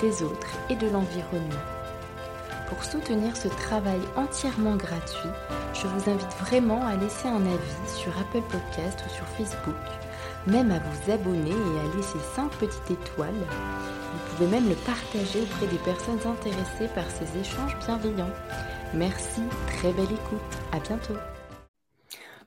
des 0.00 0.22
autres 0.22 0.56
et 0.70 0.76
de 0.76 0.88
l'environnement. 0.88 1.64
Pour 2.68 2.84
soutenir 2.84 3.36
ce 3.36 3.48
travail 3.48 4.00
entièrement 4.16 4.76
gratuit, 4.76 5.30
je 5.72 5.86
vous 5.86 6.10
invite 6.10 6.32
vraiment 6.40 6.84
à 6.84 6.96
laisser 6.96 7.28
un 7.28 7.44
avis 7.46 7.96
sur 7.96 8.12
Apple 8.18 8.42
Podcast 8.50 9.02
ou 9.06 9.14
sur 9.14 9.26
Facebook, 9.26 9.74
même 10.46 10.70
à 10.70 10.78
vous 10.78 11.12
abonner 11.12 11.50
et 11.50 11.80
à 11.80 11.96
laisser 11.96 12.18
5 12.34 12.50
petites 12.52 12.90
étoiles. 12.90 13.32
Vous 13.32 14.36
pouvez 14.36 14.50
même 14.50 14.68
le 14.68 14.74
partager 14.74 15.40
auprès 15.40 15.66
des 15.66 15.78
personnes 15.78 16.20
intéressées 16.26 16.92
par 16.94 17.04
ces 17.10 17.40
échanges 17.40 17.76
bienveillants. 17.86 18.32
Merci, 18.94 19.42
très 19.66 19.92
belle 19.92 20.04
écoute, 20.04 20.58
à 20.72 20.80
bientôt. 20.80 21.14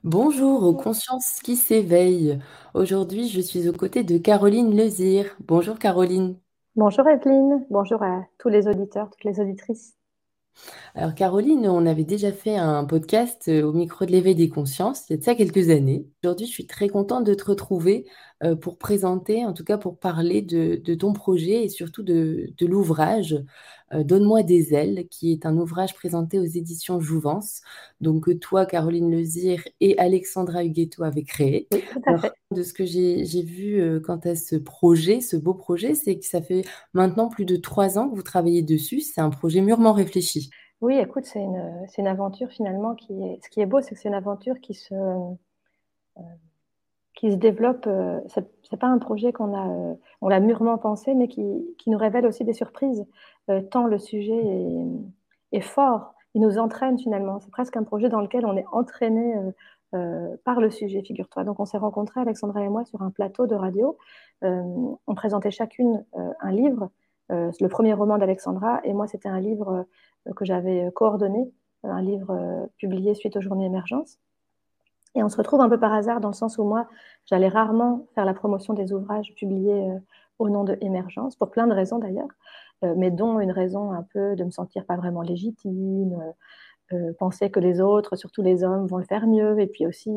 Bonjour 0.04 0.64
aux 0.64 0.74
consciences 0.74 1.40
qui 1.42 1.54
s'éveillent. 1.56 2.40
Aujourd'hui, 2.74 3.28
je 3.28 3.40
suis 3.40 3.68
aux 3.68 3.72
côtés 3.72 4.02
de 4.02 4.18
Caroline 4.18 4.76
Lezire. 4.76 5.36
Bonjour 5.46 5.78
Caroline. 5.78 6.41
Bonjour 6.74 7.06
Evelyne, 7.06 7.66
bonjour 7.68 8.02
à 8.02 8.24
tous 8.38 8.48
les 8.48 8.66
auditeurs, 8.66 9.10
toutes 9.10 9.24
les 9.24 9.40
auditrices. 9.40 9.94
Alors 10.94 11.14
Caroline, 11.14 11.68
on 11.68 11.84
avait 11.84 12.04
déjà 12.04 12.32
fait 12.32 12.56
un 12.56 12.86
podcast 12.86 13.48
euh, 13.48 13.62
au 13.62 13.74
micro 13.74 14.06
de 14.06 14.10
l'éveil 14.10 14.34
des 14.34 14.48
consciences, 14.48 15.04
il 15.08 15.12
y 15.12 15.14
a 15.16 15.18
de 15.18 15.22
ça 15.22 15.34
quelques 15.34 15.68
années. 15.68 16.06
Aujourd'hui, 16.24 16.46
je 16.46 16.50
suis 16.52 16.66
très 16.66 16.88
contente 16.88 17.24
de 17.24 17.34
te 17.34 17.44
retrouver 17.44 18.06
euh, 18.44 18.56
pour 18.56 18.76
présenter, 18.76 19.44
en 19.44 19.52
tout 19.52 19.62
cas 19.62 19.78
pour 19.78 19.98
parler 19.98 20.42
de, 20.42 20.94
ton 20.94 21.12
projet 21.12 21.64
et 21.64 21.68
surtout 21.68 22.02
de, 22.02 22.52
l'ouvrage 22.60 23.36
euh, 23.92 24.02
Donne-moi 24.02 24.42
des 24.42 24.74
ailes, 24.74 25.06
qui 25.10 25.32
est 25.32 25.46
un 25.46 25.56
ouvrage 25.56 25.94
présenté 25.94 26.38
aux 26.38 26.44
éditions 26.44 26.98
Jouvence, 27.00 27.60
donc 28.00 28.24
que 28.24 28.30
toi, 28.30 28.66
Caroline 28.66 29.10
Lezire 29.10 29.62
et 29.80 29.96
Alexandra 29.98 30.64
Huguetto 30.64 31.04
avez 31.04 31.24
créé. 31.24 31.68
Oui, 31.72 31.82
tout 31.92 32.00
à 32.06 32.18
fait. 32.18 32.32
De 32.50 32.62
ce 32.62 32.72
que 32.72 32.84
j'ai 32.84 33.42
vu 33.42 34.00
quant 34.02 34.20
à 34.24 34.34
ce 34.34 34.56
projet, 34.56 35.20
ce 35.20 35.36
beau 35.36 35.54
projet, 35.54 35.94
c'est 35.94 36.18
que 36.18 36.24
ça 36.24 36.42
fait 36.42 36.62
maintenant 36.94 37.28
plus 37.28 37.44
de 37.44 37.56
trois 37.56 37.98
ans 37.98 38.08
que 38.08 38.16
vous 38.16 38.22
travaillez 38.22 38.62
dessus. 38.62 39.00
C'est 39.00 39.20
un 39.20 39.30
projet 39.30 39.60
mûrement 39.60 39.92
réfléchi. 39.92 40.50
Oui, 40.80 40.96
écoute, 40.96 41.26
c'est 41.26 41.40
une, 41.42 41.86
une, 41.96 42.06
aventure 42.06 42.48
finalement 42.50 42.94
qui 42.94 43.12
est. 43.12 43.38
Ce 43.44 43.50
qui 43.50 43.60
est 43.60 43.66
beau, 43.66 43.80
c'est 43.80 43.94
que 43.94 44.00
c'est 44.00 44.08
une 44.08 44.14
aventure 44.14 44.58
qui 44.60 44.74
se, 44.74 44.94
qui 47.14 47.30
se 47.30 47.36
développe. 47.36 47.86
Euh, 47.86 48.20
c'est 48.28 48.76
pas 48.78 48.86
un 48.86 48.98
projet 48.98 49.32
qu'on 49.32 49.54
a, 49.54 49.68
euh, 49.68 49.94
on 50.20 50.28
l'a 50.28 50.40
mûrement 50.40 50.78
pensé, 50.78 51.14
mais 51.14 51.28
qui, 51.28 51.42
qui, 51.78 51.90
nous 51.90 51.98
révèle 51.98 52.26
aussi 52.26 52.44
des 52.44 52.54
surprises. 52.54 53.06
Euh, 53.50 53.60
tant 53.60 53.86
le 53.86 53.98
sujet 53.98 54.36
est, 54.36 55.58
est, 55.58 55.60
fort, 55.60 56.14
il 56.34 56.40
nous 56.40 56.58
entraîne 56.58 56.98
finalement. 56.98 57.40
C'est 57.40 57.50
presque 57.50 57.76
un 57.76 57.84
projet 57.84 58.08
dans 58.08 58.20
lequel 58.20 58.46
on 58.46 58.56
est 58.56 58.66
entraîné 58.72 59.34
par 60.44 60.58
le 60.58 60.70
sujet, 60.70 61.02
figure-toi. 61.02 61.44
Donc 61.44 61.60
on 61.60 61.66
s'est 61.66 61.76
rencontrés, 61.76 62.20
Alexandra 62.20 62.64
et 62.64 62.68
moi, 62.70 62.82
sur 62.86 63.02
un 63.02 63.10
plateau 63.10 63.46
de 63.46 63.54
radio. 63.54 63.98
on 64.40 65.14
présentait 65.14 65.50
chacune 65.50 66.02
un 66.14 66.50
livre. 66.50 66.88
le 67.28 67.66
premier 67.66 67.92
roman 67.92 68.16
d'Alexandra 68.16 68.80
et 68.84 68.94
moi, 68.94 69.06
c'était 69.06 69.28
un 69.28 69.40
livre 69.40 69.84
que 70.34 70.46
j'avais 70.46 70.90
coordonné, 70.94 71.52
un 71.82 72.00
livre 72.00 72.70
publié 72.78 73.14
suite 73.14 73.36
aux 73.36 73.42
journées 73.42 73.66
émergence. 73.66 74.18
Et 75.14 75.22
on 75.22 75.28
se 75.28 75.36
retrouve 75.36 75.60
un 75.60 75.68
peu 75.68 75.78
par 75.78 75.92
hasard 75.92 76.20
dans 76.20 76.28
le 76.28 76.34
sens 76.34 76.58
où 76.58 76.64
moi, 76.64 76.88
j'allais 77.26 77.48
rarement 77.48 78.06
faire 78.14 78.24
la 78.24 78.34
promotion 78.34 78.74
des 78.74 78.92
ouvrages 78.92 79.34
publiés 79.36 79.90
euh, 79.90 79.98
au 80.38 80.48
nom 80.48 80.64
de 80.64 80.76
Émergence, 80.80 81.36
pour 81.36 81.50
plein 81.50 81.66
de 81.66 81.74
raisons 81.74 81.98
d'ailleurs, 81.98 82.28
euh, 82.84 82.94
mais 82.96 83.10
dont 83.10 83.38
une 83.40 83.52
raison 83.52 83.92
un 83.92 84.02
peu 84.02 84.34
de 84.36 84.44
me 84.44 84.50
sentir 84.50 84.86
pas 84.86 84.96
vraiment 84.96 85.22
légitime, 85.22 86.18
euh, 86.92 87.12
penser 87.18 87.50
que 87.50 87.60
les 87.60 87.80
autres, 87.80 88.16
surtout 88.16 88.42
les 88.42 88.64
hommes, 88.64 88.86
vont 88.86 88.98
le 88.98 89.04
faire 89.04 89.26
mieux, 89.26 89.60
et 89.60 89.66
puis 89.66 89.86
aussi 89.86 90.10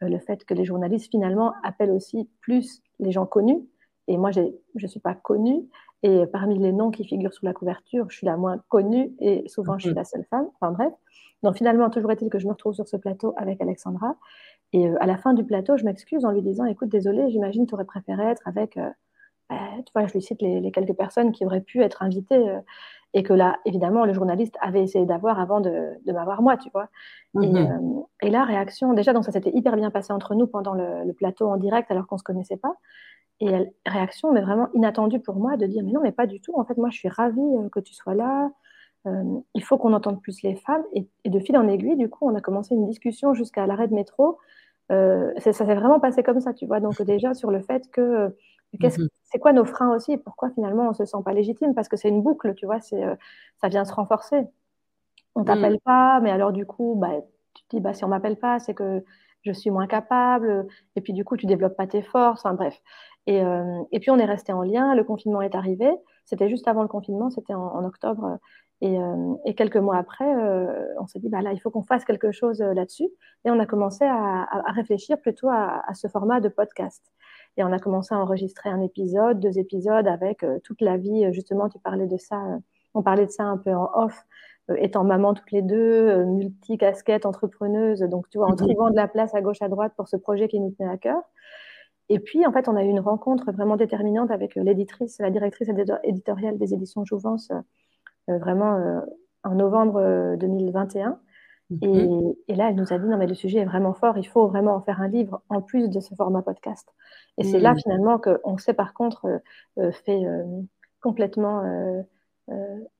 le 0.00 0.18
fait 0.18 0.44
que 0.44 0.54
les 0.54 0.64
journalistes 0.64 1.10
finalement 1.10 1.54
appellent 1.64 1.90
aussi 1.90 2.28
plus 2.40 2.82
les 3.00 3.10
gens 3.10 3.26
connus. 3.26 3.66
Et 4.06 4.16
moi, 4.16 4.30
je 4.30 4.42
ne 4.80 4.86
suis 4.86 5.00
pas 5.00 5.14
connue, 5.14 5.68
et 6.02 6.26
parmi 6.26 6.58
les 6.58 6.72
noms 6.72 6.90
qui 6.90 7.04
figurent 7.04 7.32
sous 7.32 7.44
la 7.44 7.52
couverture, 7.52 8.08
je 8.08 8.16
suis 8.16 8.26
la 8.26 8.36
moins 8.36 8.58
connue, 8.68 9.12
et 9.20 9.48
souvent 9.48 9.78
je 9.78 9.86
suis 9.86 9.92
mmh. 9.92 9.96
la 9.96 10.04
seule 10.04 10.24
femme. 10.30 10.46
Enfin 10.60 10.72
bref. 10.72 10.92
Donc 11.42 11.56
finalement, 11.56 11.90
toujours 11.90 12.10
est-il 12.10 12.30
que 12.30 12.38
je 12.38 12.46
me 12.46 12.52
retrouve 12.52 12.74
sur 12.74 12.88
ce 12.88 12.96
plateau 12.96 13.34
avec 13.36 13.60
Alexandra. 13.60 14.16
Et 14.72 14.88
euh, 14.88 14.96
à 15.00 15.06
la 15.06 15.16
fin 15.16 15.34
du 15.34 15.44
plateau, 15.44 15.76
je 15.76 15.84
m'excuse 15.84 16.24
en 16.24 16.30
lui 16.30 16.42
disant 16.42 16.64
Écoute, 16.64 16.88
désolé, 16.88 17.30
j'imagine 17.30 17.64
que 17.64 17.70
tu 17.70 17.74
aurais 17.74 17.84
préféré 17.84 18.24
être 18.24 18.46
avec. 18.46 18.76
Euh, 18.76 18.90
bah, 19.48 19.56
tu 19.78 19.92
vois, 19.94 20.06
je 20.06 20.12
lui 20.12 20.22
cite 20.22 20.42
les, 20.42 20.70
quelques 20.72 20.94
personnes 20.94 21.32
qui 21.32 21.46
auraient 21.46 21.62
pu 21.62 21.82
être 21.82 22.02
invitées. 22.02 22.48
Euh, 22.48 22.60
et 23.14 23.22
que 23.22 23.32
là, 23.32 23.58
évidemment, 23.64 24.04
le 24.04 24.12
journaliste 24.12 24.56
avait 24.60 24.82
essayé 24.82 25.06
d'avoir 25.06 25.40
avant 25.40 25.60
de, 25.60 25.72
m'avoir 26.06 26.42
moi, 26.42 26.56
tu 26.56 26.70
vois. 26.70 26.88
Mhm. 27.34 28.04
et, 28.22 28.30
la 28.30 28.44
réaction, 28.44 28.92
déjà, 28.92 29.12
donc 29.12 29.24
ça 29.24 29.32
s'était 29.32 29.52
hyper 29.54 29.76
bien 29.76 29.90
passé 29.90 30.12
entre 30.12 30.34
nous 30.34 30.46
pendant 30.46 30.74
le, 30.74 31.12
plateau 31.12 31.48
en 31.48 31.56
direct 31.56 31.90
alors 31.90 32.06
qu'on 32.06 32.16
ne 32.16 32.20
se 32.20 32.24
connaissait 32.24 32.56
pas. 32.56 32.74
Et 33.40 33.50
réaction, 33.86 34.32
mais 34.32 34.40
vraiment 34.40 34.68
inattendue 34.74 35.20
pour 35.20 35.36
moi, 35.36 35.56
de 35.56 35.66
dire 35.66 35.82
Mais 35.84 35.92
non, 35.92 36.00
mais 36.02 36.12
pas 36.12 36.26
du 36.26 36.40
tout. 36.40 36.52
En 36.56 36.64
fait, 36.64 36.76
moi, 36.76 36.90
je 36.90 36.98
suis 36.98 37.08
ravie 37.08 37.70
que 37.72 37.80
tu 37.80 37.94
sois 37.94 38.14
là. 38.14 38.50
Euh, 39.06 39.40
il 39.54 39.62
faut 39.62 39.78
qu'on 39.78 39.92
entende 39.92 40.20
plus 40.20 40.42
les 40.42 40.56
femmes. 40.56 40.82
Et, 40.92 41.06
de 41.28 41.38
fil 41.40 41.56
en 41.56 41.68
aiguille, 41.68 41.96
du 41.96 42.08
coup, 42.08 42.28
on 42.28 42.34
a 42.34 42.40
commencé 42.40 42.74
une 42.74 42.86
discussion 42.86 43.34
jusqu'à 43.34 43.66
l'arrêt 43.66 43.88
de 43.88 43.94
métro. 43.94 44.38
Euh, 44.90 45.32
ça 45.38 45.52
s'est 45.52 45.64
vraiment 45.64 46.00
passé 46.00 46.22
comme 46.22 46.40
ça, 46.40 46.54
tu 46.54 46.66
vois. 46.66 46.80
Donc 46.80 47.00
déjà 47.02 47.34
sur 47.34 47.50
le 47.50 47.60
fait 47.60 47.90
que 47.90 48.00
euh, 48.00 48.28
mhm. 48.80 49.08
C'est 49.30 49.38
quoi 49.38 49.52
nos 49.52 49.64
freins 49.64 49.94
aussi 49.94 50.12
et 50.12 50.18
pourquoi 50.18 50.50
finalement 50.50 50.88
on 50.88 50.94
se 50.94 51.04
sent 51.04 51.18
pas 51.24 51.32
légitime? 51.32 51.74
Parce 51.74 51.88
que 51.88 51.96
c'est 51.96 52.08
une 52.08 52.22
boucle, 52.22 52.54
tu 52.54 52.66
vois. 52.66 52.80
C'est 52.80 53.02
ça 53.60 53.68
vient 53.68 53.84
se 53.84 53.92
renforcer. 53.92 54.46
On 55.34 55.44
t'appelle 55.44 55.74
mhm. 55.74 55.80
pas, 55.84 56.20
mais 56.20 56.30
alors 56.30 56.52
du 56.52 56.66
coup, 56.66 56.94
bah, 56.96 57.10
tu 57.54 57.64
te 57.64 57.76
dis 57.76 57.80
bah 57.80 57.94
si 57.94 58.04
on 58.04 58.08
m'appelle 58.08 58.36
pas, 58.36 58.58
c'est 58.58 58.74
que 58.74 59.04
je 59.42 59.52
suis 59.52 59.70
moins 59.70 59.86
capable. 59.86 60.66
Et 60.96 61.00
puis 61.00 61.12
du 61.12 61.24
coup, 61.24 61.36
tu 61.36 61.46
développes 61.46 61.76
pas 61.76 61.86
tes 61.86 62.02
forces. 62.02 62.40
Enfin 62.40 62.54
bref. 62.54 62.80
Et, 63.26 63.42
et 63.92 64.00
puis 64.00 64.10
on 64.10 64.18
est 64.18 64.24
resté 64.24 64.52
en 64.52 64.62
lien. 64.62 64.94
Le 64.94 65.04
confinement 65.04 65.42
est 65.42 65.54
arrivé. 65.54 65.90
C'était 66.28 66.50
juste 66.50 66.68
avant 66.68 66.82
le 66.82 66.88
confinement, 66.88 67.30
c'était 67.30 67.54
en, 67.54 67.84
octobre. 67.86 68.38
Euh, 68.82 69.34
et, 69.46 69.54
quelques 69.54 69.78
mois 69.78 69.96
après, 69.96 70.30
euh, 70.36 70.84
on 71.00 71.06
s'est 71.06 71.18
dit, 71.20 71.30
bah 71.30 71.40
là, 71.40 71.52
il 71.54 71.58
faut 71.58 71.70
qu'on 71.70 71.82
fasse 71.82 72.04
quelque 72.04 72.32
chose 72.32 72.60
euh, 72.60 72.74
là-dessus. 72.74 73.08
Et 73.46 73.50
on 73.50 73.58
a 73.58 73.64
commencé 73.64 74.04
à, 74.04 74.46
réfléchir 74.74 75.18
plutôt 75.18 75.48
à, 75.48 75.82
ce 75.94 76.06
format 76.06 76.40
de 76.40 76.50
podcast. 76.50 77.02
Et 77.58 77.64
on 77.64 77.72
a 77.72 77.78
commencé 77.78 78.14
à 78.14 78.18
enregistrer 78.18 78.70
un 78.70 78.80
épisode, 78.80 79.40
deux 79.40 79.58
épisodes 79.58 80.06
avec 80.06 80.44
toute 80.64 80.80
la 80.80 80.96
vie. 80.96 81.30
Justement, 81.32 81.68
tu 81.68 81.78
parlais 81.78 82.06
de 82.06 82.16
ça, 82.16 82.40
on 82.94 83.02
parlait 83.02 83.26
de 83.26 83.30
ça 83.30 83.44
un 83.44 83.58
peu 83.58 83.74
en 83.74 83.90
off, 83.94 84.26
étant 84.76 85.04
maman 85.04 85.34
toutes 85.34 85.50
les 85.50 85.62
deux, 85.62 86.24
multi-casquette, 86.24 87.26
entrepreneuse, 87.26 88.00
donc 88.00 88.28
tu 88.30 88.38
vois, 88.38 88.46
en 88.46 88.52
mhm. 88.52 88.56
trouvant 88.56 88.90
de 88.90 88.96
la 88.96 89.08
place 89.08 89.34
à 89.34 89.40
gauche, 89.40 89.60
à 89.60 89.68
droite 89.68 89.92
pour 89.96 90.08
ce 90.08 90.16
projet 90.16 90.48
qui 90.48 90.60
nous 90.60 90.70
tenait 90.70 90.90
à 90.90 90.96
cœur. 90.96 91.22
Et 92.08 92.18
puis, 92.20 92.46
en 92.46 92.52
fait, 92.52 92.68
on 92.68 92.76
a 92.76 92.84
eu 92.84 92.88
une 92.88 93.00
rencontre 93.00 93.52
vraiment 93.52 93.76
déterminante 93.76 94.30
avec 94.30 94.54
l'éditrice, 94.54 95.18
la 95.18 95.30
directrice 95.30 95.68
éditoriale 96.04 96.56
des 96.56 96.72
éditions 96.72 97.04
Jouvence, 97.04 97.50
euh, 98.30 98.38
vraiment 98.38 98.76
euh, 98.76 99.00
en 99.44 99.54
novembre 99.54 100.36
2021. 100.36 101.18
Euh, 101.70 101.86
mhm. 101.86 102.34
Et, 102.48 102.54
là, 102.54 102.70
elle 102.70 102.76
nous 102.76 102.92
a 102.92 102.98
dit, 102.98 103.06
non, 103.06 103.18
mais 103.18 103.26
le 103.26 103.34
sujet 103.34 103.58
est 103.58 103.64
vraiment 103.64 103.92
fort, 103.92 104.16
il 104.16 104.26
faut 104.26 104.46
vraiment 104.46 104.74
en 104.74 104.80
faire 104.80 105.00
un 105.00 105.08
livre 105.08 105.42
en 105.48 105.60
plus 105.60 105.88
de 105.88 106.00
ce 106.00 106.14
format 106.14 106.42
podcast. 106.42 106.88
Et 107.36 107.44
c'est 107.44 107.60
là, 107.60 107.72
mhm. 107.72 107.80
finalement, 107.80 108.18
qu'on 108.18 108.58
s'est 108.58 108.74
par 108.74 108.94
contre 108.94 109.40
fait 109.76 110.22
complètement 111.00 111.62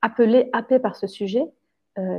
appelé, 0.02 0.50
happé 0.52 0.78
par 0.78 0.96
ce 0.96 1.06
sujet, 1.06 1.44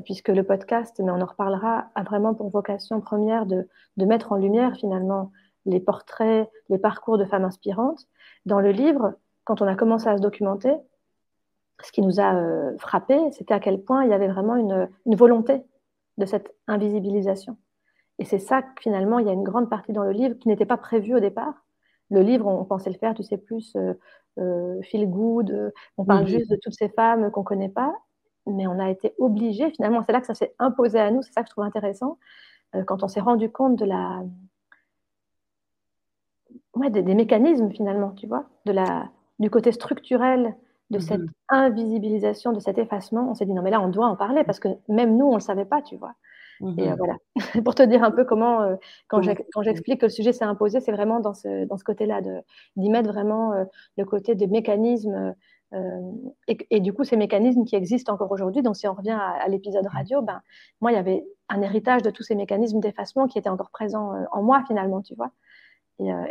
puisque 0.04 0.30
le 0.30 0.44
podcast, 0.44 1.00
mais 1.04 1.12
on 1.12 1.22
en 1.22 1.26
reparlera, 1.26 1.86
a 1.96 2.04
vraiment 2.04 2.34
pour 2.34 2.50
vocation 2.50 3.00
première 3.00 3.46
de, 3.46 3.70
de, 3.98 4.06
mettre 4.06 4.32
en 4.32 4.36
lumière, 4.36 4.76
finalement, 4.76 5.32
les 5.66 5.80
portraits, 5.80 6.50
les 6.70 6.78
parcours 6.78 7.18
de 7.18 7.26
femmes 7.26 7.46
inspirantes. 7.46 8.08
Dans 8.46 8.60
le 8.60 8.72
livre, 8.72 9.14
quand 9.46 9.62
on 9.62 9.68
a 9.68 9.76
commencé 9.76 10.08
à 10.08 10.18
se 10.18 10.22
documenter, 10.22 10.74
ce 11.84 11.92
qui 11.92 12.02
nous 12.02 12.20
a 12.20 12.36
euh, 12.36 12.78
frappé, 12.78 13.18
c'était 13.32 13.54
à 13.54 13.60
quel 13.60 13.82
point 13.82 14.04
il 14.04 14.12
y 14.12 14.14
avait 14.14 14.28
vraiment 14.28 14.56
une, 14.56 15.16
volonté 15.16 15.62
de 16.20 16.26
cette 16.26 16.54
invisibilisation. 16.68 17.58
Et 18.20 18.26
c'est 18.26 18.40
ça 18.40 18.62
que 18.62 18.82
finalement, 18.82 19.20
il 19.20 19.26
y 19.26 19.30
a 19.30 19.34
une 19.34 19.44
grande 19.44 19.70
partie 19.70 19.94
dans 19.94 20.04
le 20.04 20.12
livre 20.12 20.36
qui 20.38 20.50
n'était 20.50 20.66
pas 20.66 20.78
prévue 20.78 21.16
au 21.16 21.20
départ. 21.20 21.66
Le 22.12 22.22
livre, 22.22 22.46
on 22.48 22.66
pensait 22.66 22.90
le 22.90 22.98
faire, 22.98 23.14
tu 23.14 23.24
sais, 23.24 23.38
plus 23.38 23.76
euh, 23.76 23.94
euh 24.40 24.82
feel 24.84 25.10
good, 25.10 25.74
on 25.98 26.06
parle 26.06 26.28
juste 26.28 26.50
de 26.52 26.58
toutes 26.62 26.74
ces 26.74 26.90
femmes 26.90 27.32
qu'on 27.32 27.42
ne 27.42 27.46
connaît 27.46 27.70
pas, 27.70 27.94
mais 28.46 28.68
on 28.68 28.80
a 28.80 28.90
été 28.90 29.14
obligé, 29.20 29.72
finalement, 29.72 30.04
c'est 30.06 30.12
là 30.12 30.22
que 30.22 30.28
ça 30.28 30.34
s'est 30.34 30.54
imposé 30.60 31.00
à 31.00 31.12
nous, 31.12 31.22
c'est 31.22 31.34
ça 31.34 31.42
que 31.42 31.48
je 31.48 31.52
trouve 31.52 31.64
intéressant, 31.64 32.18
euh, 32.76 32.84
quand 32.84 33.04
on 33.04 33.08
s'est 33.08 33.20
rendu 33.20 33.50
compte 33.52 33.78
de 33.78 33.86
la... 33.86 34.24
Ouais, 36.76 36.90
des, 36.90 37.02
mécanismes, 37.16 37.72
finalement, 37.72 38.12
tu 38.12 38.28
vois, 38.28 38.46
de 38.66 38.72
la, 38.72 39.10
du 39.40 39.50
côté 39.50 39.72
structurel 39.72 40.56
de 40.90 40.98
mmh 40.98 41.02
cette 41.02 41.22
invisibilisation, 41.50 42.52
de 42.52 42.60
cet 42.60 42.78
effacement, 42.78 43.30
on 43.30 43.34
s'est 43.36 43.46
dit 43.46 43.54
non 43.54 43.62
mais 43.62 43.72
là 43.72 43.82
on 43.82 43.90
doit 43.90 44.08
en 44.08 44.16
parler 44.16 44.44
parce 44.44 44.60
que 44.60 44.70
même 44.88 45.18
nous 45.18 45.28
on 45.28 45.36
le 45.36 45.42
savait 45.42 45.66
pas, 45.66 45.82
tu 45.82 45.98
vois. 45.98 46.14
Mmh 46.62 46.80
et 46.80 46.94
voilà, 46.96 47.16
pour 47.64 47.76
te 47.76 47.84
dire 47.84 48.04
un 48.04 48.12
peu 48.12 48.26
comment, 48.26 48.76
quand 49.08 49.22
j'explique 49.22 50.02
que 50.02 50.08
le 50.08 50.12
sujet 50.12 50.34
s'est 50.34 50.46
imposé, 50.46 50.80
c'est 50.80 50.92
vraiment 50.92 51.20
dans 51.20 51.34
ce, 51.34 51.66
dans 51.66 51.78
ce 51.78 51.84
côté-là, 51.84 52.22
d'y 52.76 52.90
mettre 52.90 53.10
vraiment 53.10 53.54
le 53.98 54.06
côté 54.06 54.36
des 54.36 54.48
mécanismes 54.48 55.36
et, 56.48 56.80
du 56.80 56.94
coup, 56.94 57.04
ces 57.04 57.16
mécanismes 57.16 57.64
qui 57.64 57.76
existent 57.76 58.14
encore 58.14 58.32
aujourd'hui, 58.32 58.64
donc 58.64 58.76
si 58.76 58.88
on 58.88 58.94
revient 58.94 59.18
à, 59.20 59.48
l'épisode 59.48 59.86
radio, 59.88 60.22
ben, 60.22 60.42
moi, 60.82 60.92
il 60.92 60.96
y 60.96 60.98
avait 60.98 61.24
un 61.48 61.62
héritage 61.62 62.02
de 62.02 62.10
tous 62.10 62.24
ces 62.24 62.36
mécanismes 62.36 62.80
d'effacement 62.80 63.28
qui 63.28 63.38
étaient 63.38 63.50
encore 63.50 63.70
présents 63.70 64.14
en 64.32 64.42
moi, 64.42 64.64
finalement, 64.68 65.02
tu 65.02 65.16
vois. 65.16 65.32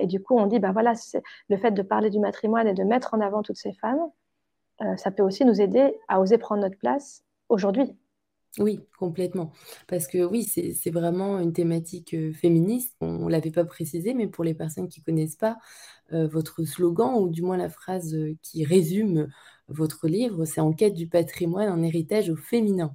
Et, 0.00 0.06
du 0.06 0.22
coup, 0.22 0.36
on 0.36 0.46
dit, 0.46 0.58
ben 0.58 0.72
voilà, 0.72 0.94
le 1.48 1.56
fait 1.56 1.70
de 1.70 1.82
parler 1.82 2.10
du 2.10 2.18
matrimoine 2.18 2.66
et 2.66 2.74
de 2.74 2.82
mettre 2.84 3.14
en 3.14 3.20
avant 3.20 3.42
toutes 3.42 3.58
ces 3.58 3.74
femmes, 3.74 4.00
ça 4.96 5.10
peut 5.10 5.22
aussi 5.22 5.44
nous 5.44 5.60
aider 5.60 5.94
à 6.08 6.20
oser 6.20 6.38
prendre 6.38 6.62
notre 6.62 6.78
place 6.78 7.24
aujourd'hui. 7.48 7.96
Oui, 8.58 8.80
complètement. 8.98 9.52
Parce 9.86 10.06
que 10.06 10.24
oui, 10.24 10.44
c'est 10.44 10.90
vraiment 10.90 11.38
une 11.38 11.52
thématique 11.52 12.16
féministe. 12.32 12.96
On 13.00 13.26
ne 13.26 13.30
l'avait 13.30 13.50
pas 13.50 13.64
précisé, 13.64 14.14
mais 14.14 14.26
pour 14.26 14.42
les 14.42 14.54
personnes 14.54 14.88
qui 14.88 15.00
ne 15.00 15.04
connaissent 15.04 15.36
pas, 15.36 15.58
votre 16.10 16.64
slogan, 16.64 17.14
ou 17.16 17.28
du 17.28 17.42
moins 17.42 17.56
la 17.56 17.68
phrase 17.68 18.16
qui 18.42 18.64
résume 18.64 19.28
votre 19.68 20.08
livre, 20.08 20.44
c'est 20.44 20.60
En 20.60 20.72
quête 20.72 20.94
du 20.94 21.06
patrimoine, 21.06 21.68
un 21.68 21.82
héritage 21.82 22.30
au 22.30 22.36
féminin. 22.36 22.94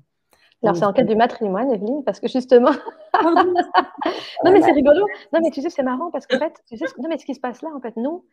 Alors, 0.63 0.77
c'est 0.77 0.86
en 0.86 0.94
quête 0.94 1.07
du 1.07 1.15
matrimoine, 1.15 1.71
Evelyne, 1.71 2.03
parce 2.06 2.19
que 2.19 2.27
justement. 2.27 2.71
non, 3.24 4.51
mais 4.51 4.62
c'est 4.62 4.71
rigolo. 4.71 5.06
Non, 5.33 5.39
mais 5.41 5.51
tu 5.51 5.62
sais, 5.62 5.69
c'est 5.69 5.83
marrant 5.83 6.09
parce 6.09 6.25
qu'en 6.25 6.39
fait, 6.39 6.53
tu 6.68 6.77
sais, 6.77 6.86
non, 7.00 7.09
mais 7.09 7.18
ce 7.18 7.25
qui 7.25 7.36
se 7.36 7.39
passe 7.39 7.62
là, 7.62 7.69
en 7.75 7.81
fait, 7.81 7.95
nous, 7.97 8.25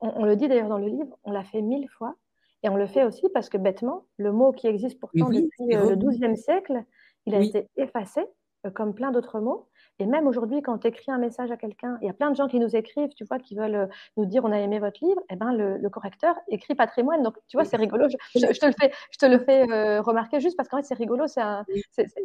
on 0.00 0.24
le 0.24 0.36
dit 0.36 0.48
d'ailleurs 0.48 0.68
dans 0.68 0.78
le 0.78 0.88
livre, 0.88 1.18
on 1.24 1.32
l'a 1.32 1.44
fait 1.44 1.62
mille 1.62 1.88
fois. 1.88 2.14
Et 2.62 2.68
on 2.68 2.76
le 2.76 2.86
fait 2.86 3.04
aussi 3.04 3.28
parce 3.34 3.48
que 3.48 3.56
bêtement, 3.56 4.06
le 4.18 4.32
mot 4.32 4.52
qui 4.52 4.66
existe 4.66 5.00
pourtant 5.00 5.28
depuis 5.28 5.76
euh, 5.76 5.90
le 5.90 5.96
XIIe 5.96 6.36
siècle, 6.36 6.84
il 7.26 7.34
a 7.34 7.40
été 7.40 7.68
effacé, 7.76 8.24
euh, 8.66 8.70
comme 8.70 8.94
plein 8.94 9.10
d'autres 9.10 9.40
mots. 9.40 9.68
Et 9.98 10.06
même 10.06 10.26
aujourd'hui, 10.28 10.62
quand 10.62 10.78
tu 10.78 10.88
écris 10.88 11.10
un 11.10 11.18
message 11.18 11.50
à 11.50 11.56
quelqu'un, 11.56 11.98
il 12.00 12.06
y 12.06 12.10
a 12.10 12.12
plein 12.12 12.30
de 12.30 12.36
gens 12.36 12.46
qui 12.46 12.60
nous 12.60 12.76
écrivent, 12.76 13.10
tu 13.16 13.24
vois, 13.24 13.38
qui 13.38 13.56
veulent 13.56 13.74
euh, 13.74 13.86
nous 14.16 14.26
dire 14.26 14.44
on 14.44 14.52
a 14.52 14.58
aimé 14.58 14.78
votre 14.78 15.04
livre, 15.04 15.20
et 15.22 15.34
eh 15.34 15.36
ben 15.36 15.52
le, 15.52 15.88
correcteur 15.88 16.36
écrit 16.48 16.76
patrimoine. 16.76 17.22
Donc, 17.22 17.36
tu 17.48 17.56
vois, 17.56 17.64
c'est 17.64 17.76
rigolo. 17.76 18.08
Je, 18.08 18.38
te 18.38 18.66
le 18.66 18.72
fais, 18.72 18.92
je 19.10 19.18
te 19.18 19.26
le 19.26 19.38
fais 19.38 19.64
remarquer 20.00 20.40
juste 20.40 20.56
parce 20.56 20.68
qu'en 20.68 20.78
fait, 20.78 20.84
c'est 20.84 20.94
rigolo, 20.94 21.26
c'est 21.26 21.42
un, 21.42 21.64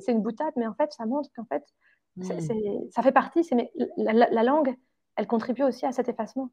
une 0.07 0.21
boutade, 0.21 0.53
mais 0.55 0.67
en 0.67 0.75
fait, 0.75 0.91
ça 0.93 1.05
montre 1.05 1.29
qu'en 1.35 1.45
fait, 1.45 1.63
mmh. 2.17 2.89
ça 2.91 3.01
fait 3.01 3.11
partie, 3.11 3.43
c'est, 3.43 3.71
la, 3.97 4.13
la 4.13 4.43
langue, 4.43 4.75
elle 5.17 5.27
contribue 5.27 5.63
aussi 5.63 5.85
à 5.85 5.91
cet 5.91 6.07
effacement. 6.07 6.49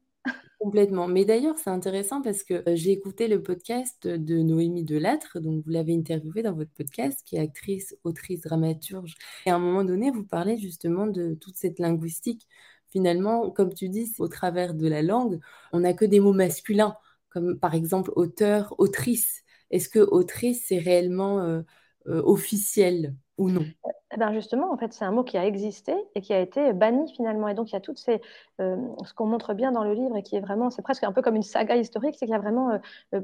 Complètement. 0.59 1.07
Mais 1.07 1.23
d'ailleurs, 1.23 1.57
c'est 1.57 1.69
intéressant 1.69 2.21
parce 2.21 2.43
que 2.43 2.63
j'ai 2.73 2.91
écouté 2.91 3.27
le 3.27 3.43
podcast 3.43 4.07
de 4.07 4.41
Noémie 4.41 4.83
Delattre, 4.83 5.39
donc 5.39 5.63
vous 5.63 5.69
l'avez 5.69 5.95
interviewée 5.95 6.41
dans 6.41 6.53
votre 6.53 6.71
podcast, 6.71 7.21
qui 7.23 7.35
est 7.35 7.39
actrice, 7.39 7.95
autrice, 8.03 8.41
dramaturge. 8.41 9.15
Et 9.45 9.51
à 9.51 9.55
un 9.55 9.59
moment 9.59 9.83
donné, 9.83 10.09
vous 10.09 10.25
parlez 10.25 10.57
justement 10.57 11.05
de 11.05 11.35
toute 11.35 11.55
cette 11.55 11.77
linguistique. 11.77 12.47
Finalement, 12.89 13.51
comme 13.51 13.73
tu 13.73 13.89
dis, 13.89 14.11
au 14.17 14.27
travers 14.27 14.73
de 14.73 14.87
la 14.87 15.01
langue, 15.01 15.39
on 15.71 15.81
n'a 15.81 15.93
que 15.93 16.05
des 16.05 16.19
mots 16.19 16.33
masculins, 16.33 16.95
comme 17.29 17.59
par 17.59 17.75
exemple 17.75 18.11
auteur, 18.15 18.73
autrice. 18.79 19.43
Est-ce 19.69 19.89
que 19.89 19.99
autrice, 19.99 20.65
c'est 20.67 20.79
réellement 20.79 21.61
officiel 22.05 23.15
ou 23.37 23.49
non? 23.49 23.65
Eh 24.13 24.17
ben 24.17 24.33
justement, 24.33 24.71
en 24.71 24.77
fait, 24.77 24.93
c'est 24.93 25.03
un 25.05 25.11
mot 25.11 25.23
qui 25.23 25.37
a 25.37 25.45
existé 25.45 25.93
et 26.13 26.21
qui 26.21 26.33
a 26.33 26.39
été 26.39 26.73
banni 26.73 27.11
finalement. 27.13 27.47
Et 27.47 27.55
donc, 27.55 27.71
il 27.71 27.73
y 27.73 27.75
a 27.75 27.81
toutes 27.81 27.97
ces, 27.97 28.21
euh, 28.61 28.77
ce 29.03 29.13
qu'on 29.13 29.25
montre 29.25 29.53
bien 29.53 29.71
dans 29.71 29.83
le 29.83 29.93
livre 29.93 30.15
et 30.15 30.23
qui 30.23 30.35
est 30.35 30.39
vraiment, 30.39 30.69
c'est 30.69 30.83
presque 30.83 31.03
un 31.03 31.11
peu 31.11 31.21
comme 31.21 31.35
une 31.35 31.43
saga 31.43 31.75
historique, 31.75 32.15
c'est 32.17 32.25
qu'il 32.25 32.33
y 32.33 32.37
a 32.37 32.39
vraiment, 32.39 32.71
euh, 32.71 32.77
euh, 33.15 33.21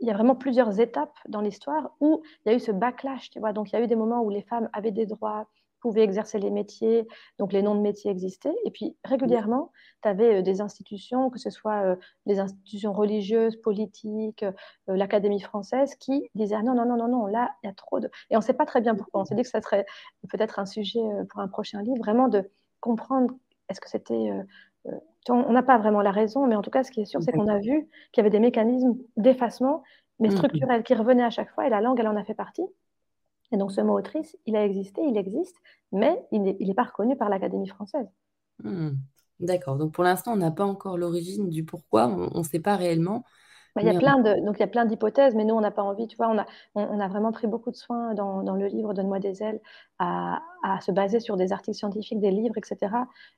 il 0.00 0.08
y 0.08 0.10
a 0.10 0.14
vraiment 0.14 0.34
plusieurs 0.34 0.80
étapes 0.80 1.16
dans 1.28 1.40
l'histoire 1.40 1.92
où 2.00 2.22
il 2.44 2.50
y 2.50 2.52
a 2.52 2.56
eu 2.56 2.60
ce 2.60 2.72
backlash. 2.72 3.30
Donc, 3.54 3.70
il 3.70 3.76
y 3.76 3.78
a 3.78 3.82
eu 3.82 3.86
des 3.86 3.96
moments 3.96 4.22
où 4.22 4.30
les 4.30 4.42
femmes 4.42 4.68
avaient 4.72 4.90
des 4.90 5.06
droits, 5.06 5.46
pouvaient 5.80 6.02
exercer 6.02 6.38
les 6.38 6.50
métiers, 6.50 7.06
donc 7.38 7.52
les 7.52 7.62
noms 7.62 7.74
de 7.74 7.80
métiers 7.80 8.10
existaient. 8.10 8.54
Et 8.64 8.70
puis 8.70 8.96
régulièrement, 9.04 9.72
tu 10.02 10.08
avais 10.08 10.36
euh, 10.36 10.42
des 10.42 10.60
institutions, 10.60 11.30
que 11.30 11.38
ce 11.38 11.50
soit 11.50 11.84
euh, 11.84 11.96
les 12.26 12.38
institutions 12.38 12.92
religieuses, 12.92 13.56
politiques, 13.56 14.42
euh, 14.42 14.52
l'Académie 14.86 15.40
française, 15.40 15.94
qui 15.96 16.30
disaient 16.34 16.62
non, 16.62 16.74
non, 16.74 16.86
non, 16.86 16.96
non, 16.96 17.08
non, 17.08 17.26
là, 17.26 17.50
il 17.62 17.66
y 17.66 17.70
a 17.70 17.74
trop 17.74 18.00
de... 18.00 18.10
Et 18.30 18.36
on 18.36 18.40
ne 18.40 18.44
sait 18.44 18.54
pas 18.54 18.66
très 18.66 18.80
bien 18.80 18.94
pourquoi. 18.94 19.22
On 19.22 19.24
s'est 19.24 19.34
dit 19.34 19.42
que 19.42 19.48
ça 19.48 19.60
serait 19.60 19.86
peut-être 20.28 20.58
un 20.58 20.66
sujet 20.66 21.00
pour 21.30 21.40
un 21.40 21.48
prochain 21.48 21.82
livre, 21.82 21.98
vraiment 21.98 22.28
de 22.28 22.50
comprendre, 22.80 23.34
est-ce 23.68 23.80
que 23.80 23.88
c'était... 23.88 24.32
on 25.28 25.52
n'a 25.52 25.62
pas 25.62 25.78
vraiment 25.78 26.02
la 26.02 26.10
raison, 26.10 26.46
mais 26.46 26.56
en 26.56 26.62
tout 26.62 26.70
cas, 26.70 26.82
ce 26.82 26.90
qui 26.90 27.00
est 27.02 27.04
sûr, 27.04 27.22
c'est 27.22 27.32
qu'on 27.32 27.48
a 27.48 27.58
vu 27.58 27.88
qu'il 28.12 28.18
y 28.18 28.20
avait 28.20 28.30
des 28.30 28.40
mécanismes 28.40 28.96
d'effacement, 29.16 29.82
mais 30.18 30.28
mmh. 30.28 30.36
structurels, 30.36 30.82
qui 30.82 30.94
revenaient 30.94 31.24
à 31.24 31.30
chaque 31.30 31.50
fois, 31.50 31.66
et 31.66 31.70
la 31.70 31.80
langue, 31.80 31.98
elle 32.00 32.08
en 32.08 32.16
a 32.16 32.24
fait 32.24 32.34
partie. 32.34 32.64
Et 33.52 33.56
donc 33.56 33.72
ce 33.72 33.80
mot 33.80 33.98
autrice, 33.98 34.36
il 34.46 34.56
a 34.56 34.64
existé, 34.64 35.02
il 35.02 35.16
existe, 35.16 35.56
mais 35.92 36.24
il 36.32 36.42
n'est 36.42 36.74
pas 36.74 36.84
reconnu 36.84 37.16
par 37.16 37.28
l'Académie 37.28 37.68
française. 37.68 38.06
Hmm. 38.62 38.90
D'accord. 39.40 39.76
Donc 39.76 39.92
pour 39.92 40.04
l'instant, 40.04 40.34
on 40.34 40.36
n'a 40.36 40.50
pas 40.50 40.64
encore 40.64 40.98
l'origine 40.98 41.48
du 41.48 41.64
pourquoi, 41.64 42.06
on 42.06 42.38
ne 42.38 42.44
sait 42.44 42.60
pas 42.60 42.76
réellement. 42.76 43.24
Il 43.78 43.86
y 43.86 43.88
a 43.88 43.98
plein 43.98 44.18
de, 44.18 44.44
donc 44.44 44.56
il 44.56 44.60
y 44.60 44.64
a 44.64 44.68
plein 44.68 44.84
d'hypothèses, 44.84 45.34
mais 45.34 45.44
nous 45.44 45.54
on 45.54 45.60
n'a 45.60 45.70
pas 45.70 45.82
envie, 45.82 46.06
tu 46.08 46.16
vois, 46.16 46.28
on 46.28 46.38
a, 46.38 46.46
on, 46.74 46.98
a 46.98 47.08
vraiment 47.08 47.32
pris 47.32 47.46
beaucoup 47.46 47.70
de 47.70 47.76
soins 47.76 48.14
dans, 48.14 48.42
dans 48.42 48.56
le 48.56 48.66
livre 48.66 48.94
Donne-moi 48.94 49.20
des 49.20 49.42
ailes 49.42 49.60
à, 49.98 50.40
à, 50.62 50.80
se 50.80 50.90
baser 50.90 51.20
sur 51.20 51.36
des 51.36 51.52
articles 51.52 51.76
scientifiques, 51.76 52.20
des 52.20 52.30
livres, 52.30 52.56
etc. 52.56 52.92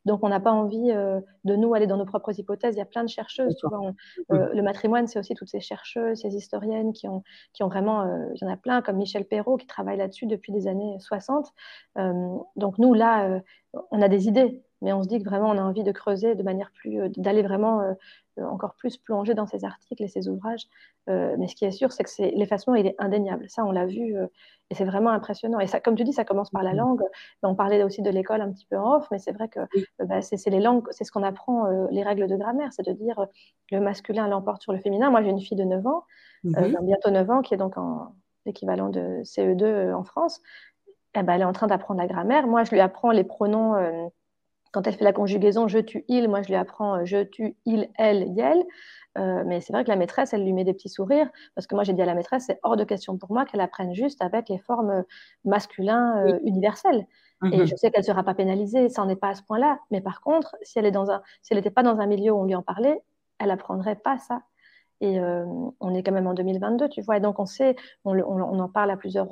Donc 0.05 0.20
on 0.23 0.29
n'a 0.29 0.40
pas 0.40 0.52
envie 0.52 0.90
euh, 0.90 1.20
de 1.44 1.56
nous 1.56 1.75
aller 1.75 1.87
dans 1.87 1.96
nos 1.96 2.06
propres 2.06 2.38
hypothèses. 2.38 2.75
Il 2.75 2.79
y 2.79 2.82
a 2.82 2.87
plein 2.87 3.05
de 3.05 3.08
chercheuses, 3.08 3.56
tu 3.56 3.67
vois. 3.69 3.93
Euh, 4.32 4.49
le 4.55 4.62
matrimoine, 4.62 5.06
c'est 5.06 5.19
aussi 5.19 5.34
toutes 5.34 5.50
ces 5.50 5.61
chercheuses, 5.61 6.20
ces 6.23 6.35
historiennes 6.35 6.93
qui 6.93 7.08
ont, 7.08 7.23
qui 7.52 7.62
ont 7.62 7.69
vraiment, 7.69 8.02
euh, 8.02 8.26
il 8.35 8.43
y 8.43 8.44
en 8.46 8.52
a 8.52 8.56
plein, 8.56 8.81
comme 8.81 8.96
Michel 8.96 9.25
Perrault 9.26 9.56
qui 9.56 9.67
travaille 9.67 9.99
là-dessus 9.99 10.26
depuis 10.26 10.52
les 10.52 10.67
années 10.67 10.96
60. 11.00 11.52
donc 12.56 12.78
nous 12.78 12.94
là, 12.94 13.40
on 13.90 14.00
a 14.00 14.08
des 14.08 14.28
idées, 14.28 14.62
mais 14.82 14.93
on 14.93 15.02
se 15.02 15.08
dit 15.08 15.19
que 15.19 15.29
vraiment 15.29 15.50
on 15.50 15.58
a 15.58 15.62
envie 15.62 15.84
de 15.84 15.93
creuser 15.93 16.34
de 16.34 16.43
manière 16.43 16.70
plus, 16.73 17.08
d'aller 17.17 17.43
vraiment 17.43 17.94
euh, 18.38 18.44
encore 18.46 18.75
plus 18.76 18.96
plonger 18.96 19.34
dans 19.34 19.44
ces 19.46 19.62
articles 19.67 20.02
et 20.02 20.08
ces 20.08 20.26
ouvrages. 20.26 20.67
Euh, 21.11 21.37
mais 21.38 21.49
ce 21.49 21.55
qui 21.55 21.67
est 21.67 21.70
sûr, 21.70 21.93
c'est 21.93 22.02
que 22.02 22.11
l'effacement, 22.34 22.75
il 22.75 22.87
est 22.87 22.94
indéniable. 22.99 23.44
Ça, 23.50 23.62
on 23.62 23.73
l'a 23.73 23.84
vu 23.84 24.17
euh, 24.17 24.26
et 24.70 24.75
c'est 24.75 24.87
vraiment 24.87 25.11
impressionnant. 25.11 25.61
Et 25.61 25.67
ça, 25.67 25.81
comme 25.81 25.96
tu 25.96 26.05
dis, 26.05 26.14
ça 26.14 26.25
commence 26.25 26.49
par 26.49 26.62
la 26.62 26.73
langue. 26.73 27.02
On 27.43 27.55
parlait 27.55 27.82
aussi 27.82 28.00
de 28.00 28.08
l'école 28.08 28.40
un 28.40 28.50
petit 28.50 28.64
peu 28.64 28.79
en 28.79 28.96
off, 28.96 29.06
mais 29.11 29.19
c'est 29.19 29.32
vrai 29.32 29.49
que 29.49 29.61
bah, 30.02 30.23
c'est 30.23 30.49
les 30.49 30.61
langues, 30.61 30.87
c'est 30.93 31.05
ce 31.05 31.12
qu'on 31.12 31.23
apprend, 31.23 31.67
les 31.90 32.02
règles 32.02 32.26
de 32.26 32.37
grammaire, 32.37 32.73
c'est 32.73 32.87
de 32.87 32.93
dire 32.93 33.26
le 33.70 33.81
masculin 33.81 34.26
l'emporte 34.28 34.62
sur 34.62 34.73
le 34.73 34.78
féminin. 34.78 35.11
Moi, 35.11 35.23
j'ai 35.23 35.28
une 35.28 35.40
fille 35.40 35.58
de 35.58 35.64
9 35.64 35.87
ans, 35.87 36.05
mhm. 36.44 36.78
bientôt 36.85 37.11
9 37.11 37.31
ans, 37.31 37.43
qui 37.43 37.52
est 37.52 37.58
donc 37.58 37.76
en 37.76 38.14
l'équivalent 38.46 38.88
de 38.88 39.20
CE2 39.25 39.93
en 39.93 40.05
France. 40.05 40.40
Eh 41.14 41.23
ben, 41.23 41.35
elle 41.35 41.42
est 41.42 41.45
en 41.45 41.52
train 41.52 41.66
d'apprendre 41.66 42.00
la 42.00 42.07
grammaire. 42.07 42.47
Moi, 42.47 42.64
je 42.64 42.71
lui 42.71 42.80
apprends 42.80 43.11
les 43.11 43.25
pronoms 43.25 43.75
quand 44.73 44.87
elle 44.87 44.95
fait 44.95 45.05
la 45.05 45.12
conjugaison 45.12 45.69
je, 45.69 45.79
tu, 45.79 46.05
il, 46.09 46.29
moi 46.29 46.43
je 46.43 46.49
lui 46.49 46.57
apprends 46.57 46.97
euh, 46.97 47.05
je, 47.05 47.23
tu, 47.23 47.57
il, 47.64 47.88
elle, 47.97 48.33
yel. 48.37 48.62
Euh, 49.19 49.43
mais 49.47 49.61
c'est 49.61 49.75
vrai 49.75 49.85
que 49.85 49.91
la 49.91 49.97
maîtresse, 49.97 50.33
elle 50.33 50.43
lui 50.43 50.55
met 50.55 50.64
des 50.64 50.73
petits 50.73 50.88
sourires, 50.88 51.29
parce 51.55 51.67
que 51.67 51.75
moi 51.75 51.85
j'ai 51.85 51.93
dit 51.93 52.00
à 52.00 52.07
la 52.07 52.14
maîtresse, 52.14 52.45
c'est 52.47 52.59
hors 52.62 52.79
de 52.79 52.85
question 52.85 53.19
pour 53.19 53.31
moi 53.31 53.45
qu'elle 53.45 53.61
apprenne 53.61 53.93
juste 53.95 54.23
avec 54.23 54.49
les 54.49 54.57
formes 54.59 55.05
masculins 55.45 56.25
euh, 56.26 56.38
universelles. 56.45 57.07
Et 57.45 57.59
mhm. 57.59 57.67
je 57.67 57.76
sais 57.76 57.91
qu'elle 57.91 58.02
ne 58.02 58.07
sera 58.07 58.23
pas 58.23 58.35
pénalisée, 58.35 58.88
ça 58.88 59.02
n'en 59.02 59.09
est 59.11 59.17
pas 59.17 59.29
à 59.29 59.35
ce 59.35 59.43
point-là. 59.43 59.81
Mais 59.91 60.00
par 60.00 60.21
contre, 60.21 60.57
si 60.62 60.79
elle 60.79 60.87
n'était 60.87 61.71
pas 61.71 61.83
dans 61.83 61.99
un 61.99 62.07
milieu 62.07 62.33
où 62.33 62.38
on 62.38 62.45
lui 62.45 62.55
en 62.55 62.62
parlait, 62.62 63.02
elle 63.38 63.50
apprendrait 63.50 63.97
pas 63.97 64.17
ça. 64.19 64.43
Et 65.00 65.21
on 65.21 65.95
est 65.95 66.05
quand 66.05 66.12
même 66.12 66.29
en 66.29 66.35
2022, 66.35 66.88
tu 66.88 67.02
vois. 67.02 67.17
Et 67.17 67.21
donc 67.21 67.41
on 67.41 67.47
sait, 67.47 67.75
on, 68.05 68.17
on 68.17 68.61
en 68.61 68.69
parle 68.69 68.93
à 68.93 68.97
plusieurs 68.97 69.26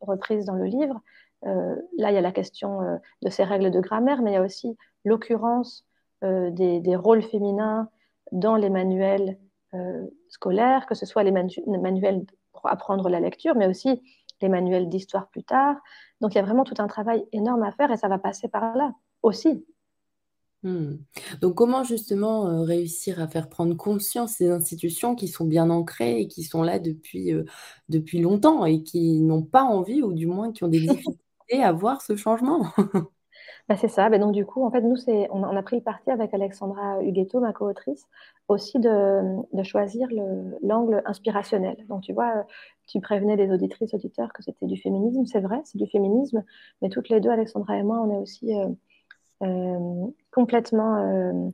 reprises 0.00 0.44
dans 0.44 0.54
le 0.54 0.66
livre, 0.66 0.94
euh, 0.94 1.29
là, 1.42 2.10
il 2.10 2.14
y 2.14 2.18
a 2.18 2.20
la 2.20 2.32
question 2.32 2.82
euh, 2.82 2.96
de 3.22 3.30
ces 3.30 3.44
règles 3.44 3.70
de 3.70 3.80
grammaire, 3.80 4.22
mais 4.22 4.32
il 4.32 4.34
y 4.34 4.36
a 4.36 4.42
aussi 4.42 4.76
l'occurrence 5.04 5.86
euh, 6.24 6.50
des, 6.50 6.96
rôles 6.96 7.22
féminins 7.22 7.88
dans 8.32 8.56
les 8.56 8.70
manuels 8.70 9.38
scolaires, 10.28 10.86
que 10.86 10.96
ce 10.96 11.06
soit 11.06 11.22
les 11.22 11.30
manuels 11.30 12.24
pour 12.52 12.66
apprendre 12.66 13.08
la 13.08 13.20
lecture, 13.20 13.54
mais 13.54 13.68
aussi 13.68 14.02
les 14.40 14.48
manuels 14.48 14.88
d'histoire 14.88 15.28
plus 15.28 15.44
tard. 15.44 15.76
Donc 16.20 16.34
il 16.34 16.38
y 16.38 16.40
a 16.40 16.42
vraiment 16.44 16.64
tout 16.64 16.74
un 16.78 16.88
travail 16.88 17.24
énorme 17.30 17.62
à 17.62 17.70
faire 17.70 17.92
et 17.92 17.96
ça 17.96 18.08
va 18.08 18.18
passer 18.18 18.48
par 18.48 18.76
là 18.76 18.92
aussi. 19.22 19.64
Hmm. 20.64 20.96
Donc 21.40 21.54
comment 21.54 21.84
justement 21.84 22.64
réussir 22.64 23.20
à 23.20 23.28
faire 23.28 23.48
prendre 23.48 23.76
conscience 23.76 24.32
ces 24.32 24.50
institutions 24.50 25.14
qui 25.14 25.28
sont 25.28 25.44
bien 25.44 25.70
ancrées 25.70 26.20
et 26.22 26.26
qui 26.26 26.42
sont 26.42 26.64
là 26.64 26.80
depuis, 26.80 27.32
depuis 27.88 28.18
longtemps 28.18 28.64
et 28.66 28.82
qui 28.82 29.20
n'ont 29.20 29.44
pas 29.44 29.62
envie 29.62 30.02
ou 30.02 30.12
du 30.12 30.26
moins 30.26 30.50
qui 30.50 30.64
ont 30.64 30.68
des 30.68 30.80
difficultés 30.80 31.24
à 31.52 31.72
voir 31.72 32.02
ce 32.02 32.16
changement. 32.16 32.66
Bah, 33.68 33.76
c'est 33.76 33.88
ça. 33.88 34.08
Bah, 34.08 34.18
donc, 34.18 34.32
du 34.32 34.44
coup, 34.44 34.64
en 34.64 34.70
fait, 34.72 34.80
nous, 34.80 34.96
on, 35.30 35.44
on 35.44 35.56
a 35.56 35.62
pris 35.62 35.76
le 35.76 35.82
parti 35.82 36.10
avec 36.10 36.34
Alexandra 36.34 37.00
Huguetto, 37.04 37.38
ma 37.38 37.52
co-autrice, 37.52 38.04
aussi 38.48 38.80
de, 38.80 39.62
choisir 39.62 40.08
l'angle 40.62 41.02
inspirationnel. 41.06 41.76
Donc, 41.88 42.02
tu 42.02 42.12
vois, 42.12 42.46
tu 42.88 43.00
prévenais 43.00 43.36
les 43.36 43.52
auditrices, 43.52 43.94
auditeurs 43.94 44.32
que 44.32 44.42
c'était 44.42 44.66
du 44.66 44.76
féminisme. 44.76 45.24
C'est 45.26 45.40
vrai, 45.40 45.60
c'est 45.64 45.78
du 45.78 45.86
féminisme. 45.86 46.42
Mais 46.82 46.88
toutes 46.88 47.08
les 47.08 47.20
deux, 47.20 47.30
Alexandra 47.30 47.78
et 47.78 47.84
moi, 47.84 48.00
on 48.00 48.10
est 48.12 48.18
aussi 48.18 48.52
euh, 48.58 48.68
euh, 49.44 50.06
complètement 50.32 50.96
euh, 50.96 51.48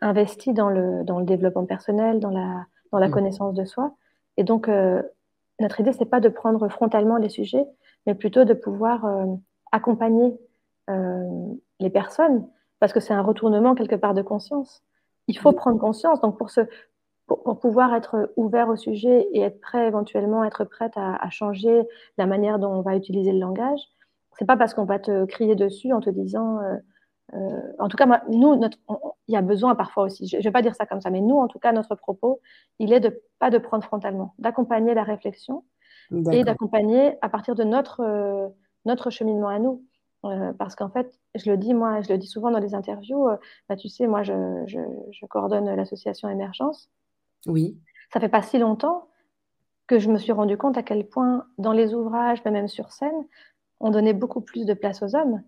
investis 0.00 0.54
dans 0.54 0.70
le, 0.70 1.02
dans 1.02 1.18
le 1.18 1.24
développement 1.24 1.66
personnel, 1.66 2.20
dans 2.20 2.30
la, 2.30 2.66
dans 2.92 3.00
la 3.00 3.08
mmh. 3.08 3.12
connaissance 3.12 3.54
de 3.54 3.64
soi. 3.64 3.96
Et 4.36 4.44
donc, 4.44 4.70
notre 5.60 5.80
idée, 5.80 5.92
c'est 5.92 6.04
pas 6.04 6.20
de 6.20 6.28
prendre 6.28 6.68
frontalement 6.68 7.16
les 7.16 7.28
sujets, 7.28 7.66
mais 8.06 8.14
plutôt 8.14 8.44
de 8.44 8.54
pouvoir 8.54 9.06
accompagner 9.72 10.38
les 10.88 11.90
personnes, 11.90 12.46
parce 12.80 12.92
que 12.92 13.00
c'est 13.00 13.14
un 13.14 13.22
retournement 13.22 13.74
quelque 13.74 13.96
part 13.96 14.14
de 14.14 14.22
conscience. 14.22 14.82
Il 15.28 15.38
faut 15.38 15.52
prendre 15.52 15.78
conscience. 15.78 16.20
Donc, 16.20 16.38
pour, 16.38 16.50
pour, 17.26 17.60
pouvoir 17.60 17.94
être 17.94 18.32
ouvert 18.36 18.68
au 18.68 18.76
sujet 18.76 19.28
et 19.32 19.40
être 19.42 19.60
prêt 19.60 19.86
éventuellement, 19.86 20.44
être 20.44 20.64
prête 20.64 20.92
à, 20.96 21.30
changer 21.30 21.82
la 22.18 22.26
manière 22.26 22.58
dont 22.58 22.72
on 22.72 22.80
va 22.80 22.96
utiliser 22.96 23.32
le 23.32 23.38
langage, 23.38 23.80
c'est 24.38 24.46
pas 24.46 24.56
parce 24.56 24.74
qu'on 24.74 24.86
va 24.86 24.98
te 24.98 25.26
crier 25.26 25.54
dessus 25.54 25.92
en 25.92 26.00
te 26.00 26.10
disant. 26.10 26.58
Euh, 27.34 27.36
euh, 27.36 27.72
en 27.78 27.88
tout 27.88 27.96
cas, 27.96 28.06
moi, 28.06 28.22
nous, 28.28 28.60
il 29.28 29.32
y 29.32 29.36
a 29.36 29.42
besoin 29.42 29.74
parfois 29.74 30.04
aussi. 30.04 30.26
Je 30.26 30.36
ne 30.36 30.42
vais 30.42 30.50
pas 30.50 30.62
dire 30.62 30.74
ça 30.74 30.86
comme 30.86 31.00
ça, 31.00 31.10
mais 31.10 31.20
nous, 31.20 31.36
en 31.36 31.48
tout 31.48 31.58
cas, 31.58 31.72
notre 31.72 31.94
propos, 31.94 32.40
il 32.78 32.92
est 32.92 33.00
de 33.00 33.22
pas 33.38 33.50
de 33.50 33.58
prendre 33.58 33.84
frontalement, 33.84 34.34
d'accompagner 34.38 34.94
la 34.94 35.04
réflexion 35.04 35.64
et 36.32 36.42
d'accompagner 36.42 37.16
à 37.22 37.28
partir 37.28 37.54
de 37.54 37.62
notre 37.62 38.00
euh, 38.00 38.48
notre 38.84 39.10
cheminement 39.10 39.48
à 39.48 39.58
nous. 39.58 39.84
parce 40.58 40.74
qu'en 40.74 40.90
fait, 40.90 41.18
je 41.34 41.50
le 41.50 41.56
dis 41.56 41.74
moi, 41.74 42.00
je 42.00 42.08
le 42.12 42.18
dis 42.18 42.26
souvent 42.26 42.50
dans 42.50 42.58
les 42.58 42.74
interviews. 42.74 43.28
bah, 43.68 43.76
tu 43.76 43.88
sais, 43.88 44.06
moi, 44.06 44.22
je, 44.22 44.64
je, 44.66 44.80
je 45.12 45.26
coordonne 45.26 45.74
l'association 45.74 46.28
Émergence. 46.28 46.90
Oui. 47.46 47.78
Ça 48.12 48.20
fait 48.20 48.28
pas 48.28 48.42
si 48.42 48.58
longtemps 48.58 49.06
que 49.86 49.98
je 49.98 50.10
me 50.10 50.18
suis 50.18 50.32
rendu 50.32 50.56
compte 50.56 50.78
à 50.78 50.82
quel 50.82 51.06
point, 51.06 51.46
dans 51.58 51.72
les 51.72 51.94
ouvrages, 51.94 52.40
mais 52.44 52.52
même 52.52 52.68
sur 52.68 52.92
scène, 52.92 53.26
on 53.80 53.90
donnait 53.90 54.12
beaucoup 54.12 54.40
plus 54.40 54.64
de 54.64 54.74
place 54.74 55.02
aux 55.02 55.16
hommes. 55.16 55.42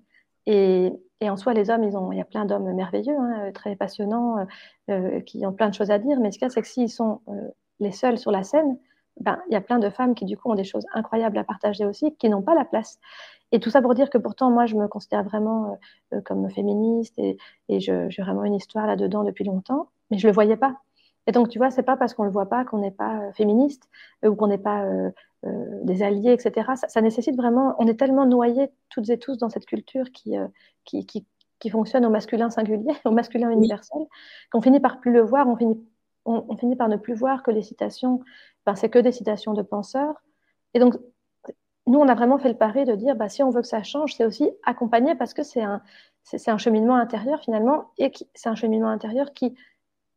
Et, 0.46 0.92
en 1.22 1.36
soi, 1.36 1.54
les 1.54 1.70
hommes, 1.70 1.84
ils 1.84 1.96
ont, 1.96 2.10
il 2.12 2.18
y 2.18 2.20
a 2.20 2.24
plein 2.24 2.44
d'hommes 2.44 2.72
merveilleux, 2.72 3.16
hein, 3.16 3.52
très 3.52 3.76
passionnants, 3.76 4.38
euh, 4.38 4.44
euh, 4.90 5.20
qui 5.20 5.46
ont 5.46 5.52
plein 5.52 5.68
de 5.68 5.74
choses 5.74 5.90
à 5.90 5.98
dire. 5.98 6.18
Mais 6.20 6.32
ce 6.32 6.38
qu'il 6.38 6.46
y 6.46 6.50
a, 6.50 6.50
c'est 6.50 6.62
que 6.62 6.68
s'ils 6.68 6.90
sont 6.90 7.20
euh, 7.28 7.48
les 7.80 7.92
seuls 7.92 8.18
sur 8.18 8.32
la 8.32 8.42
scène, 8.42 8.78
ben, 9.20 9.38
il 9.48 9.52
y 9.52 9.56
a 9.56 9.60
plein 9.60 9.78
de 9.78 9.88
femmes 9.90 10.14
qui, 10.14 10.24
du 10.24 10.36
coup, 10.36 10.50
ont 10.50 10.54
des 10.54 10.64
choses 10.64 10.84
incroyables 10.94 11.38
à 11.38 11.44
partager 11.44 11.84
aussi, 11.84 12.16
qui 12.16 12.28
n'ont 12.28 12.42
pas 12.42 12.54
la 12.54 12.64
place. 12.64 12.98
Et 13.52 13.60
tout 13.60 13.70
ça 13.70 13.82
pour 13.82 13.94
dire 13.94 14.10
que 14.10 14.18
pourtant, 14.18 14.50
moi, 14.50 14.66
je 14.66 14.74
me 14.76 14.88
considère 14.88 15.22
vraiment 15.22 15.78
comme 16.24 16.50
féministe 16.50 17.14
et, 17.18 17.36
et 17.68 17.80
j'ai 17.80 18.08
vraiment 18.18 18.44
une 18.44 18.54
histoire 18.54 18.86
là-dedans 18.86 19.24
depuis 19.24 19.44
longtemps, 19.44 19.90
mais 20.10 20.16
je 20.18 20.26
ne 20.26 20.30
le 20.32 20.34
voyais 20.34 20.56
pas. 20.56 20.76
Et 21.26 21.32
donc, 21.32 21.48
tu 21.48 21.58
vois, 21.58 21.70
c'est 21.70 21.82
pas 21.82 21.96
parce 21.96 22.14
qu'on 22.14 22.24
le 22.24 22.30
voit 22.30 22.48
pas 22.48 22.64
qu'on 22.64 22.78
n'est 22.78 22.90
pas 22.90 23.20
euh, 23.20 23.32
féministe 23.32 23.88
euh, 24.24 24.28
ou 24.28 24.36
qu'on 24.36 24.48
n'est 24.48 24.58
pas 24.58 24.84
euh, 24.84 25.10
des 25.82 26.02
alliés, 26.02 26.32
etc. 26.32 26.72
Ça, 26.88 27.00
nécessite 27.00 27.36
vraiment, 27.36 27.74
on 27.78 27.86
est 27.86 27.98
tellement 27.98 28.26
noyés 28.26 28.70
toutes 28.90 29.08
et 29.10 29.18
tous 29.18 29.38
dans 29.38 29.48
cette 29.48 29.66
culture 29.66 30.10
qui, 30.12 30.36
qui, 30.84 31.04
qui, 31.06 31.70
fonctionne 31.70 32.06
au 32.06 32.10
masculin 32.10 32.48
singulier, 32.50 32.92
au 33.04 33.10
masculin 33.10 33.50
universel, 33.50 34.02
qu'on 34.52 34.62
finit 34.62 34.80
par 34.80 35.00
plus 35.00 35.12
le 35.12 35.20
voir, 35.20 35.48
on 35.48 35.56
finit, 35.56 35.80
on, 36.24 36.56
finit 36.56 36.76
par 36.76 36.88
ne 36.88 36.96
plus 36.96 37.14
voir 37.14 37.42
que 37.42 37.50
les 37.50 37.62
citations, 37.62 38.20
ben, 38.66 38.76
c'est 38.76 38.88
que 38.88 39.00
des 39.00 39.10
citations 39.10 39.52
de 39.52 39.62
penseurs. 39.62 40.14
Et 40.74 40.78
donc, 40.78 40.94
nous, 41.88 41.98
on 41.98 42.06
a 42.06 42.14
vraiment 42.14 42.38
fait 42.38 42.48
le 42.48 42.56
pari 42.56 42.84
de 42.84 42.94
dire, 42.94 43.16
bah, 43.16 43.28
si 43.28 43.42
on 43.42 43.50
veut 43.50 43.62
que 43.62 43.66
ça 43.66 43.82
change, 43.82 44.14
c'est 44.14 44.24
aussi 44.24 44.48
accompagner 44.64 45.16
parce 45.16 45.34
que 45.34 45.42
c'est 45.42 45.62
un, 45.62 45.82
c'est 46.22 46.50
un 46.50 46.58
cheminement 46.58 46.94
intérieur 46.94 47.40
finalement, 47.40 47.90
et 47.98 48.12
c'est 48.34 48.48
un 48.48 48.54
cheminement 48.54 48.88
intérieur 48.88 49.32
qui 49.32 49.56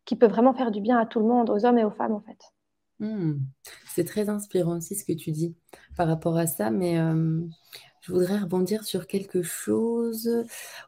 qui 0.06 0.16
peut 0.16 0.28
vraiment 0.28 0.54
faire 0.54 0.72
du 0.72 0.82
bien 0.82 0.98
à 0.98 1.06
tout 1.06 1.20
le 1.20 1.26
monde, 1.26 1.50
aux 1.50 1.66
hommes 1.66 1.78
et 1.78 1.84
aux 1.84 1.92
femmes 1.92 2.14
en 2.14 2.22
fait. 2.22 2.40
Hmm. 3.00 3.40
C'est 3.94 4.06
très 4.06 4.30
inspirant 4.30 4.78
aussi 4.78 4.96
ce 4.96 5.04
que 5.04 5.14
tu 5.14 5.32
dis 5.32 5.56
par 5.98 6.08
rapport 6.08 6.38
à 6.38 6.48
ça, 6.48 6.72
mais 6.72 6.98
euh, 6.98 7.42
je 8.06 8.12
voudrais 8.12 8.38
rebondir 8.38 8.84
sur 8.84 9.08
quelque 9.08 9.42
chose. 9.42 10.30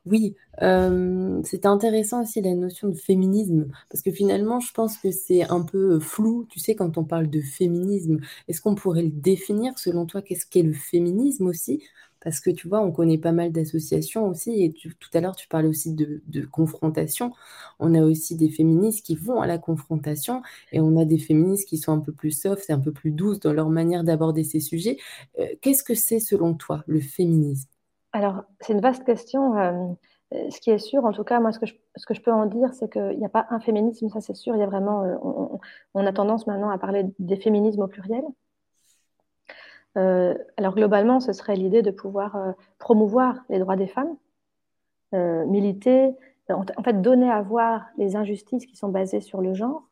Oui, 0.06 0.36
euh, 0.62 1.42
c'était 1.44 1.68
intéressant 1.68 2.22
aussi 2.22 2.42
la 2.42 2.54
notion 2.54 2.90
de 2.90 2.94
féminisme, 2.94 3.70
parce 3.90 4.04
que 4.04 4.12
finalement, 4.12 4.60
je 4.60 4.72
pense 4.72 4.98
que 4.98 5.10
c'est 5.10 5.44
un 5.50 5.64
peu 5.64 6.00
flou, 6.00 6.46
tu 6.50 6.60
sais, 6.60 6.76
quand 6.76 6.98
on 6.98 7.04
parle 7.04 7.30
de 7.30 7.42
féminisme. 7.42 8.20
Est-ce 8.48 8.62
qu'on 8.62 8.76
pourrait 8.76 9.04
le 9.04 9.10
définir 9.10 9.80
selon 9.80 10.06
toi 10.06 10.22
Qu'est-ce 10.22 10.46
qu'est 10.46 10.62
le 10.62 10.74
féminisme 10.74 11.48
aussi? 11.48 11.82
Parce 12.28 12.40
que 12.40 12.50
tu 12.50 12.68
vois, 12.68 12.82
on 12.82 12.92
connaît 12.92 13.18
pas 13.18 13.32
mal 13.32 13.52
d'associations 13.52 14.28
aussi, 14.28 14.64
et 14.64 14.74
tout 14.74 15.10
à 15.14 15.22
l'heure, 15.22 15.36
tu 15.36 15.48
parlais 15.48 15.68
aussi 15.68 15.94
de, 15.94 16.22
confrontation. 16.52 17.32
On 17.80 17.94
a 17.94 18.02
aussi 18.02 18.36
des 18.36 18.50
féministes 18.50 19.06
qui 19.06 19.16
vont 19.16 19.40
à 19.40 19.48
la 19.48 19.58
confrontation, 19.58 20.42
et 20.72 20.80
on 20.80 20.98
a 20.98 21.06
des 21.06 21.20
féministes 21.20 21.70
qui 21.70 21.78
sont 21.78 21.94
un 21.94 22.00
peu 22.00 22.12
plus 22.12 22.32
soft 22.32 22.70
un 22.70 22.80
peu 22.80 22.92
plus 22.92 23.12
douces 23.12 23.40
dans 23.40 23.54
leur 23.54 23.70
manière 23.70 24.04
d'aborder 24.04 24.44
ces 24.44 24.60
sujets. 24.60 24.98
Euh, 25.40 25.46
qu'est-ce 25.62 25.84
que 25.84 25.94
c'est 25.96 26.20
selon 26.20 26.54
toi, 26.54 26.84
le 26.88 27.00
féminisme 27.08 27.70
Alors, 28.14 28.44
c'est 28.62 28.74
une 28.74 28.82
vaste 28.82 29.04
question. 29.04 29.94
Euh, 30.34 30.50
ce 30.50 30.60
qui 30.60 30.72
est 30.72 30.78
sûr, 30.78 31.06
en 31.06 31.14
tout 31.14 31.24
cas, 31.24 31.40
moi, 31.40 31.52
ce 31.52 31.60
que 31.60 31.66
je, 31.66 31.74
ce 31.96 32.06
que 32.06 32.14
je 32.14 32.22
peux 32.22 32.32
en 32.32 32.46
dire, 32.46 32.74
c'est 32.74 32.92
qu'il 32.92 33.18
n'y 33.18 33.26
a 33.26 33.30
pas 33.30 33.48
un 33.50 33.60
féminisme, 33.60 34.10
ça 34.10 34.20
c'est 34.20 34.36
sûr. 34.36 34.56
Il 34.56 34.60
y 34.60 34.64
a 34.64 34.68
vraiment, 34.68 35.04
euh, 35.04 35.60
on, 35.94 36.06
a 36.06 36.14
tendance 36.14 36.48
maintenant 36.48 36.70
à 36.70 36.78
parler 36.78 37.06
des 37.20 37.38
féminismes 37.38 37.82
au 37.82 37.88
pluriel. 37.88 38.24
Euh, 39.98 40.38
alors 40.58 40.76
globalement, 40.76 41.20
ce 41.20 41.34
serait 41.34 41.56
l'idée 41.56 41.82
de 41.82 41.92
pouvoir 41.92 42.38
promouvoir 42.78 43.38
les 43.50 43.60
droits 43.60 43.78
des 43.78 43.88
femmes, 43.88 44.16
militer, 45.14 46.14
en, 46.50 46.84
fait 46.84 47.02
donner 47.02 47.32
à 47.32 47.42
voir 47.42 47.88
les 47.98 48.16
injustices 48.16 48.66
qui 48.66 48.76
sont 48.76 48.90
basées 48.90 49.22
sur 49.22 49.42
le 49.42 49.54
genre. 49.54 49.88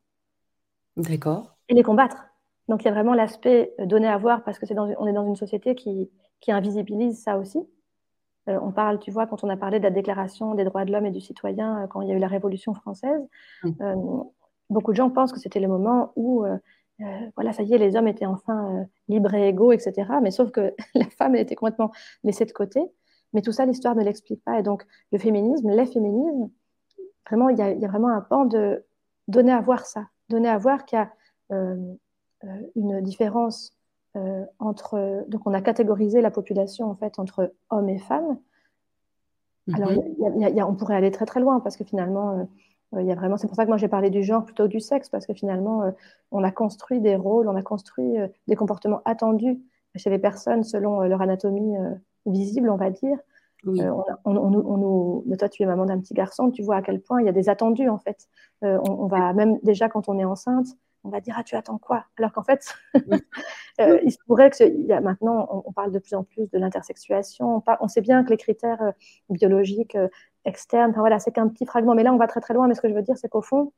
D'accord. 0.97 1.55
Et 1.69 1.73
les 1.73 1.83
combattre. 1.83 2.27
Donc 2.67 2.83
il 2.83 2.85
y 2.85 2.89
a 2.89 2.93
vraiment 2.93 3.13
l'aspect 3.13 3.73
donner 3.79 4.07
à 4.07 4.17
voir 4.17 4.43
parce 4.43 4.59
que 4.59 4.65
c'est 4.65 4.77
on 4.77 5.07
est 5.07 5.13
dans 5.13 5.25
une 5.25 5.35
société 5.35 5.75
qui, 5.75 6.09
qui 6.45 6.51
invisibilise 6.51 7.21
ça 7.21 7.37
aussi. 7.37 7.59
on 8.47 8.71
parle, 8.71 8.99
tu 8.99 9.11
vois, 9.11 9.25
quand 9.25 9.43
on 9.43 9.49
a 9.49 9.57
parlé 9.57 9.79
de 9.79 9.83
la 9.83 9.89
Déclaration 9.89 10.53
des 10.53 10.63
droits 10.63 10.85
de 10.85 10.91
l'homme 10.91 11.07
et 11.07 11.11
du 11.11 11.21
citoyen, 11.21 11.87
quand 11.89 12.01
il 12.01 12.09
y 12.09 12.11
a 12.11 12.15
eu 12.15 12.19
la 12.19 12.27
Révolution 12.27 12.73
française, 12.75 13.27
beaucoup 14.69 14.91
de 14.91 14.95
gens 14.95 15.09
pensent 15.09 15.33
que 15.33 15.39
c'était 15.39 15.59
le 15.59 15.67
moment 15.67 16.11
où 16.15 16.45
euh, 17.01 17.05
voilà, 17.35 17.51
ça 17.51 17.63
y 17.63 17.73
est, 17.73 17.77
les 17.77 17.95
hommes 17.95 18.07
étaient 18.07 18.25
enfin 18.25 18.73
euh, 18.73 18.83
libres 19.09 19.33
et 19.33 19.49
égaux, 19.49 19.71
etc. 19.71 20.09
Mais 20.21 20.31
sauf 20.31 20.51
que 20.51 20.73
la 20.95 21.09
femme 21.09 21.35
était 21.35 21.55
complètement 21.55 21.91
laissée 22.23 22.45
de 22.45 22.51
côté. 22.51 22.81
Mais 23.33 23.41
tout 23.41 23.51
ça, 23.51 23.65
l'histoire 23.65 23.95
ne 23.95 24.03
l'explique 24.03 24.43
pas. 24.43 24.59
Et 24.59 24.63
donc, 24.63 24.85
le 25.11 25.17
féminisme, 25.17 25.69
les 25.69 25.85
féminismes, 25.85 26.49
vraiment, 27.27 27.49
il 27.49 27.57
y, 27.57 27.61
a, 27.61 27.87
vraiment 27.87 28.09
un 28.09 28.21
pan 28.21 28.45
de 28.45 28.85
donner 29.27 29.51
à 29.51 29.59
voir 29.59 29.85
ça, 29.85 30.07
donner 30.29 30.47
à 30.47 30.57
voir 30.57 30.85
qu'il 30.85 30.97
y 30.97 31.01
a 31.01 31.11
euh, 31.51 31.75
une 32.75 33.01
différence 33.01 33.74
entre. 34.59 35.25
Donc, 35.27 35.41
on 35.45 35.53
a 35.53 35.61
catégorisé 35.61 36.21
la 36.21 36.31
population 36.31 36.89
en 36.89 36.95
fait 36.95 37.19
entre 37.19 37.53
hommes 37.69 37.89
et 37.89 37.99
femmes. 37.99 38.37
Alors, 39.73 39.91
on 40.69 40.75
pourrait 40.75 40.95
aller 40.95 41.11
très 41.11 41.25
très 41.25 41.39
loin 41.39 41.59
parce 41.59 41.77
que 41.77 41.83
finalement, 41.83 42.47
euh, 42.93 43.01
il 43.01 43.07
y 43.07 43.11
a 43.11 43.15
vraiment, 43.15 43.37
c'est 43.37 43.47
pour 43.47 43.55
ça 43.55 43.63
que 43.63 43.69
moi 43.69 43.77
j'ai 43.77 43.87
parlé 43.87 44.09
du 44.09 44.23
genre 44.23 44.45
plutôt 44.45 44.63
que 44.63 44.69
du 44.69 44.79
sexe, 44.79 45.09
parce 45.09 45.25
que 45.25 45.33
finalement, 45.33 45.83
euh, 45.83 45.91
on 46.31 46.43
a 46.43 46.51
construit 46.51 46.99
des 47.01 47.15
rôles, 47.15 47.47
on 47.47 47.55
a 47.55 47.63
construit 47.63 48.17
euh, 48.17 48.27
des 48.47 48.55
comportements 48.55 49.01
attendus 49.05 49.59
chez 49.95 50.09
les 50.09 50.19
personnes 50.19 50.63
selon 50.63 51.01
leur 51.03 51.21
anatomie 51.21 51.73
visible, 52.25 52.69
on 52.69 52.75
va 52.75 52.89
dire. 52.89 53.17
Oui. 53.65 53.81
on, 54.25 54.33
nous, 54.33 55.35
toi, 55.37 55.47
tu 55.47 55.63
es 55.63 55.65
maman 55.65 55.85
d'un 55.85 55.99
petit 55.99 56.13
garçon, 56.13 56.51
tu 56.51 56.61
vois 56.61 56.75
à 56.75 56.81
quel 56.81 56.99
point 56.99 57.21
il 57.21 57.25
y 57.25 57.29
a 57.29 57.31
des 57.31 57.47
attendus 57.47 57.87
en 57.87 57.97
fait. 57.97 58.27
on, 58.61 59.07
va 59.07 59.31
même 59.31 59.57
déjà 59.63 59.87
quand 59.87 60.09
on 60.09 60.19
est 60.19 60.25
enceinte, 60.25 60.67
on 61.05 61.09
va 61.09 61.21
dire 61.21 61.35
ah 61.37 61.43
tu 61.43 61.55
attends 61.55 61.77
quoi? 61.77 62.05
Alors 62.17 62.33
qu'en 62.33 62.43
fait, 62.43 62.75
il 63.79 64.11
se 64.11 64.17
pourrait 64.27 64.49
que 64.49 64.63
y 64.63 64.91
a, 64.91 65.01
maintenant 65.01 65.63
on, 65.65 65.71
parle 65.71 65.91
de 65.91 65.99
plus 65.99 66.15
en 66.15 66.23
plus 66.23 66.49
de 66.49 66.57
l'intersexuation. 66.57 67.57
On, 67.57 67.63
on, 67.79 67.87
sait 67.87 68.01
bien 68.01 68.23
que 68.23 68.31
les 68.31 68.37
critères 68.37 68.93
biologiques 69.29 69.97
externe. 70.45 70.91
Enfin, 70.91 71.01
voilà, 71.01 71.19
c'est 71.19 71.31
qu'un 71.31 71.47
petit 71.47 71.65
fragment. 71.65 71.95
Mais 71.95 72.03
là, 72.03 72.13
on 72.13 72.17
va 72.17 72.27
très 72.27 72.39
très 72.39 72.53
loin. 72.53 72.67
Mais 72.67 72.75
ce 72.75 72.81
que 72.81 72.89
je 72.89 72.93
veux 72.93 73.01
dire, 73.01 73.17
c'est 73.17 73.29
qu'au 73.29 73.41
fond, 73.41 73.73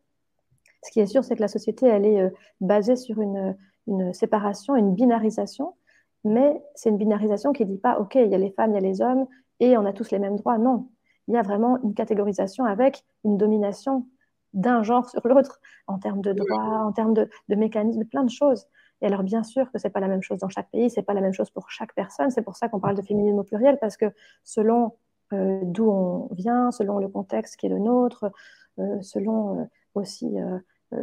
ce 0.84 0.92
qui 0.92 1.00
est 1.00 1.06
sûr, 1.06 1.24
c'est 1.24 1.36
que 1.36 1.42
la 1.42 1.48
société, 1.48 1.88
elle 1.88 2.06
est 2.06 2.22
euh, 2.22 2.30
basée 2.62 2.96
sur 2.96 3.20
une, 3.20 3.58
une, 3.88 4.14
séparation, 4.14 4.76
une 4.76 4.94
binarisation. 4.94 5.74
Mais 6.24 6.62
c'est 6.76 6.90
une 6.90 6.98
binarisation 6.98 7.54
qui 7.54 7.66
ne 7.66 7.70
dit 7.70 7.78
pas, 7.78 8.00
OK, 8.00 8.16
il 8.16 8.30
y 8.30 8.36
a 8.36 8.38
les 8.38 8.52
femmes, 8.52 8.72
il 8.72 8.76
y 8.76 8.78
a 8.78 8.82
les 8.82 9.02
hommes, 9.02 9.28
et 9.60 9.78
on 9.78 9.86
a 9.86 9.94
tous 9.94 10.12
les 10.12 10.20
mêmes 10.20 10.36
droits. 10.36 10.58
Non. 10.58 10.90
Il 11.28 11.34
y 11.34 11.38
a 11.38 11.42
vraiment 11.42 11.78
une 11.84 11.94
catégorisation 11.94 12.66
avec 12.66 13.04
une 13.24 13.38
domination 13.38 14.06
d'un 14.54 14.84
genre 14.84 15.10
sur 15.10 15.28
l'autre, 15.28 15.60
en 15.88 16.00
termes 16.00 16.22
de 16.22 16.34
droits, 16.34 16.86
en 16.86 16.92
termes 16.92 17.14
de, 17.14 17.30
de 17.50 17.56
mécanismes, 17.56 18.06
plein 18.06 18.24
de 18.24 18.30
choses. 18.30 18.66
Et 19.02 19.06
alors, 19.06 19.24
bien 19.24 19.44
sûr 19.44 19.72
que 19.72 19.78
ce 19.78 19.88
n'est 19.88 19.92
pas 19.92 20.00
la 20.00 20.08
même 20.08 20.24
chose 20.24 20.40
dans 20.40 20.50
chaque 20.50 20.72
pays, 20.72 20.90
ce 20.90 21.00
n'est 21.00 21.06
pas 21.06 21.14
la 21.14 21.22
même 21.22 21.34
chose 21.34 21.50
pour 21.52 21.70
chaque 21.70 21.94
personne. 21.94 22.32
C'est 22.32 22.42
pour 22.42 22.56
ça 22.56 22.68
qu'on 22.68 22.80
parle 22.80 22.96
de 22.96 23.02
féminisme 23.02 23.40
au 23.40 23.44
pluriel, 23.44 23.78
parce 23.80 23.98
que 23.98 24.06
selon 24.44 24.94
euh, 25.34 25.60
d'où 25.64 25.90
on 25.92 26.30
vient, 26.32 26.72
selon 26.72 27.00
le 27.00 27.10
contexte 27.10 27.58
qui 27.58 27.66
est 27.66 27.70
le 27.70 27.80
nôtre, 27.80 28.32
euh, 28.80 29.02
selon 29.02 29.60
euh, 29.60 29.64
aussi 29.96 30.38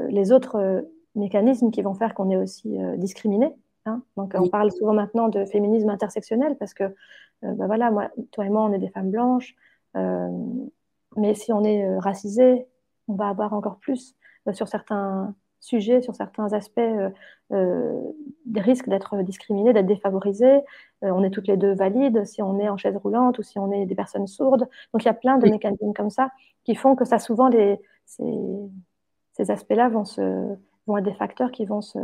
les 0.09 0.33
autres 0.33 0.87
mécanismes 1.15 1.71
qui 1.71 1.83
vont 1.83 1.95
faire 1.95 2.15
qu'on 2.15 2.31
est 2.31 2.37
aussi 2.37 2.79
discriminé. 2.97 3.53
Hein. 3.85 4.03
Donc, 4.17 4.35
on 4.39 4.49
parle 4.49 4.71
souvent 4.73 4.95
maintenant 4.95 5.29
de 5.29 5.45
féminisme 5.45 5.91
intersectionnel 5.91 6.57
parce 6.57 6.73
que, 6.73 6.85
bah 7.43 7.67
voilà, 7.67 7.91
moi, 7.91 8.09
toi 8.31 8.47
et 8.47 8.49
moi, 8.49 8.63
on 8.63 8.73
est 8.73 8.79
des 8.79 8.89
femmes 8.89 9.11
blanches, 9.11 9.55
mais 9.95 11.35
si 11.35 11.53
on 11.53 11.65
est 11.65 11.99
racisé, 11.99 12.67
on 13.09 13.15
va 13.15 13.29
avoir 13.29 13.53
encore 13.53 13.79
plus 13.79 14.15
sur 14.53 14.69
certains 14.69 15.35
sujets, 15.65 16.03
sur 16.03 16.15
certains 16.15 16.53
aspects, 16.53 16.79
euh, 16.79 17.11
euh, 17.53 18.01
des 18.45 18.61
risques 18.61 18.89
d'être 18.89 19.17
discriminés, 19.23 19.73
d'être 19.73 19.87
défavorisés. 19.87 20.59
Euh, 21.03 21.11
on 21.11 21.25
est 21.25 21.31
toutes 21.31 21.49
les 21.49 21.57
deux 21.57 21.75
valides 21.75 22.25
si 22.27 22.43
on 22.43 22.59
est 22.59 22.69
en 22.69 22.77
chaise 22.77 22.97
roulante 22.97 23.39
ou 23.39 23.43
si 23.43 23.59
on 23.59 23.73
est 23.73 23.87
des 23.87 23.95
personnes 23.95 24.27
sourdes. 24.27 24.69
Donc 24.93 25.03
il 25.03 25.07
y 25.07 25.09
a 25.09 25.15
plein 25.15 25.39
de 25.39 25.49
mécanismes 25.49 25.95
comme 25.95 26.11
ça 26.11 26.31
qui 26.65 26.75
font 26.75 26.95
que 26.95 27.05
ça 27.05 27.19
souvent 27.19 27.49
les, 27.49 27.81
ces, 28.05 29.51
aspects-là 29.51 29.89
vont, 29.89 30.05
se, 30.05 30.55
vont 30.87 30.99
être 30.99 31.05
des 31.05 31.15
facteurs 31.15 31.51
qui 31.51 31.65
vont 31.65 31.81
se, 31.81 31.99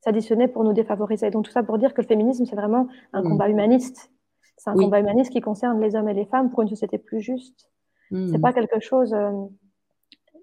s'additionner 0.00 0.46
pour 0.46 0.62
nous 0.62 0.72
défavoriser. 0.72 1.30
Donc 1.30 1.46
tout 1.46 1.52
ça 1.52 1.64
pour 1.64 1.78
dire 1.78 1.94
que 1.94 2.00
le 2.00 2.06
féminisme, 2.06 2.46
c'est 2.46 2.56
vraiment 2.56 2.86
un 3.12 3.22
mm. 3.22 3.28
combat 3.28 3.48
humaniste. 3.48 4.12
C'est 4.56 4.70
un 4.70 4.74
combat 4.74 5.00
humaniste 5.00 5.32
qui 5.32 5.40
concerne 5.40 5.80
les 5.80 5.96
hommes 5.96 6.08
et 6.08 6.14
les 6.14 6.24
femmes 6.24 6.50
pour 6.50 6.62
une 6.62 6.68
société 6.68 6.96
plus 6.96 7.20
juste. 7.20 7.68
Mm. 8.10 8.28
C'est 8.28 8.38
pas 8.38 8.52
quelque 8.52 8.80
chose. 8.80 9.14
Euh, 9.14 9.32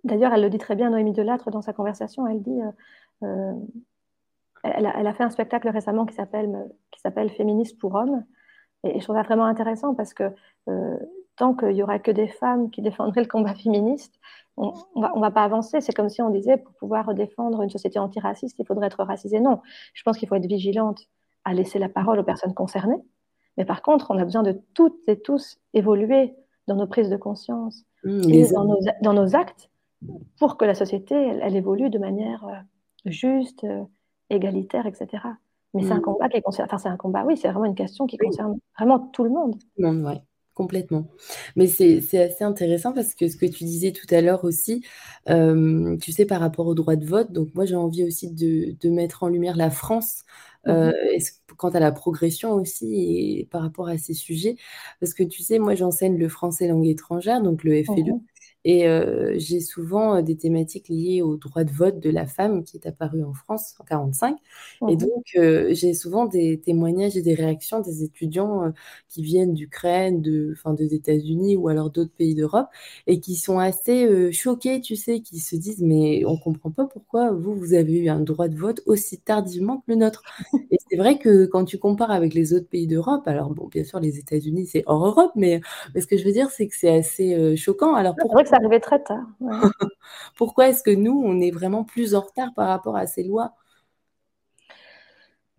d'ailleurs, 0.04 0.34
elle 0.34 0.42
le 0.42 0.50
dit 0.50 0.58
très 0.58 0.76
bien, 0.76 0.90
Noémie 0.90 1.14
Delattre, 1.14 1.52
dans 1.52 1.62
sa 1.62 1.74
conversation. 1.74 2.28
Elle 2.28 2.42
dit. 2.42 2.62
Euh, 2.62 2.72
euh, 3.28 3.54
elle, 4.64 4.86
a, 4.86 4.98
elle, 4.98 5.08
a, 5.08 5.14
fait 5.14 5.24
un 5.24 5.30
spectacle 5.30 5.68
récemment 5.70 6.06
qui 6.06 6.16
s'appelle 6.16 6.70
qui 6.92 7.02
s'appelle 7.02 7.30
Féministe 7.30 7.78
pour 7.80 7.96
hommes. 7.96 8.24
Et, 8.84 9.00
je 9.00 9.04
trouve 9.04 9.16
ça 9.16 9.24
vraiment 9.24 9.46
intéressant 9.46 9.94
parce 9.94 10.14
que 10.14 10.24
tant 11.36 11.54
qu'il 11.54 11.72
y 11.72 11.84
aura 11.84 12.00
que 12.00 12.12
des 12.12 12.28
femmes 12.28 12.70
qui 12.70 12.82
défendraient 12.82 13.22
le 13.22 13.28
combat 13.28 13.56
féministe, 13.56 14.20
on 14.56 14.74
ne 14.96 15.20
va, 15.20 15.32
pas 15.32 15.44
avancer. 15.44 15.82
C'est 15.82 15.94
comme 15.94 16.10
si 16.10 16.22
on 16.22 16.30
disait, 16.30 16.58
pour 16.58 16.74
pouvoir 16.76 17.14
défendre 17.14 17.62
une 17.62 17.70
société 17.70 18.00
antiraciste, 18.00 18.58
il 18.60 18.66
faudrait 18.66 18.88
être 18.88 19.04
racisé. 19.04 19.40
Non, 19.40 19.62
je 19.94 20.04
pense 20.04 20.18
qu'il 20.18 20.28
faut 20.30 20.36
être 20.36 20.46
vigilante 20.46 21.02
à 21.44 21.54
laisser 21.54 21.80
la 21.80 21.90
parole 21.90 22.20
aux 22.20 22.24
personnes 22.24 22.54
concernées. 22.54 23.02
Mais 23.58 23.66
par 23.66 23.82
contre, 23.82 24.12
on 24.12 24.18
a 24.18 24.24
besoin 24.24 24.44
de 24.44 24.60
toutes 24.74 25.08
et 25.08 25.20
tous 25.20 25.60
évoluer 25.74 26.36
dans 26.68 26.76
nos 26.76 26.88
prises 26.88 27.10
de 27.10 27.18
conscience 27.18 27.84
mmh, 28.04 28.30
et 28.30 28.48
dans 29.02 29.14
nos, 29.14 29.36
actes 29.36 29.70
pour 30.38 30.58
que 30.58 30.66
la 30.66 30.76
société, 30.76 31.16
elle, 31.16 31.56
évolue 31.56 31.90
de 31.90 32.00
manière 32.00 32.46
euh, 32.46 32.60
juste, 33.06 33.64
euh, 33.64 33.84
égalitaire, 34.30 34.86
etc. 34.86 35.08
Mais 35.74 35.84
c'est 35.84 35.92
un 35.92 35.98
mmh. 35.98 36.02
combat 36.02 36.30
qui 36.30 36.42
concerne, 36.42 36.68
enfin 36.68 36.78
c'est 36.78 36.90
un 36.90 36.98
combat, 36.98 37.24
oui, 37.26 37.38
c'est 37.38 37.50
vraiment 37.50 37.66
une 37.66 37.76
question 37.76 38.06
qui 38.06 38.18
concerne 38.18 38.58
vraiment 38.78 39.00
tout 39.00 39.24
le 39.24 39.30
monde. 39.30 39.56
Ouais. 39.78 40.22
Complètement. 40.54 41.08
Mais 41.56 41.66
c'est 41.66 41.98
assez 42.20 42.44
intéressant 42.44 42.94
parce 42.94 43.16
que 43.16 43.28
ce 43.28 43.38
que 43.38 43.48
tu 43.48 43.64
disais 43.64 43.92
tout 43.92 44.06
à 44.14 44.22
l'heure 44.22 44.44
aussi, 44.44 44.86
euh, 45.30 45.98
tu 45.98 46.12
sais, 46.12 46.26
par 46.26 46.42
rapport 46.42 46.68
au 46.68 46.76
droit 46.76 46.96
de 46.96 47.06
vote, 47.06 47.32
donc 47.32 47.56
moi 47.56 47.66
j'ai 47.66 47.76
envie 47.76 48.04
aussi 48.04 48.30
de, 48.30 48.76
de, 48.80 48.90
mettre 48.90 49.24
en 49.24 49.30
lumière 49.30 49.58
la 49.58 49.72
France 49.72 50.24
euh, 50.68 50.92
mmh 50.92 51.20
quant 51.58 51.70
à 51.70 51.80
la 51.80 51.92
progression 51.92 52.54
aussi 52.54 53.40
et 53.40 53.48
par 53.52 53.62
rapport 53.62 53.88
à 53.88 53.98
ces 53.98 54.14
sujets. 54.14 54.56
Parce 55.00 55.14
que 55.14 55.24
tu 55.24 55.44
sais, 55.44 55.60
moi 55.60 55.76
j'enseigne 55.76 56.18
le 56.18 56.28
français 56.28 56.68
langue 56.68 56.88
étrangère, 56.88 57.42
donc 57.42 57.64
le 57.64 57.84
FLE. 57.84 58.14
Mmh 58.14 58.22
et 58.66 58.88
euh, 58.88 59.34
j'ai 59.38 59.60
souvent 59.60 60.16
euh, 60.16 60.22
des 60.22 60.38
thématiques 60.38 60.88
liées 60.88 61.22
au 61.22 61.36
droit 61.36 61.64
de 61.64 61.72
vote 61.72 62.00
de 62.00 62.10
la 62.10 62.26
femme 62.26 62.64
qui 62.64 62.78
est 62.78 62.88
apparu 62.88 63.24
en 63.24 63.34
France 63.34 63.76
en 63.80 63.84
45. 63.84 64.38
Et 64.88 64.96
mmh 64.96 64.98
donc, 64.98 65.26
euh, 65.36 65.68
j'ai 65.72 65.94
souvent 65.94 66.26
des 66.26 66.60
témoignages 66.60 67.18
et 67.18 67.22
des 67.22 67.34
réactions 67.34 67.82
des 67.82 68.04
étudiants 68.04 68.72
qui 69.10 69.22
viennent 69.22 69.54
d'Ukraine, 69.54 70.22
de, 70.22 70.54
enfin, 70.54 70.74
des 70.74 70.94
États-Unis 70.94 71.58
ou 71.58 71.68
alors 71.68 71.90
d'autres 71.90 72.14
pays 72.16 72.36
d'Europe 72.36 72.68
et 73.08 73.20
qui 73.20 73.36
sont 73.36 73.60
assez 73.60 74.32
choqués, 74.32 74.80
tu 74.82 74.96
sais, 74.96 75.20
qui 75.22 75.40
se 75.40 75.56
disent 75.56 75.82
mais 75.82 76.24
on 76.26 76.38
comprend 76.38 76.72
pas 76.72 76.86
pourquoi 76.86 77.32
vous, 77.32 77.56
vous 77.56 77.74
avez 77.74 77.98
eu 77.98 78.10
un 78.10 78.22
droit 78.22 78.48
de 78.48 78.56
vote 78.56 78.82
aussi 78.86 79.20
tardivement 79.20 79.78
que 79.78 79.92
le 79.92 79.96
nôtre. 79.96 80.24
et 80.72 80.78
c'est 80.90 80.98
vrai 80.98 81.18
que 81.18 81.46
quand 81.46 81.66
tu 81.66 81.78
compares 81.78 82.12
avec 82.12 82.34
les 82.34 82.54
autres 82.54 82.68
pays 82.68 82.88
d'Europe, 82.88 83.28
alors 83.28 83.50
bon, 83.52 83.68
bien 83.68 83.84
sûr, 83.84 84.00
les 84.00 84.20
États-Unis, 84.20 84.68
c'est 84.68 84.84
hors 84.86 85.06
Europe, 85.06 85.32
mais, 85.36 85.60
mais, 85.94 86.02
ce 86.02 86.08
que 86.08 86.18
je 86.18 86.24
veux 86.24 86.32
dire, 86.32 86.50
c'est 86.50 86.68
que 86.68 86.76
c'est 86.76 86.96
assez 86.96 87.56
choquant. 87.58 87.96
Alors 87.96 88.16
pourquoi 88.16 88.44
ça 88.54 88.60
arrivait 88.60 88.80
très 88.80 89.02
tard. 89.02 89.26
Pourquoi 90.38 90.70
est-ce 90.70 90.84
que 90.84 90.92
nous, 90.92 91.20
on 91.26 91.42
est 91.42 91.50
vraiment 91.50 91.84
plus 91.84 92.14
en 92.14 92.22
retard 92.22 92.54
par 92.56 92.68
rapport 92.68 92.96
à 92.96 93.08
ces 93.08 93.24
lois? 93.24 93.54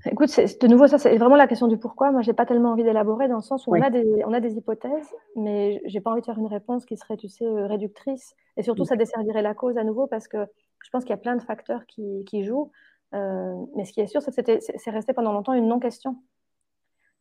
Écoute, 0.07 0.29
de 0.37 0.67
nouveau, 0.69 0.87
ça, 0.87 0.99
c'est 0.99 1.17
vraiment 1.17 1.35
la 1.35 1.47
question 1.47 1.67
du 1.67 1.79
pourquoi. 1.79 2.13
Moi, 2.13 2.21
j'ai 2.21 2.35
pas 2.35 2.45
tellement 2.45 2.73
envie 2.73 2.85
d'élaborer 2.85 3.27
dans 3.27 3.37
le 3.37 3.43
sens 3.43 3.67
où 3.67 3.75
on, 3.75 3.81
a 3.81 3.89
des, 3.89 4.23
on 4.27 4.35
a 4.35 4.41
des 4.41 4.55
hypothèses, 4.55 5.15
mais 5.35 5.81
j'ai 5.87 6.03
pas 6.03 6.11
envie 6.11 6.21
de 6.21 6.27
faire 6.27 6.39
une 6.39 6.47
réponse 6.47 6.85
qui 6.85 6.99
serait, 6.99 7.17
tu 7.17 7.29
sais, 7.29 7.47
euh, 7.47 7.67
réductrice. 7.67 8.35
Et 8.59 8.63
surtout, 8.63 8.85
ça 8.85 8.97
desservirait 8.97 9.41
la 9.41 9.55
cause 9.55 9.79
à 9.79 9.83
nouveau 9.83 10.07
parce 10.07 10.29
que 10.29 10.47
je 10.85 10.91
pense 10.91 11.05
qu'il 11.05 11.11
y 11.11 11.15
a 11.15 11.19
plein 11.19 11.37
de 11.37 11.43
facteurs 11.43 11.87
qui, 11.87 12.25
qui 12.27 12.45
jouent. 12.45 12.71
Euh, 13.15 13.55
mais 13.77 13.87
ce 13.87 13.95
qui 13.95 14.03
est 14.03 14.07
sûr, 14.07 14.21
c'est 14.21 14.45
que 14.45 14.59
c'est 14.61 14.91
resté 14.91 15.15
pendant 15.15 15.33
longtemps 15.33 15.55
une 15.55 15.69
non-question. 15.69 16.19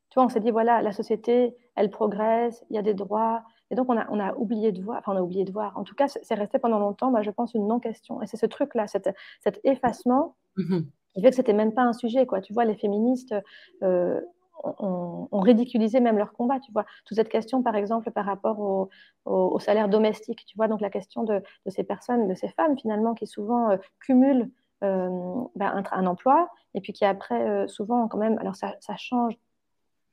Tu 0.09 0.15
vois, 0.15 0.25
on 0.25 0.29
s'est 0.29 0.41
dit, 0.41 0.51
voilà, 0.51 0.81
la 0.81 0.91
société, 0.91 1.55
elle 1.75 1.89
progresse, 1.89 2.65
il 2.69 2.75
y 2.75 2.79
a 2.79 2.83
des 2.83 2.93
droits, 2.93 3.43
et 3.71 3.75
donc, 3.75 3.89
on 3.89 3.97
a, 3.97 4.05
on 4.09 4.19
a 4.19 4.33
oublié 4.35 4.71
de 4.71 4.81
voir, 4.81 4.99
enfin, 4.99 5.13
on 5.13 5.17
a 5.17 5.21
oublié 5.21 5.45
de 5.45 5.51
voir. 5.51 5.77
En 5.77 5.83
tout 5.83 5.95
cas, 5.95 6.07
c'est 6.07 6.35
resté 6.35 6.59
pendant 6.59 6.79
longtemps, 6.79 7.09
moi, 7.09 7.21
je 7.21 7.31
pense, 7.31 7.53
une 7.53 7.67
non-question. 7.67 8.21
Et 8.21 8.27
c'est 8.27 8.37
ce 8.37 8.45
truc-là, 8.45 8.87
cet, 8.87 9.09
cet 9.41 9.59
effacement, 9.63 10.35
mmh 10.57 10.81
qui 11.13 11.21
fait 11.21 11.29
que 11.29 11.35
c'était 11.35 11.53
même 11.53 11.73
pas 11.73 11.83
un 11.83 11.93
sujet, 11.93 12.25
quoi. 12.25 12.41
Tu 12.41 12.53
vois, 12.53 12.65
les 12.65 12.73
féministes 12.73 13.35
euh, 13.83 14.19
ont, 14.63 15.27
ridiculisé 15.31 15.99
même 15.99 16.17
leur 16.17 16.33
combat, 16.33 16.59
tu 16.59 16.71
vois. 16.71 16.85
Toute 17.05 17.15
cette 17.15 17.29
question, 17.29 17.61
par 17.61 17.75
exemple, 17.75 18.09
par 18.09 18.25
rapport 18.25 18.59
au, 18.59 18.89
au, 19.25 19.59
salaire 19.59 19.89
domestique, 19.89 20.43
tu 20.47 20.57
vois, 20.57 20.67
donc 20.67 20.81
la 20.81 20.89
question 20.89 21.23
de, 21.23 21.43
de, 21.65 21.69
ces 21.69 21.83
personnes, 21.83 22.27
de 22.27 22.33
ces 22.33 22.47
femmes, 22.47 22.75
finalement, 22.79 23.13
qui 23.13 23.27
souvent 23.27 23.69
euh, 23.69 23.77
cumulent 23.99 24.49
euh, 24.83 25.09
ben, 25.55 25.83
un, 25.91 26.05
emploi, 26.07 26.49
et 26.73 26.81
puis 26.81 26.93
qui 26.93 27.05
après, 27.05 27.67
souvent, 27.67 28.07
quand 28.07 28.17
même, 28.17 28.39
alors 28.39 28.55
ça, 28.55 28.73
ça 28.79 28.95
change 28.97 29.35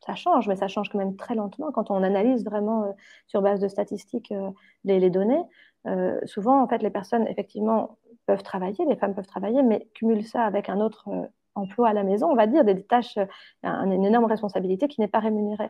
ça 0.05 0.15
change, 0.15 0.49
mais 0.49 0.57
ça 0.57 0.69
change 0.69 0.89
quand 0.89 0.99
même 0.99 1.17
très 1.17 1.35
lentement. 1.35 1.71
Quand 1.73 1.91
on 1.91 2.03
analyse 2.03 2.45
vraiment 2.45 2.85
euh, 2.85 2.93
sur 3.27 3.43
base 3.43 3.61
de 3.61 3.69
statistiques 3.69 4.33
euh, 4.33 4.51
les, 4.85 5.11
données, 5.11 5.43
euh, 5.87 6.19
souvent, 6.25 6.63
en 6.63 6.69
fait, 6.69 6.83
les 6.83 6.91
personnes, 6.91 7.27
effectivement, 7.29 7.99
peuvent 8.27 8.43
travailler, 8.43 8.85
les 8.87 8.97
femmes 8.97 9.15
peuvent 9.15 9.27
travailler, 9.27 9.63
mais 9.63 9.89
cumulent 9.95 10.27
ça 10.27 10.45
avec 10.45 10.69
un 10.69 10.81
autre 10.81 11.09
emploi 11.55 11.89
à 11.89 11.93
la 11.93 12.05
maison, 12.05 12.31
on 12.31 12.37
va 12.37 12.47
dire, 12.47 12.65
des 12.65 12.81
tâches, 12.83 13.19
une 13.65 14.05
énorme 14.05 14.27
responsabilité 14.27 14.89
qui 14.89 15.01
n'est 15.01 15.09
pas 15.09 15.19
rémunérée. 15.19 15.65
Et 15.65 15.69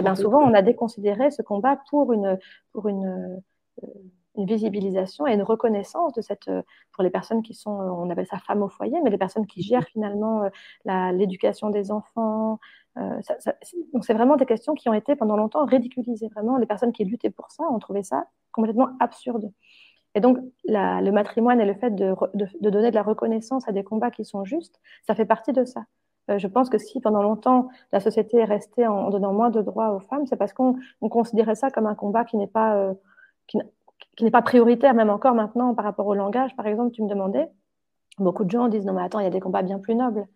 eh 0.00 0.02
bien 0.02 0.14
souvent, 0.14 0.40
on 0.40 0.52
a 0.52 0.62
déconsidéré 0.62 1.30
ce 1.30 1.42
combat 1.42 1.78
pour 1.88 2.12
une, 2.12 2.38
pour 2.72 2.88
une, 2.88 3.40
une 4.36 4.46
visibilisation 4.46 5.26
et 5.26 5.34
une 5.34 5.42
reconnaissance 5.42 6.12
de 6.14 6.22
cette, 6.22 6.50
pour 6.92 7.02
les 7.02 7.10
personnes 7.10 7.42
qui 7.42 7.54
sont, 7.54 7.70
on 7.70 8.08
appelle 8.10 8.26
ça 8.26 8.38
femmes 8.38 8.62
au 8.62 8.68
foyer, 8.68 8.98
mais 9.02 9.10
les 9.10 9.18
personnes 9.18 9.46
qui 9.46 9.62
gèrent 9.62 9.84
finalement 9.84 10.48
l'éducation 10.84 11.70
des 11.70 11.90
enfants, 11.92 12.58
euh, 12.98 13.20
donc 13.92 14.04
c'est 14.04 14.14
vraiment 14.14 14.36
des 14.36 14.46
questions 14.46 14.74
qui 14.74 14.88
ont 14.88 14.94
été 14.94 15.16
pendant 15.16 15.36
longtemps 15.36 15.64
ridiculisées. 15.64 16.28
Vraiment, 16.28 16.56
les 16.58 16.66
personnes 16.66 16.92
qui 16.92 17.04
luttaient 17.04 17.30
pour 17.30 17.50
ça 17.50 17.64
ont 17.64 17.78
trouvé 17.78 18.02
ça 18.02 18.26
complètement 18.52 18.90
absurde. 19.00 19.50
Et 20.14 20.20
donc 20.20 20.38
le 20.64 21.10
matrimoine 21.10 21.60
et 21.60 21.64
le 21.64 21.74
fait 21.74 21.90
de, 21.90 22.14
donner 22.60 22.90
de 22.90 22.94
la 22.94 23.02
reconnaissance 23.02 23.66
à 23.66 23.72
des 23.72 23.82
combats 23.82 24.10
qui 24.10 24.24
sont 24.24 24.44
justes, 24.44 24.78
ça 25.06 25.14
fait 25.14 25.24
partie 25.24 25.52
de 25.52 25.64
ça. 25.64 25.84
Euh, 26.30 26.38
je 26.38 26.46
pense 26.46 26.68
que 26.68 26.78
si 26.78 27.00
pendant 27.00 27.22
longtemps 27.22 27.68
la 27.92 28.00
société 28.00 28.36
est 28.36 28.44
restée 28.44 28.86
en, 28.86 29.10
donnant 29.10 29.32
moins 29.32 29.50
de 29.50 29.62
droits 29.62 29.90
aux 29.94 30.00
femmes, 30.00 30.26
c'est 30.26 30.36
parce 30.36 30.52
qu'on 30.52 30.76
considérait 31.00 31.54
ça 31.54 31.70
comme 31.70 31.86
un 31.86 31.94
combat 31.94 32.24
qui 32.24 32.36
n'est 32.36 32.46
pas 32.46 32.76
euh, 32.76 32.94
qui, 33.46 33.58
n'est 34.20 34.30
pas 34.30 34.42
prioritaire, 34.42 34.94
même 34.94 35.10
encore 35.10 35.34
maintenant 35.34 35.74
par 35.74 35.84
rapport 35.84 36.06
au 36.06 36.14
langage. 36.14 36.54
Par 36.56 36.66
exemple, 36.66 36.92
tu 36.92 37.02
me 37.02 37.08
demandais, 37.08 37.48
beaucoup 38.18 38.44
de 38.44 38.50
gens 38.50 38.68
disent 38.68 38.84
non 38.84 38.92
mais 38.92 39.02
attends, 39.02 39.20
il 39.20 39.24
y 39.24 39.26
a 39.26 39.30
des 39.30 39.40
combats 39.40 39.62
bien 39.62 39.78
plus 39.78 39.94
nobles 39.94 40.26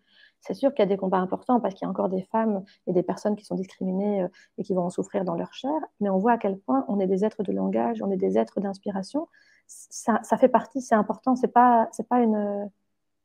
c'est 0.40 0.54
sûr 0.54 0.72
qu'il 0.72 0.80
y 0.80 0.82
a 0.82 0.86
des 0.86 0.96
combats 0.96 1.18
importants 1.18 1.60
parce 1.60 1.74
qu'il 1.74 1.84
y 1.84 1.86
a 1.86 1.90
encore 1.90 2.08
des 2.08 2.22
femmes 2.22 2.64
et 2.86 2.92
des 2.92 3.02
personnes 3.02 3.36
qui 3.36 3.44
sont 3.44 3.54
discriminées 3.54 4.22
euh, 4.22 4.28
et 4.58 4.62
qui 4.62 4.74
vont 4.74 4.82
en 4.82 4.90
souffrir 4.90 5.24
dans 5.24 5.34
leur 5.34 5.52
chair, 5.52 5.72
mais 6.00 6.08
on 6.08 6.18
voit 6.18 6.32
à 6.32 6.38
quel 6.38 6.58
point 6.58 6.84
on 6.88 7.00
est 7.00 7.06
des 7.06 7.24
êtres 7.24 7.42
de 7.42 7.52
langage, 7.52 8.02
on 8.02 8.10
est 8.10 8.16
des 8.16 8.38
êtres 8.38 8.60
d'inspiration. 8.60 9.28
Ça, 9.66 10.20
fait 10.38 10.48
partie, 10.48 10.80
c'est 10.80 10.94
important, 10.94 11.34
c'est 11.34 11.48
pas, 11.48 11.88
c'est 11.90 12.06
pas 12.08 12.20
une, 12.20 12.70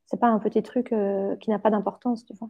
c'est 0.08 0.20
pas 0.20 0.28
un 0.28 0.40
petit 0.40 0.64
truc 0.64 0.92
euh, 0.92 1.36
qui 1.36 1.52
n'a 1.52 1.60
pas 1.60 1.70
d'importance, 1.70 2.26
tu 2.26 2.34
vois. 2.34 2.50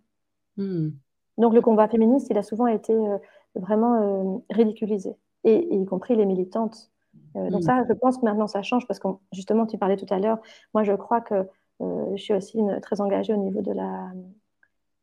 Hmm. 0.56 0.92
Donc 1.38 1.54
le 1.54 1.62
combat 1.62 1.90
féministe, 1.90 2.28
il 2.30 2.38
a 2.38 2.44
souvent 2.44 2.68
été 2.68 2.94
euh, 2.94 3.18
vraiment 3.56 4.42
ridiculisé, 4.50 5.18
et, 5.44 5.76
y 5.76 5.86
compris 5.86 6.16
les 6.16 6.26
militantes. 6.26 6.90
Donc 7.36 7.62
hmm. 7.62 7.62
ça, 7.62 7.84
je 7.88 7.94
pense 7.94 8.18
que 8.18 8.26
maintenant 8.26 8.48
ça 8.48 8.62
change 8.62 8.88
parce 8.88 9.00
que 9.00 9.08
justement, 9.32 9.66
tu 9.66 9.78
parlais 9.78 9.98
tout 9.98 10.12
à 10.14 10.20
l'heure. 10.20 10.40
Moi, 10.74 10.84
je 10.84 10.94
crois 10.94 11.22
que 11.22 11.48
je 11.80 12.22
suis 12.22 12.34
aussi 12.34 12.60
très 12.84 13.02
engagée 13.02 13.34
au 13.34 13.38
niveau 13.38 13.62
de 13.62 13.72
la 13.72 14.12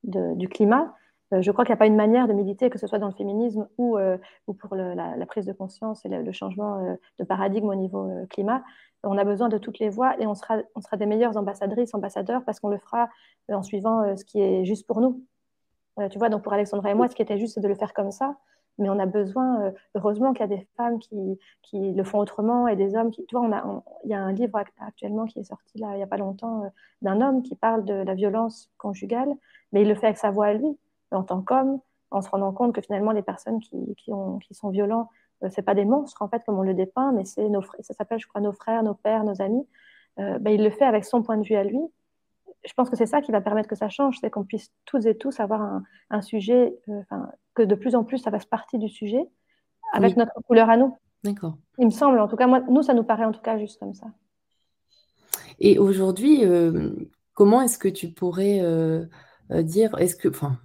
du 0.04 0.48
climat. 0.48 0.94
Euh, 1.34 1.42
je 1.42 1.50
crois 1.50 1.64
qu'il 1.64 1.72
n'y 1.72 1.76
a 1.76 1.78
pas 1.78 1.86
une 1.86 1.96
manière 1.96 2.26
de 2.26 2.32
méditer, 2.32 2.70
que 2.70 2.78
ce 2.78 2.86
soit 2.86 2.98
dans 2.98 3.08
le 3.08 3.14
féminisme 3.14 3.68
ou, 3.76 3.98
euh, 3.98 4.16
ou 4.46 4.54
pour 4.54 4.74
la, 4.74 5.26
prise 5.26 5.44
de 5.44 5.52
conscience 5.52 6.04
et 6.04 6.08
le, 6.08 6.32
changement 6.32 6.78
euh, 6.78 6.94
de 7.18 7.24
paradigme 7.24 7.68
au 7.68 7.74
niveau 7.74 8.10
climat. 8.30 8.62
On 9.04 9.18
a 9.18 9.24
besoin 9.24 9.48
de 9.48 9.58
toutes 9.58 9.78
les 9.78 9.90
voix 9.90 10.18
et 10.20 10.26
on 10.26 10.34
sera, 10.34 10.58
on 10.74 10.80
sera 10.80 10.96
des 10.96 11.06
meilleures 11.06 11.36
ambassadrices, 11.36 11.94
ambassadeurs, 11.94 12.44
parce 12.44 12.60
qu'on 12.60 12.68
le 12.68 12.78
fera 12.78 13.08
en 13.50 13.62
suivant 13.62 14.16
ce 14.16 14.24
qui 14.24 14.40
est 14.40 14.64
juste 14.64 14.86
pour 14.86 15.00
nous. 15.00 15.22
tu 16.10 16.18
vois, 16.18 16.30
donc 16.30 16.42
pour 16.42 16.52
Alexandra 16.52 16.90
et 16.90 16.94
moi, 16.94 17.08
ce 17.08 17.14
qui 17.14 17.22
était 17.22 17.38
juste, 17.38 17.54
c'est 17.54 17.60
de 17.60 17.68
le 17.68 17.76
faire 17.76 17.92
comme 17.94 18.10
ça 18.10 18.36
mais 18.78 18.88
on 18.88 18.98
a 18.98 19.06
besoin, 19.06 19.72
heureusement 19.94 20.32
qu'il 20.32 20.40
y 20.40 20.52
a 20.52 20.56
des 20.56 20.66
femmes 20.76 20.98
qui, 20.98 21.38
qui, 21.62 21.92
le 21.92 22.04
font 22.04 22.18
autrement 22.18 22.68
et 22.68 22.76
des 22.76 22.94
hommes 22.96 23.10
qui. 23.10 23.26
Tu 23.26 23.36
vois, 23.36 23.44
on 23.44 23.52
a, 23.52 23.82
il 24.04 24.10
y 24.10 24.14
a 24.14 24.20
un 24.20 24.32
livre 24.32 24.60
actuellement 24.78 25.26
qui 25.26 25.40
est 25.40 25.44
sorti 25.44 25.78
là, 25.78 25.88
il 25.92 25.96
n'y 25.96 26.02
a 26.02 26.06
pas 26.06 26.16
longtemps 26.16 26.70
d'un 27.02 27.20
homme 27.20 27.42
qui 27.42 27.54
parle 27.56 27.84
de 27.84 27.94
la 27.94 28.14
violence 28.14 28.70
conjugale 28.78 29.34
mais 29.72 29.82
il 29.82 29.88
le 29.88 29.94
fait 29.94 30.06
avec 30.06 30.18
sa 30.18 30.30
voix 30.30 30.46
à 30.46 30.54
lui, 30.54 30.78
en 31.10 31.22
tant 31.22 31.42
qu'homme, 31.42 31.80
en 32.10 32.22
se 32.22 32.30
rendant 32.30 32.52
compte 32.52 32.74
que 32.74 32.80
finalement 32.80 33.12
les 33.12 33.22
personnes 33.22 33.60
qui, 33.60 33.94
qui, 33.96 34.12
ont, 34.12 34.38
qui 34.38 34.54
sont 34.54 34.70
violents, 34.70 35.08
euh, 35.44 35.48
c'est 35.50 35.62
pas 35.62 35.74
des 35.74 35.84
monstres 35.84 36.22
en 36.22 36.28
fait 36.28 36.42
comme 36.44 36.58
on 36.58 36.62
le 36.62 36.74
dépeint, 36.74 37.12
mais 37.12 37.24
c'est 37.24 37.48
nos 37.48 37.62
frères, 37.62 37.84
ça 37.84 37.94
s'appelle 37.94 38.18
je 38.18 38.26
crois 38.26 38.40
nos 38.40 38.52
frères, 38.52 38.82
nos 38.82 38.94
pères, 38.94 39.24
nos 39.24 39.40
amis. 39.42 39.66
Euh, 40.18 40.38
ben, 40.38 40.50
il 40.52 40.62
le 40.64 40.70
fait 40.70 40.84
avec 40.84 41.04
son 41.04 41.22
point 41.22 41.36
de 41.36 41.44
vue 41.44 41.54
à 41.54 41.64
lui. 41.64 41.80
Je 42.64 42.72
pense 42.74 42.90
que 42.90 42.96
c'est 42.96 43.06
ça 43.06 43.20
qui 43.20 43.32
va 43.32 43.40
permettre 43.40 43.68
que 43.68 43.76
ça 43.76 43.88
change, 43.88 44.18
c'est 44.20 44.30
qu'on 44.30 44.44
puisse 44.44 44.70
tous 44.84 45.06
et 45.06 45.16
tous 45.16 45.40
avoir 45.40 45.62
un, 45.62 45.82
un 46.10 46.22
sujet, 46.22 46.76
euh, 46.88 47.02
que 47.54 47.62
de 47.62 47.74
plus 47.74 47.94
en 47.94 48.04
plus 48.04 48.18
ça 48.18 48.30
fasse 48.30 48.46
partie 48.46 48.78
du 48.78 48.88
sujet, 48.88 49.24
avec 49.92 50.16
notre 50.16 50.32
couleur 50.46 50.68
à 50.68 50.76
nous. 50.76 50.96
D'accord. 51.24 51.56
Il 51.78 51.86
me 51.86 51.90
semble, 51.90 52.18
en 52.18 52.28
tout 52.28 52.36
cas, 52.36 52.46
moi, 52.46 52.60
nous, 52.68 52.82
ça 52.82 52.94
nous 52.94 53.04
paraît 53.04 53.24
en 53.24 53.32
tout 53.32 53.40
cas 53.40 53.58
juste 53.58 53.78
comme 53.78 53.94
ça. 53.94 54.06
Et 55.58 55.78
aujourd'hui, 55.78 56.42
comment 57.34 57.62
est-ce 57.62 57.78
que 57.78 57.88
tu 57.88 58.08
pourrais 58.08 58.60
dire, 59.50 59.98
est-ce 59.98 60.14
que, 60.14 60.28
enfin, 60.28 60.58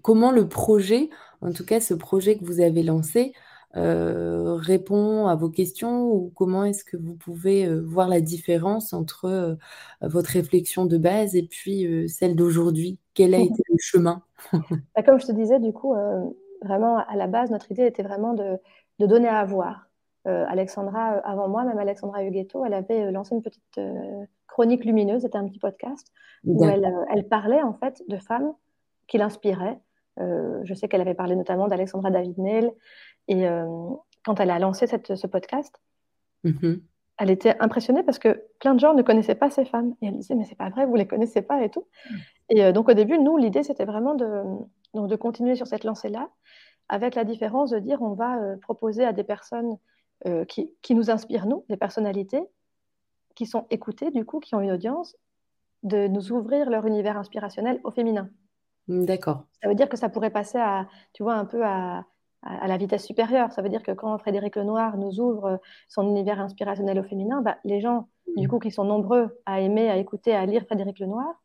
comment 0.00 0.30
le 0.30 0.48
projet, 0.48 1.10
en 1.40 1.52
tout 1.52 1.64
cas 1.64 1.80
ce 1.80 1.94
projet 1.94 2.38
que 2.38 2.44
vous 2.44 2.60
avez 2.60 2.82
lancé, 2.82 3.32
euh, 3.74 4.56
répond 4.56 5.26
à 5.28 5.34
vos 5.34 5.48
questions 5.48 6.12
ou 6.12 6.30
comment 6.34 6.64
est-ce 6.64 6.84
que 6.84 6.98
vous 6.98 7.14
pouvez 7.14 7.66
euh, 7.66 7.80
voir 7.80 8.06
la 8.06 8.20
différence 8.20 8.92
entre 8.92 9.24
euh, 9.24 9.54
votre 10.02 10.30
réflexion 10.30 10.84
de 10.84 10.98
base 10.98 11.34
et 11.34 11.44
puis 11.44 12.08
celle 12.08 12.36
d'aujourd'hui? 12.36 12.98
Quel 13.14 13.34
a 13.34 13.38
été 13.40 13.62
le 13.68 13.78
chemin? 13.78 14.22
Bah, 14.52 15.02
Comme 15.02 15.18
je 15.20 15.26
te 15.26 15.32
disais, 15.32 15.58
du 15.58 15.72
coup, 15.72 15.94
vraiment 16.62 16.98
à 16.98 17.16
la 17.16 17.26
base, 17.26 17.50
notre 17.50 17.70
idée 17.70 17.86
était 17.86 18.02
vraiment 18.02 18.34
de, 18.34 18.58
donner 18.98 19.28
à 19.28 19.44
voir. 19.44 19.88
Alexandra, 20.24 21.18
avant 21.24 21.48
moi, 21.48 21.64
même 21.64 21.78
Alexandra 21.78 22.22
Huguetto, 22.22 22.64
elle 22.64 22.74
avait 22.74 23.10
lancé 23.10 23.34
une 23.34 23.42
petite 23.42 23.80
chronique 24.46 24.84
lumineuse, 24.84 25.22
c'était 25.22 25.38
un 25.38 25.48
petit 25.48 25.58
podcast, 25.58 26.12
où 26.44 26.64
elle, 26.64 26.88
elle, 27.12 27.26
parlait 27.26 27.62
en 27.62 27.72
fait 27.72 28.02
de 28.08 28.18
femmes 28.18 28.52
qui 29.08 29.18
l'inspiraient. 29.18 29.80
je 30.18 30.74
sais 30.74 30.86
qu'elle 30.86 31.00
avait 31.00 31.14
parlé 31.14 31.34
notamment 31.34 31.66
d'Alexandra 31.66 32.12
David-Neil 32.12 32.70
et 33.28 33.46
euh, 33.46 33.66
quand 34.24 34.40
elle 34.40 34.50
a 34.50 34.58
lancé 34.58 34.86
cette, 34.86 35.14
ce 35.14 35.26
podcast, 35.26 35.74
mm-hmm. 36.44 36.80
elle 37.18 37.30
était 37.30 37.56
impressionnée 37.60 38.02
parce 38.02 38.18
que 38.18 38.42
plein 38.60 38.74
de 38.74 38.80
gens 38.80 38.94
ne 38.94 39.02
connaissaient 39.02 39.34
pas 39.34 39.50
ces 39.50 39.64
femmes. 39.64 39.94
Et 40.02 40.06
elle 40.06 40.16
disait, 40.16 40.34
mais 40.34 40.44
c'est 40.44 40.56
pas 40.56 40.70
vrai, 40.70 40.86
vous 40.86 40.96
les 40.96 41.06
connaissez 41.06 41.42
pas 41.42 41.62
et 41.62 41.70
tout. 41.70 41.86
Et 42.48 42.64
euh, 42.64 42.72
donc 42.72 42.88
au 42.88 42.94
début, 42.94 43.18
nous, 43.18 43.36
l'idée, 43.36 43.62
c'était 43.62 43.84
vraiment 43.84 44.14
de, 44.14 44.42
donc, 44.94 45.08
de 45.08 45.16
continuer 45.16 45.54
sur 45.54 45.66
cette 45.66 45.84
lancée-là, 45.84 46.30
avec 46.88 47.14
la 47.14 47.24
différence 47.24 47.70
de 47.70 47.78
dire, 47.78 48.02
on 48.02 48.14
va 48.14 48.38
euh, 48.38 48.56
proposer 48.56 49.04
à 49.04 49.12
des 49.12 49.24
personnes 49.24 49.76
qui, 50.46 50.72
qui, 50.82 50.94
nous 50.94 51.10
inspirent, 51.10 51.46
nous, 51.46 51.64
des 51.68 51.76
personnalités, 51.76 52.44
qui 53.34 53.44
sont 53.44 53.66
écoutées, 53.70 54.12
du 54.12 54.24
coup, 54.24 54.38
qui 54.38 54.54
ont 54.54 54.60
une 54.60 54.70
audience, 54.70 55.16
de 55.82 56.06
nous 56.06 56.30
ouvrir 56.30 56.70
leur 56.70 56.86
univers 56.86 57.16
inspirationnel 57.16 57.80
au 57.82 57.90
féminin. 57.90 58.28
D'accord. 58.88 59.44
Ça 59.62 59.68
veut 59.68 59.74
dire 59.74 59.88
que 59.88 59.96
ça 59.96 60.08
pourrait 60.08 60.30
passer 60.30 60.58
à, 60.58 60.86
tu 61.12 61.22
vois, 61.22 61.34
un 61.34 61.44
peu 61.44 61.64
à, 61.64 62.04
à, 62.42 62.66
la 62.66 62.76
vitesse 62.76 63.04
supérieure. 63.04 63.52
Ça 63.52 63.62
veut 63.62 63.68
dire 63.68 63.82
que 63.82 63.92
quand 63.92 64.16
Frédéric 64.18 64.56
Lenoir 64.56 64.96
nous 64.96 65.20
ouvre 65.20 65.60
son 65.88 66.08
univers 66.08 66.40
inspirationnel 66.40 66.98
au 66.98 67.02
féminin, 67.02 67.40
bah, 67.42 67.58
les 67.64 67.80
gens, 67.80 68.08
du 68.36 68.48
coup, 68.48 68.58
qui 68.58 68.70
sont 68.70 68.84
nombreux 68.84 69.40
à 69.46 69.60
aimer, 69.60 69.90
à 69.90 69.96
écouter, 69.96 70.34
à 70.34 70.44
lire 70.46 70.64
Frédéric 70.64 70.98
Lenoir, 70.98 71.42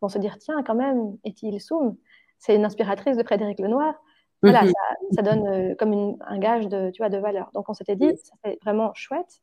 vont 0.00 0.08
se 0.08 0.18
dire 0.18 0.38
tiens, 0.38 0.62
quand 0.62 0.74
même, 0.74 1.16
Ethel 1.24 1.60
Soum, 1.60 1.96
c'est 2.38 2.56
une 2.56 2.64
inspiratrice 2.64 3.16
de 3.16 3.22
Frédéric 3.22 3.60
Lenoir. 3.60 3.94
Voilà, 4.42 4.64
mhm. 4.64 4.72
ça, 5.12 5.22
donne 5.22 5.46
euh, 5.46 5.74
comme 5.78 6.16
un 6.26 6.38
gage 6.38 6.66
de, 6.66 6.90
tu 6.90 7.02
vois, 7.02 7.10
de 7.10 7.18
valeur. 7.18 7.50
Donc 7.52 7.68
on 7.68 7.74
s'était 7.74 7.96
dit, 7.96 8.10
ça 8.16 8.34
c'est 8.42 8.58
vraiment 8.62 8.92
chouette. 8.94 9.40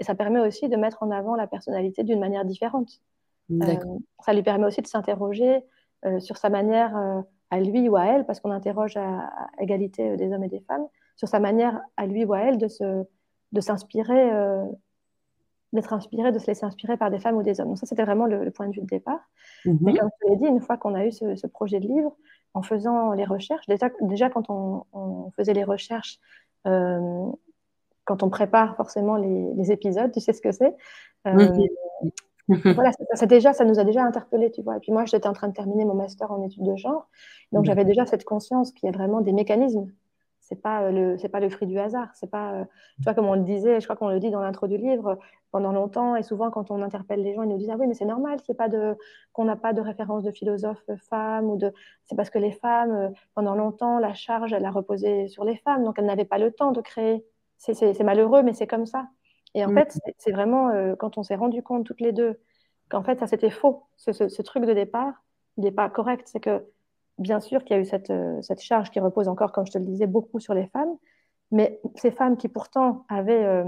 Et 0.00 0.04
ça 0.04 0.14
permet 0.14 0.40
aussi 0.40 0.68
de 0.68 0.76
mettre 0.76 1.02
en 1.02 1.10
avant 1.10 1.36
la 1.36 1.46
personnalité 1.46 2.02
d'une 2.02 2.18
manière 2.18 2.44
différente. 2.44 3.00
Euh, 3.52 3.76
ça 4.24 4.32
lui 4.32 4.42
permet 4.42 4.66
aussi 4.66 4.80
de 4.80 4.86
s'interroger 4.86 5.62
euh, 6.04 6.18
sur 6.20 6.36
sa 6.36 6.50
manière 6.50 7.24
à 7.50 7.60
lui 7.60 7.88
ou 7.88 7.96
à 7.96 8.04
elle, 8.06 8.24
parce 8.24 8.40
qu'on 8.40 8.50
interroge 8.50 8.96
à, 8.96 9.30
égalité 9.58 10.10
euh, 10.10 10.16
des 10.16 10.32
hommes 10.32 10.44
et 10.44 10.48
des 10.48 10.60
femmes, 10.60 10.86
sur 11.16 11.28
sa 11.28 11.40
manière 11.40 11.80
à 11.96 12.06
lui 12.06 12.24
ou 12.24 12.32
à 12.32 12.40
elle 12.40 12.58
de, 12.58 12.68
se, 12.68 13.04
de 13.52 13.60
s'inspirer, 13.60 14.32
euh, 14.32 14.64
d'être 15.72 15.92
inspiré, 15.92 16.32
de 16.32 16.38
se 16.38 16.46
laisser 16.46 16.64
inspirer 16.64 16.96
par 16.96 17.10
des 17.10 17.18
femmes 17.18 17.36
ou 17.36 17.42
des 17.42 17.60
hommes. 17.60 17.68
Donc 17.68 17.78
ça, 17.78 17.86
c'était 17.86 18.04
vraiment 18.04 18.26
le, 18.26 18.50
point 18.50 18.68
de 18.68 18.72
vue 18.72 18.80
de 18.80 18.86
départ. 18.86 19.20
Mhm. 19.64 19.78
Mais 19.82 19.94
comme 19.94 20.10
je 20.22 20.30
l'ai 20.30 20.36
dit, 20.36 20.46
une 20.46 20.60
fois 20.60 20.76
qu'on 20.76 20.94
a 20.94 21.04
eu 21.04 21.12
ce, 21.12 21.46
projet 21.46 21.80
de 21.80 21.86
livre, 21.86 22.16
en 22.54 22.62
faisant 22.62 23.12
les 23.12 23.24
recherches, 23.24 23.66
déjà, 23.66 23.90
déjà 24.00 24.30
quand 24.30 24.46
on, 24.48 25.30
faisait 25.36 25.54
les 25.54 25.64
recherches, 25.64 26.18
euh, 26.66 27.26
quand 28.04 28.22
on 28.22 28.30
prépare 28.30 28.76
forcément 28.76 29.16
les, 29.16 29.70
épisodes, 29.70 30.10
tu 30.12 30.20
sais 30.20 30.32
ce 30.32 30.40
que 30.40 30.52
c'est. 30.52 30.74
Voilà, 32.74 32.90
ça, 33.14 33.26
déjà, 33.26 33.52
ça 33.52 33.64
nous 33.64 33.78
a 33.78 33.84
déjà 33.84 34.02
interpellés, 34.02 34.50
tu 34.50 34.62
vois. 34.62 34.76
Et 34.76 34.80
puis 34.80 34.92
moi, 34.92 35.04
j'étais 35.04 35.28
en 35.28 35.32
train 35.32 35.48
de 35.48 35.54
terminer 35.54 35.84
mon 35.84 35.94
master 35.94 36.30
en 36.30 36.42
études 36.44 36.64
de 36.64 36.76
genre, 36.76 37.08
donc 37.52 37.64
j'avais 37.64 37.84
déjà 37.84 38.06
cette 38.06 38.24
conscience 38.24 38.72
qu'il 38.72 38.86
y 38.86 38.90
a 38.90 38.96
vraiment 38.96 39.20
des 39.20 39.32
mécanismes. 39.32 39.90
C'est 40.40 40.60
pas 40.60 40.82
euh, 40.82 40.90
le, 40.90 41.18
c'est 41.18 41.28
pas 41.28 41.38
le 41.38 41.48
fruit 41.48 41.68
du 41.68 41.78
hasard. 41.78 42.08
C'est 42.14 42.28
pas, 42.30 42.54
euh, 42.54 42.64
tu 42.96 43.04
vois, 43.04 43.14
comme 43.14 43.26
on 43.26 43.34
le 43.34 43.42
disait, 43.42 43.80
je 43.80 43.86
crois 43.86 43.94
qu'on 43.94 44.08
le 44.08 44.18
dit 44.18 44.30
dans 44.30 44.40
l'intro 44.40 44.66
du 44.66 44.78
livre, 44.78 45.18
pendant 45.52 45.72
longtemps 45.72 46.16
et 46.16 46.22
souvent 46.22 46.50
quand 46.50 46.70
on 46.70 46.82
interpelle 46.82 47.22
les 47.22 47.34
gens, 47.34 47.42
ils 47.42 47.48
nous 47.48 47.58
disent 47.58 47.70
ah 47.70 47.76
oui, 47.78 47.86
mais 47.86 47.94
c'est 47.94 48.04
normal, 48.04 48.38
c'est 48.46 48.54
pas 48.54 48.68
de, 48.68 48.96
qu'on 49.32 49.44
n'a 49.44 49.56
pas 49.56 49.72
de 49.72 49.80
référence 49.80 50.24
de 50.24 50.30
philosophe 50.30 50.82
femme 51.08 51.50
ou 51.50 51.56
de, 51.56 51.72
c'est 52.06 52.16
parce 52.16 52.30
que 52.30 52.38
les 52.38 52.52
femmes, 52.52 52.92
euh, 52.92 53.08
pendant 53.34 53.54
longtemps, 53.54 53.98
la 53.98 54.14
charge, 54.14 54.52
elle 54.52 54.64
a 54.64 54.70
reposé 54.70 55.28
sur 55.28 55.44
les 55.44 55.56
femmes, 55.56 55.84
donc 55.84 55.98
elles 55.98 56.06
n'avaient 56.06 56.24
pas 56.24 56.38
le 56.38 56.52
temps 56.52 56.72
de 56.72 56.80
créer. 56.80 57.24
C'est, 57.58 57.74
c'est 57.74 58.04
malheureux, 58.04 58.42
mais 58.42 58.54
c'est 58.54 58.66
comme 58.66 58.86
ça. 58.86 59.06
Et 59.54 59.64
en 59.64 59.70
mm. 59.70 59.74
fait, 59.74 59.98
c'est 60.18 60.32
vraiment 60.32 60.68
euh, 60.68 60.94
quand 60.96 61.18
on 61.18 61.22
s'est 61.22 61.34
rendu 61.34 61.62
compte 61.62 61.84
toutes 61.84 62.00
les 62.00 62.12
deux 62.12 62.38
qu'en 62.88 63.02
fait, 63.02 63.18
ça 63.18 63.26
c'était 63.26 63.50
faux. 63.50 63.84
Ce, 63.96 64.42
truc 64.42 64.64
de 64.64 64.72
départ, 64.72 65.22
il 65.56 65.64
n'est 65.64 65.72
pas 65.72 65.88
correct. 65.88 66.28
C'est 66.30 66.40
que, 66.40 66.64
bien 67.18 67.40
sûr, 67.40 67.64
qu'il 67.64 67.76
y 67.76 67.78
a 67.78 67.82
eu 67.82 67.86
cette, 67.86 68.10
euh, 68.10 68.40
cette, 68.42 68.62
charge 68.62 68.90
qui 68.90 69.00
repose 69.00 69.28
encore, 69.28 69.52
comme 69.52 69.66
je 69.66 69.72
te 69.72 69.78
le 69.78 69.84
disais, 69.84 70.06
beaucoup 70.06 70.40
sur 70.40 70.54
les 70.54 70.66
femmes. 70.66 70.96
Mais 71.52 71.80
ces 71.96 72.10
femmes 72.10 72.36
qui 72.36 72.48
pourtant 72.48 73.04
avaient 73.08 73.44
euh, 73.44 73.64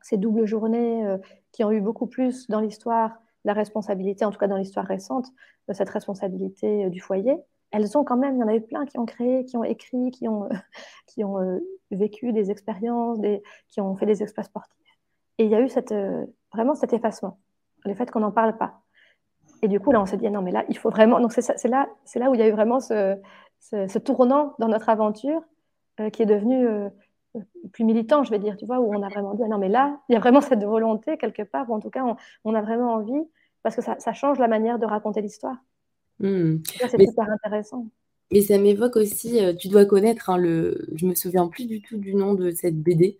ces 0.00 0.16
doubles 0.16 0.46
journées, 0.46 1.04
qui 1.52 1.64
ont 1.64 1.70
eu 1.70 1.80
beaucoup 1.80 2.06
plus 2.06 2.48
dans 2.48 2.60
l'histoire 2.60 3.18
la 3.46 3.52
responsabilité, 3.52 4.24
en 4.24 4.30
tout 4.30 4.38
cas 4.38 4.48
dans 4.48 4.56
l'histoire 4.56 4.86
récente, 4.86 5.28
de 5.68 5.74
cette 5.74 5.90
responsabilité 5.90 6.88
du 6.88 7.00
foyer, 7.00 7.36
elles 7.72 7.96
ont 7.98 8.04
quand 8.04 8.16
même, 8.16 8.36
il 8.36 8.40
y 8.40 8.42
en 8.42 8.48
a 8.48 8.54
eu 8.54 8.62
plein 8.62 8.86
qui 8.86 8.98
ont 8.98 9.04
créé, 9.04 9.44
qui 9.44 9.56
ont 9.58 9.64
écrit, 9.64 10.10
qui 10.10 10.28
ont, 10.28 10.48
qui 11.06 11.24
ont 11.24 11.60
vécu 11.90 12.32
des 12.32 12.50
expériences, 12.50 13.18
des, 13.18 13.42
qui 13.68 13.80
ont 13.82 13.96
fait 13.96 14.06
des 14.06 14.22
exploits 14.22 14.44
sportifs. 14.44 14.83
Et 15.38 15.44
il 15.44 15.50
y 15.50 15.54
a 15.54 15.60
eu 15.60 15.68
cette, 15.68 15.92
euh, 15.92 16.24
vraiment 16.52 16.74
cet 16.74 16.92
effacement, 16.92 17.38
le 17.84 17.94
fait 17.94 18.10
qu'on 18.10 18.20
n'en 18.20 18.30
parle 18.30 18.56
pas. 18.56 18.80
Et 19.62 19.68
du 19.68 19.80
coup, 19.80 19.92
là, 19.92 20.00
on 20.00 20.06
s'est 20.06 20.16
dit, 20.16 20.30
non, 20.30 20.42
mais 20.42 20.52
là, 20.52 20.64
il 20.68 20.76
faut 20.76 20.90
vraiment. 20.90 21.20
Donc, 21.20 21.32
c'est 21.32 21.68
là, 21.68 21.88
là 22.14 22.30
où 22.30 22.34
il 22.34 22.40
y 22.40 22.42
a 22.42 22.48
eu 22.48 22.52
vraiment 22.52 22.80
ce, 22.80 23.16
ce, 23.60 23.98
tournant 23.98 24.54
dans 24.58 24.68
notre 24.68 24.88
aventure 24.88 25.40
euh, 26.00 26.10
qui 26.10 26.22
est 26.22 26.26
devenu 26.26 26.66
euh, 26.66 26.88
plus 27.72 27.84
militant, 27.84 28.24
je 28.24 28.30
vais 28.30 28.38
dire, 28.38 28.56
tu 28.56 28.66
vois, 28.66 28.78
où 28.80 28.94
on 28.94 29.02
a 29.02 29.08
vraiment 29.08 29.34
dit, 29.34 29.42
ah 29.44 29.48
non, 29.48 29.58
mais 29.58 29.68
là, 29.68 30.00
il 30.08 30.12
y 30.12 30.16
a 30.16 30.20
vraiment 30.20 30.40
cette 30.40 30.62
volonté 30.62 31.16
quelque 31.16 31.42
part, 31.42 31.68
ou 31.70 31.74
en 31.74 31.80
tout 31.80 31.90
cas, 31.90 32.04
on, 32.44 32.54
a 32.54 32.62
vraiment 32.62 32.94
envie, 32.94 33.28
parce 33.62 33.74
que 33.74 33.82
ça, 33.82 33.96
ça, 33.98 34.12
change 34.12 34.38
la 34.38 34.48
manière 34.48 34.78
de 34.78 34.86
raconter 34.86 35.20
l'histoire. 35.20 35.56
Hmm. 36.20 36.58
C'est 36.64 36.90
super 36.90 37.30
intéressant. 37.30 37.86
Mais 38.32 38.40
ça 38.40 38.58
m'évoque 38.58 38.96
aussi, 38.96 39.38
tu 39.58 39.68
dois 39.68 39.84
connaître, 39.84 40.30
hein, 40.30 40.36
le... 40.36 40.86
je 40.94 41.06
me 41.06 41.14
souviens 41.14 41.48
plus 41.48 41.66
du 41.66 41.82
tout 41.82 41.98
du 41.98 42.14
nom 42.14 42.34
de 42.34 42.50
cette 42.50 42.80
BD, 42.80 43.18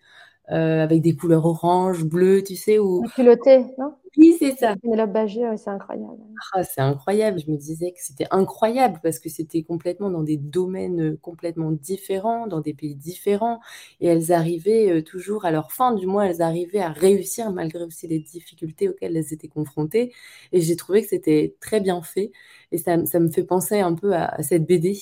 euh, 0.51 0.83
avec 0.83 1.01
des 1.01 1.17
couleurs 1.17 1.47
orange, 1.47 2.05
bleu, 2.05 2.43
tu 2.43 2.57
sais. 2.57 2.79
Ou... 2.79 3.03
Culotté, 3.15 3.65
non? 3.79 3.95
Oui, 4.17 4.37
c'est 4.39 4.57
ça. 4.57 4.77
Pénélope 4.77 5.17
c'est 5.57 5.71
incroyable. 5.71 6.23
Ah, 6.53 6.63
c'est 6.63 6.81
incroyable. 6.81 7.41
Je 7.41 7.51
me 7.51 7.57
disais 7.57 7.91
que 7.93 7.99
c'était 8.01 8.27
incroyable 8.31 9.01
parce 9.03 9.19
que 9.19 9.29
c'était 9.29 9.63
complètement 9.63 10.11
dans 10.11 10.23
des 10.23 10.37
domaines 10.37 11.15
euh, 11.15 11.19
complètement 11.21 11.73
différents, 11.73 12.47
dans 12.47 12.61
des 12.61 12.75
pays 12.75 12.95
différents. 12.95 13.61
Et 14.01 14.07
elles 14.07 14.31
arrivaient 14.33 14.91
euh, 14.91 15.03
toujours, 15.03 15.45
à 15.47 15.51
leur 15.51 15.73
fin 15.73 15.95
du 15.95 16.07
mois, 16.07 16.27
elles 16.27 16.43
arrivaient 16.43 16.81
à 16.81 16.91
réussir 16.93 17.51
malgré 17.51 17.83
aussi 17.83 18.07
les 18.07 18.21
difficultés 18.21 18.89
auxquelles 18.89 19.17
elles 19.17 19.33
étaient 19.33 19.49
confrontées. 19.49 20.13
Et 20.53 20.61
j'ai 20.61 20.77
trouvé 20.77 21.03
que 21.03 21.09
c'était 21.09 21.57
très 21.61 21.81
bien 21.81 22.01
fait. 22.03 22.31
Et 22.71 22.79
ça, 22.79 23.05
ça, 23.07 23.19
me 23.19 23.31
fait 23.31 23.45
penser 23.45 23.81
un 23.81 23.95
peu 23.95 24.13
à, 24.15 24.27
à 24.27 24.43
cette 24.43 24.65
BD. 24.67 24.97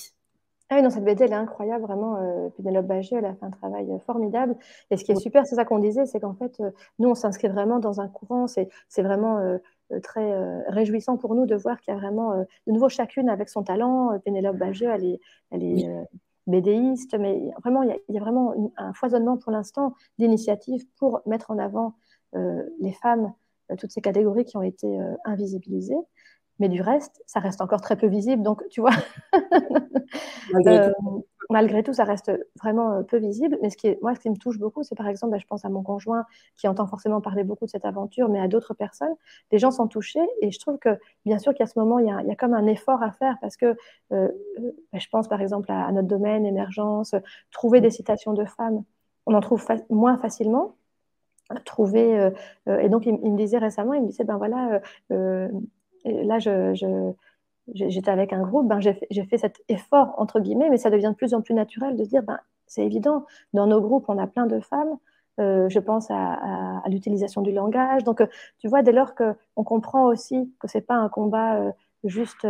Ah 0.72 0.80
oui, 0.80 0.90
cette 0.90 1.04
BD, 1.04 1.24
elle 1.24 1.32
est 1.32 1.34
incroyable, 1.34 1.84
vraiment. 1.84 2.16
Euh, 2.16 2.48
Pénélope 2.56 2.86
Bagier, 2.86 3.18
elle 3.18 3.26
a 3.26 3.34
fait 3.34 3.44
un 3.44 3.50
travail 3.50 3.92
euh, 3.92 3.98
formidable. 3.98 4.56
Et 4.90 4.96
ce 4.96 5.04
qui 5.04 5.12
est 5.12 5.16
super, 5.16 5.46
c'est 5.46 5.56
ça 5.56 5.66
qu'on 5.66 5.78
disait, 5.78 6.06
c'est 6.06 6.18
qu'en 6.18 6.32
fait, 6.32 6.60
euh, 6.60 6.70
nous, 6.98 7.10
on 7.10 7.14
s'inscrit 7.14 7.48
vraiment 7.48 7.78
dans 7.78 8.00
un 8.00 8.08
courant. 8.08 8.46
C'est 8.46 8.70
vraiment 8.96 9.58
très 10.02 10.32
réjouissant 10.68 11.18
pour 11.18 11.34
nous 11.34 11.44
de 11.44 11.54
voir 11.54 11.78
qu'il 11.78 11.92
y 11.92 11.96
a 11.96 12.00
vraiment, 12.00 12.34
de 12.66 12.72
nouveau, 12.72 12.88
chacune 12.88 13.28
avec 13.28 13.50
son 13.50 13.62
talent. 13.62 14.18
Pénélope 14.24 14.56
Bagier, 14.56 14.86
elle 14.86 15.04
est, 15.04 15.20
elle 15.50 15.62
est 15.62 15.86
BDiste, 16.46 17.18
mais 17.18 17.50
vraiment, 17.62 17.82
il 17.82 17.98
y 18.08 18.16
a, 18.16 18.20
vraiment 18.20 18.72
un 18.78 18.94
foisonnement 18.94 19.36
pour 19.36 19.52
l'instant 19.52 19.94
d'initiatives 20.18 20.86
pour 20.96 21.20
mettre 21.26 21.50
en 21.50 21.58
avant 21.58 21.92
les 22.34 22.92
femmes, 22.92 23.34
toutes 23.76 23.92
ces 23.92 24.00
catégories 24.00 24.46
qui 24.46 24.56
ont 24.56 24.62
été 24.62 24.98
invisibilisées. 25.26 26.00
Mais 26.62 26.68
du 26.68 26.80
reste, 26.80 27.20
ça 27.26 27.40
reste 27.40 27.60
encore 27.60 27.80
très 27.80 27.96
peu 27.96 28.06
visible. 28.06 28.40
Donc, 28.44 28.62
tu 28.70 28.80
vois, 28.80 28.92
euh, 30.54 30.92
malgré, 31.50 31.82
tout. 31.82 31.92
ça 31.92 32.04
reste 32.04 32.30
vraiment 32.62 32.92
euh, 32.92 33.02
peu 33.02 33.16
visible. 33.16 33.58
Mais 33.62 33.68
ce 33.68 33.76
qui 33.76 33.88
est, 33.88 34.00
moi, 34.00 34.14
ce 34.14 34.20
qui 34.20 34.30
me 34.30 34.36
touche 34.36 34.60
beaucoup, 34.60 34.84
c'est 34.84 34.94
par 34.94 35.08
exemple, 35.08 35.32
bah, 35.32 35.38
je 35.38 35.46
pense 35.48 35.64
à 35.64 35.68
mon 35.68 35.82
conjoint 35.82 36.24
qui 36.56 36.68
entend 36.68 36.86
forcément 36.86 37.20
parler 37.20 37.42
beaucoup 37.42 37.64
de 37.64 37.70
cette 37.70 37.84
aventure, 37.84 38.28
mais 38.28 38.38
à 38.38 38.46
d'autres 38.46 38.74
personnes. 38.74 39.12
Les 39.50 39.58
gens 39.58 39.72
sont 39.72 39.88
touchés 39.88 40.24
et 40.40 40.52
je 40.52 40.60
trouve 40.60 40.78
que, 40.78 40.96
bien 41.26 41.40
sûr, 41.40 41.52
qu'à 41.52 41.66
ce 41.66 41.76
moment, 41.76 41.98
il 41.98 42.06
y, 42.06 42.12
a, 42.12 42.20
il 42.22 42.28
y, 42.28 42.30
a, 42.30 42.36
comme 42.36 42.54
un 42.54 42.68
effort 42.68 43.02
à 43.02 43.10
faire 43.10 43.38
parce 43.40 43.56
que 43.56 43.74
euh, 44.12 44.28
bah, 44.92 45.00
je 45.00 45.08
pense 45.10 45.26
par 45.26 45.40
exemple 45.40 45.72
à, 45.72 45.90
notre 45.90 46.06
domaine, 46.06 46.46
émergence, 46.46 47.16
trouver 47.50 47.80
des 47.80 47.90
citations 47.90 48.34
de 48.34 48.44
femmes, 48.44 48.84
on 49.26 49.34
en 49.34 49.40
trouve 49.40 49.66
moins 49.90 50.16
facilement 50.16 50.76
trouver 51.66 52.30
et 52.66 52.88
donc 52.88 53.04
il, 53.04 53.12
me 53.12 53.36
disait 53.36 53.58
récemment 53.58 53.92
il 53.92 54.00
me 54.00 54.06
disait 54.06 54.24
ben 54.24 54.38
voilà 54.38 54.80
là, 56.04 56.38
je, 56.38 57.12
j'étais 57.74 58.10
avec 58.10 58.32
un 58.32 58.42
groupe, 58.42 58.68
ben, 58.68 58.80
j'ai, 58.80 59.24
fait, 59.24 59.38
cet 59.38 59.62
effort, 59.68 60.14
entre 60.18 60.40
guillemets, 60.40 60.70
mais 60.70 60.78
ça 60.78 60.90
devient 60.90 61.10
de 61.10 61.16
plus 61.16 61.34
en 61.34 61.42
plus 61.42 61.54
naturel 61.54 61.96
de 61.96 62.04
se 62.04 62.08
dire, 62.08 62.22
ben, 62.22 62.38
c'est 62.66 62.84
évident, 62.84 63.26
dans 63.52 63.66
nos 63.66 63.80
groupes, 63.80 64.04
on 64.08 64.18
a 64.18 64.26
plein 64.26 64.46
de 64.46 64.60
femmes, 64.60 64.96
je 65.38 65.78
pense 65.78 66.10
à, 66.10 66.82
l'utilisation 66.88 67.42
du 67.42 67.52
langage. 67.52 68.04
Donc, 68.04 68.22
tu 68.58 68.68
vois, 68.68 68.82
dès 68.82 68.92
lors 68.92 69.14
qu'on 69.14 69.64
comprend 69.64 70.06
aussi 70.06 70.52
que 70.60 70.68
ce 70.68 70.78
n'est 70.78 70.82
pas 70.82 70.94
un 70.94 71.08
combat 71.08 71.72
juste 72.04 72.46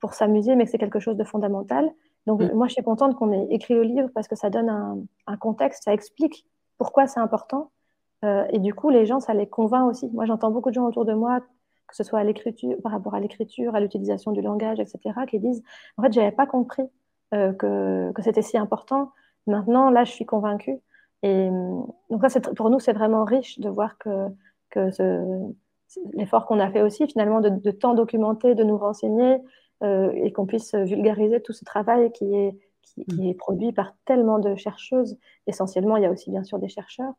pour 0.00 0.14
s'amuser, 0.14 0.56
mais 0.56 0.64
que 0.64 0.70
c'est 0.70 0.78
quelque 0.78 1.00
chose 1.00 1.16
de 1.16 1.24
fondamental. 1.24 1.90
Donc, 2.26 2.42
mm. 2.42 2.52
moi, 2.54 2.66
je 2.66 2.74
suis 2.74 2.82
contente 2.82 3.16
qu'on 3.16 3.32
ait 3.32 3.46
écrit 3.50 3.74
le 3.74 3.82
livre 3.82 4.08
parce 4.14 4.28
que 4.28 4.36
ça 4.36 4.50
donne 4.50 5.06
un, 5.26 5.36
contexte, 5.36 5.84
ça 5.84 5.92
explique 5.92 6.46
pourquoi 6.78 7.06
c'est 7.06 7.20
important. 7.20 7.70
et 8.22 8.58
du 8.58 8.74
coup, 8.74 8.90
les 8.90 9.06
gens, 9.06 9.20
ça 9.20 9.34
les 9.34 9.48
convainc 9.48 9.88
aussi. 9.90 10.10
Moi, 10.12 10.26
j'entends 10.26 10.50
beaucoup 10.50 10.70
de 10.70 10.74
gens 10.74 10.86
autour 10.86 11.04
de 11.04 11.14
moi 11.14 11.40
que 11.88 11.96
ce 11.96 12.04
soit 12.04 12.18
à 12.18 12.24
l'écriture, 12.24 12.76
par 12.82 12.92
rapport 12.92 13.14
à 13.14 13.20
l'écriture, 13.20 13.74
à 13.74 13.80
l'utilisation 13.80 14.32
du 14.32 14.42
langage, 14.42 14.80
etc., 14.80 14.98
qui 15.28 15.38
disent 15.38 15.62
en 15.96 16.02
fait, 16.02 16.12
j'avais 16.12 16.32
pas 16.32 16.46
compris 16.46 16.84
euh, 17.34 17.52
que, 17.52 18.12
que 18.12 18.22
c'était 18.22 18.42
si 18.42 18.58
important. 18.58 19.12
Maintenant, 19.46 19.90
là, 19.90 20.04
je 20.04 20.12
suis 20.12 20.26
convaincue. 20.26 20.78
Et 21.22 21.48
donc 22.10 22.24
ça, 22.28 22.40
pour 22.40 22.70
nous, 22.70 22.80
c'est 22.80 22.92
vraiment 22.92 23.24
riche 23.24 23.58
de 23.58 23.68
voir 23.68 23.98
que, 23.98 24.28
que 24.70 24.90
l'effort 26.12 26.46
qu'on 26.46 26.60
a 26.60 26.70
fait 26.70 26.82
aussi, 26.82 27.06
finalement, 27.06 27.40
de, 27.40 27.48
de 27.48 27.70
tant 27.70 27.94
documenter, 27.94 28.54
de 28.54 28.64
nous 28.64 28.76
renseigner, 28.76 29.38
euh, 29.82 30.10
et 30.14 30.32
qu'on 30.32 30.46
puisse 30.46 30.74
vulgariser 30.74 31.40
tout 31.40 31.52
ce 31.52 31.64
travail 31.64 32.10
qui 32.12 32.34
est, 32.34 32.56
qui, 32.82 33.04
qui, 33.04 33.28
est 33.28 33.34
produit 33.34 33.72
par 33.72 33.94
tellement 34.04 34.38
de 34.38 34.54
chercheuses. 34.56 35.18
Essentiellement, 35.46 35.96
il 35.96 36.02
y 36.02 36.06
a 36.06 36.10
aussi 36.10 36.30
bien 36.30 36.44
sûr 36.44 36.58
des 36.58 36.68
chercheurs, 36.68 37.12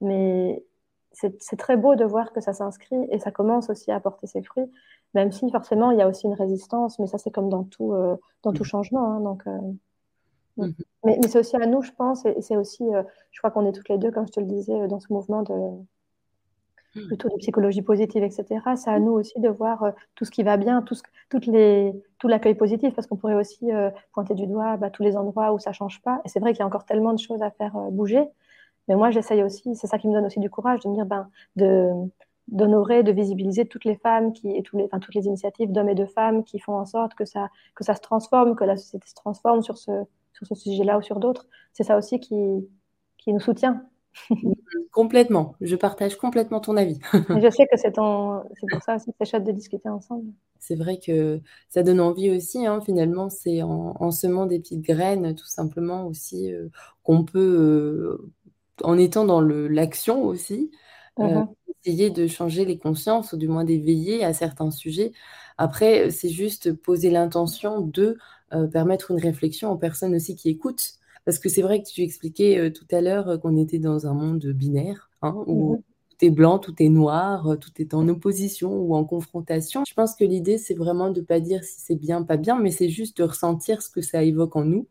mais 0.00 0.64
c'est 1.12 1.56
très 1.56 1.76
beau 1.76 1.94
de 1.94 2.04
voir 2.04 2.32
que 2.32 2.40
ça 2.40 2.52
s'inscrit 2.52 3.06
et 3.10 3.18
ça 3.18 3.30
commence 3.30 3.70
aussi 3.70 3.90
à 3.90 3.98
porter 4.00 4.26
ses 4.26 4.42
fruits, 4.42 4.70
même 5.14 5.32
si 5.32 5.50
forcément 5.50 5.90
il 5.90 5.98
y 5.98 6.02
a 6.02 6.08
aussi 6.08 6.26
une 6.26 6.34
résistance, 6.34 6.98
mais 6.98 7.06
ça 7.06 7.18
c'est 7.18 7.30
comme 7.30 7.48
dans 7.48 7.64
tout, 7.64 7.92
euh, 7.92 8.16
dans 8.42 8.52
tout 8.52 8.62
mm. 8.62 8.66
changement. 8.66 9.12
Hein, 9.12 9.20
donc, 9.20 9.42
euh, 9.46 9.58
mm. 10.58 10.72
Mais, 11.04 11.18
mais 11.20 11.28
c'est 11.28 11.40
aussi 11.40 11.56
à 11.56 11.66
nous, 11.66 11.82
je 11.82 11.92
pense, 11.92 12.24
et, 12.26 12.40
c'est 12.40 12.56
aussi, 12.56 12.82
euh, 12.94 13.02
je 13.32 13.40
crois 13.40 13.50
qu'on 13.50 13.66
est 13.66 13.72
toutes 13.72 13.88
les 13.88 13.98
deux, 13.98 14.10
comme 14.10 14.26
je 14.26 14.32
te 14.32 14.40
le 14.40 14.46
disais, 14.46 14.86
dans 14.86 15.00
ce 15.00 15.12
mouvement 15.12 15.42
de 15.42 15.54
mm. 16.94 17.06
plutôt 17.06 17.28
de 17.30 17.36
psychologie 17.36 17.82
positive, 17.82 18.22
etc. 18.22 18.60
C'est 18.76 18.90
à 18.90 19.00
nous 19.00 19.12
aussi 19.12 19.40
de 19.40 19.48
voir 19.48 19.92
tout 20.14 20.24
ce 20.24 20.30
qui 20.30 20.42
va 20.42 20.56
bien, 20.56 20.82
tout, 20.82 20.94
ce, 20.94 21.02
toutes 21.30 21.46
les, 21.46 21.92
tout 22.18 22.28
l'accueil 22.28 22.54
positif, 22.54 22.94
parce 22.94 23.06
qu'on 23.06 23.16
pourrait 23.16 23.34
aussi 23.34 23.70
pointer 24.12 24.34
du 24.34 24.46
doigt 24.46 24.76
bah, 24.76 24.90
tous 24.90 25.02
les 25.02 25.16
endroits 25.16 25.52
où 25.52 25.58
ça 25.58 25.72
change 25.72 26.00
pas. 26.02 26.20
Et 26.24 26.28
c'est 26.28 26.38
vrai 26.38 26.52
qu'il 26.52 26.60
y 26.60 26.62
a 26.62 26.66
encore 26.66 26.84
tellement 26.84 27.14
de 27.14 27.18
choses 27.18 27.42
à 27.42 27.50
faire 27.50 27.74
bouger. 27.90 28.28
Mais 28.88 28.96
moi, 28.96 29.10
j'essaye 29.10 29.42
aussi, 29.42 29.74
c'est 29.76 29.86
ça 29.86 29.98
qui 29.98 30.08
me 30.08 30.12
donne 30.14 30.26
aussi 30.26 30.40
du 30.40 30.50
courage 30.50 30.80
de 30.80 30.88
me 30.88 30.94
dire, 30.94 31.06
ben, 31.06 31.28
de, 31.56 31.90
d'honorer, 32.48 33.02
de 33.02 33.12
visibiliser 33.12 33.66
toutes 33.66 33.84
les 33.84 33.96
femmes 33.96 34.32
qui, 34.32 34.50
et 34.56 34.62
tous 34.62 34.78
les, 34.78 34.84
enfin, 34.84 34.98
toutes 34.98 35.14
les 35.14 35.26
initiatives 35.26 35.70
d'hommes 35.72 35.90
et 35.90 35.94
de 35.94 36.06
femmes 36.06 36.44
qui 36.44 36.58
font 36.58 36.74
en 36.76 36.86
sorte 36.86 37.14
que 37.14 37.24
ça, 37.24 37.48
que 37.74 37.84
ça 37.84 37.94
se 37.94 38.00
transforme, 38.00 38.56
que 38.56 38.64
la 38.64 38.76
société 38.76 39.06
se 39.08 39.14
transforme 39.14 39.62
sur 39.62 39.76
ce, 39.78 39.90
sur 40.32 40.46
ce 40.46 40.54
sujet-là 40.54 40.98
ou 40.98 41.02
sur 41.02 41.20
d'autres. 41.20 41.46
C'est 41.72 41.84
ça 41.84 41.96
aussi 41.96 42.20
qui, 42.20 42.36
qui 43.18 43.32
nous 43.32 43.40
soutient. 43.40 43.82
complètement. 44.90 45.54
Je 45.60 45.76
partage 45.76 46.16
complètement 46.16 46.60
ton 46.60 46.76
avis. 46.76 46.98
je 47.12 47.50
sais 47.50 47.66
que 47.66 47.76
c'est, 47.76 47.92
ton, 47.92 48.42
pour 48.70 48.82
ça 48.82 48.96
aussi 48.96 49.06
que 49.06 49.16
c'est 49.20 49.30
chouette 49.30 49.44
de 49.44 49.52
discuter 49.52 49.88
ensemble. 49.88 50.32
C'est 50.60 50.74
vrai 50.74 50.98
que 50.98 51.40
ça 51.68 51.82
donne 51.82 52.00
envie 52.00 52.30
aussi, 52.30 52.66
hein, 52.66 52.80
finalement, 52.80 53.30
c'est 53.30 53.62
en, 53.62 54.10
semant 54.10 54.46
des 54.46 54.58
petites 54.58 54.82
graines, 54.82 55.34
tout 55.34 55.46
simplement 55.46 56.06
aussi, 56.06 56.52
euh, 56.52 56.68
qu'on 57.04 57.24
peut 57.24 57.38
euh, 57.38 58.32
en 58.84 58.98
étant 58.98 59.24
dans 59.24 59.40
l'action 59.40 60.24
aussi, 60.24 60.70
euh, 61.20 61.24
mmh 61.24 61.48
essayer 61.84 62.10
de 62.10 62.26
changer 62.26 62.64
les 62.64 62.76
consciences 62.76 63.32
ou 63.32 63.36
du 63.36 63.46
moins 63.46 63.64
d'éveiller 63.64 64.24
à 64.24 64.32
certains 64.32 64.72
sujets. 64.72 65.12
Après, 65.58 66.10
c'est 66.10 66.28
juste 66.28 66.72
poser 66.72 67.08
l'intention 67.08 67.80
de 67.80 68.18
euh, 68.52 68.66
permettre 68.66 69.12
une 69.12 69.20
réflexion 69.20 69.70
aux 69.70 69.76
personnes 69.76 70.14
aussi 70.16 70.34
qui 70.34 70.48
écoutent. 70.48 70.94
Parce 71.24 71.38
que 71.38 71.48
c'est 71.48 71.62
vrai 71.62 71.80
que 71.80 71.88
tu 71.88 72.02
expliquais 72.02 72.58
euh, 72.58 72.70
tout 72.70 72.86
à 72.90 73.00
l'heure 73.00 73.40
qu'on 73.40 73.56
était 73.56 73.78
dans 73.78 74.08
un 74.08 74.12
monde 74.12 74.44
binaire, 74.46 75.08
hein, 75.22 75.36
où 75.46 75.76
mmh 75.76 75.82
tout 76.18 76.24
est 76.24 76.30
blanc, 76.30 76.58
tout 76.58 76.74
est 76.82 76.88
noir, 76.88 77.56
tout 77.60 77.70
est 77.78 77.94
en 77.94 78.08
opposition 78.08 78.72
ou 78.72 78.96
en 78.96 79.04
confrontation. 79.04 79.84
Je 79.86 79.94
pense 79.94 80.16
que 80.16 80.24
l'idée, 80.24 80.58
c'est 80.58 80.74
vraiment 80.74 81.10
de 81.10 81.20
ne 81.20 81.24
pas 81.24 81.38
dire 81.38 81.62
si 81.62 81.80
c'est 81.80 81.94
bien, 81.94 82.24
pas 82.24 82.36
bien, 82.36 82.58
mais 82.58 82.72
c'est 82.72 82.88
juste 82.88 83.18
de 83.18 83.22
ressentir 83.22 83.82
ce 83.82 83.88
que 83.88 84.02
ça 84.02 84.24
évoque 84.24 84.56
en 84.56 84.64
nous 84.64 84.88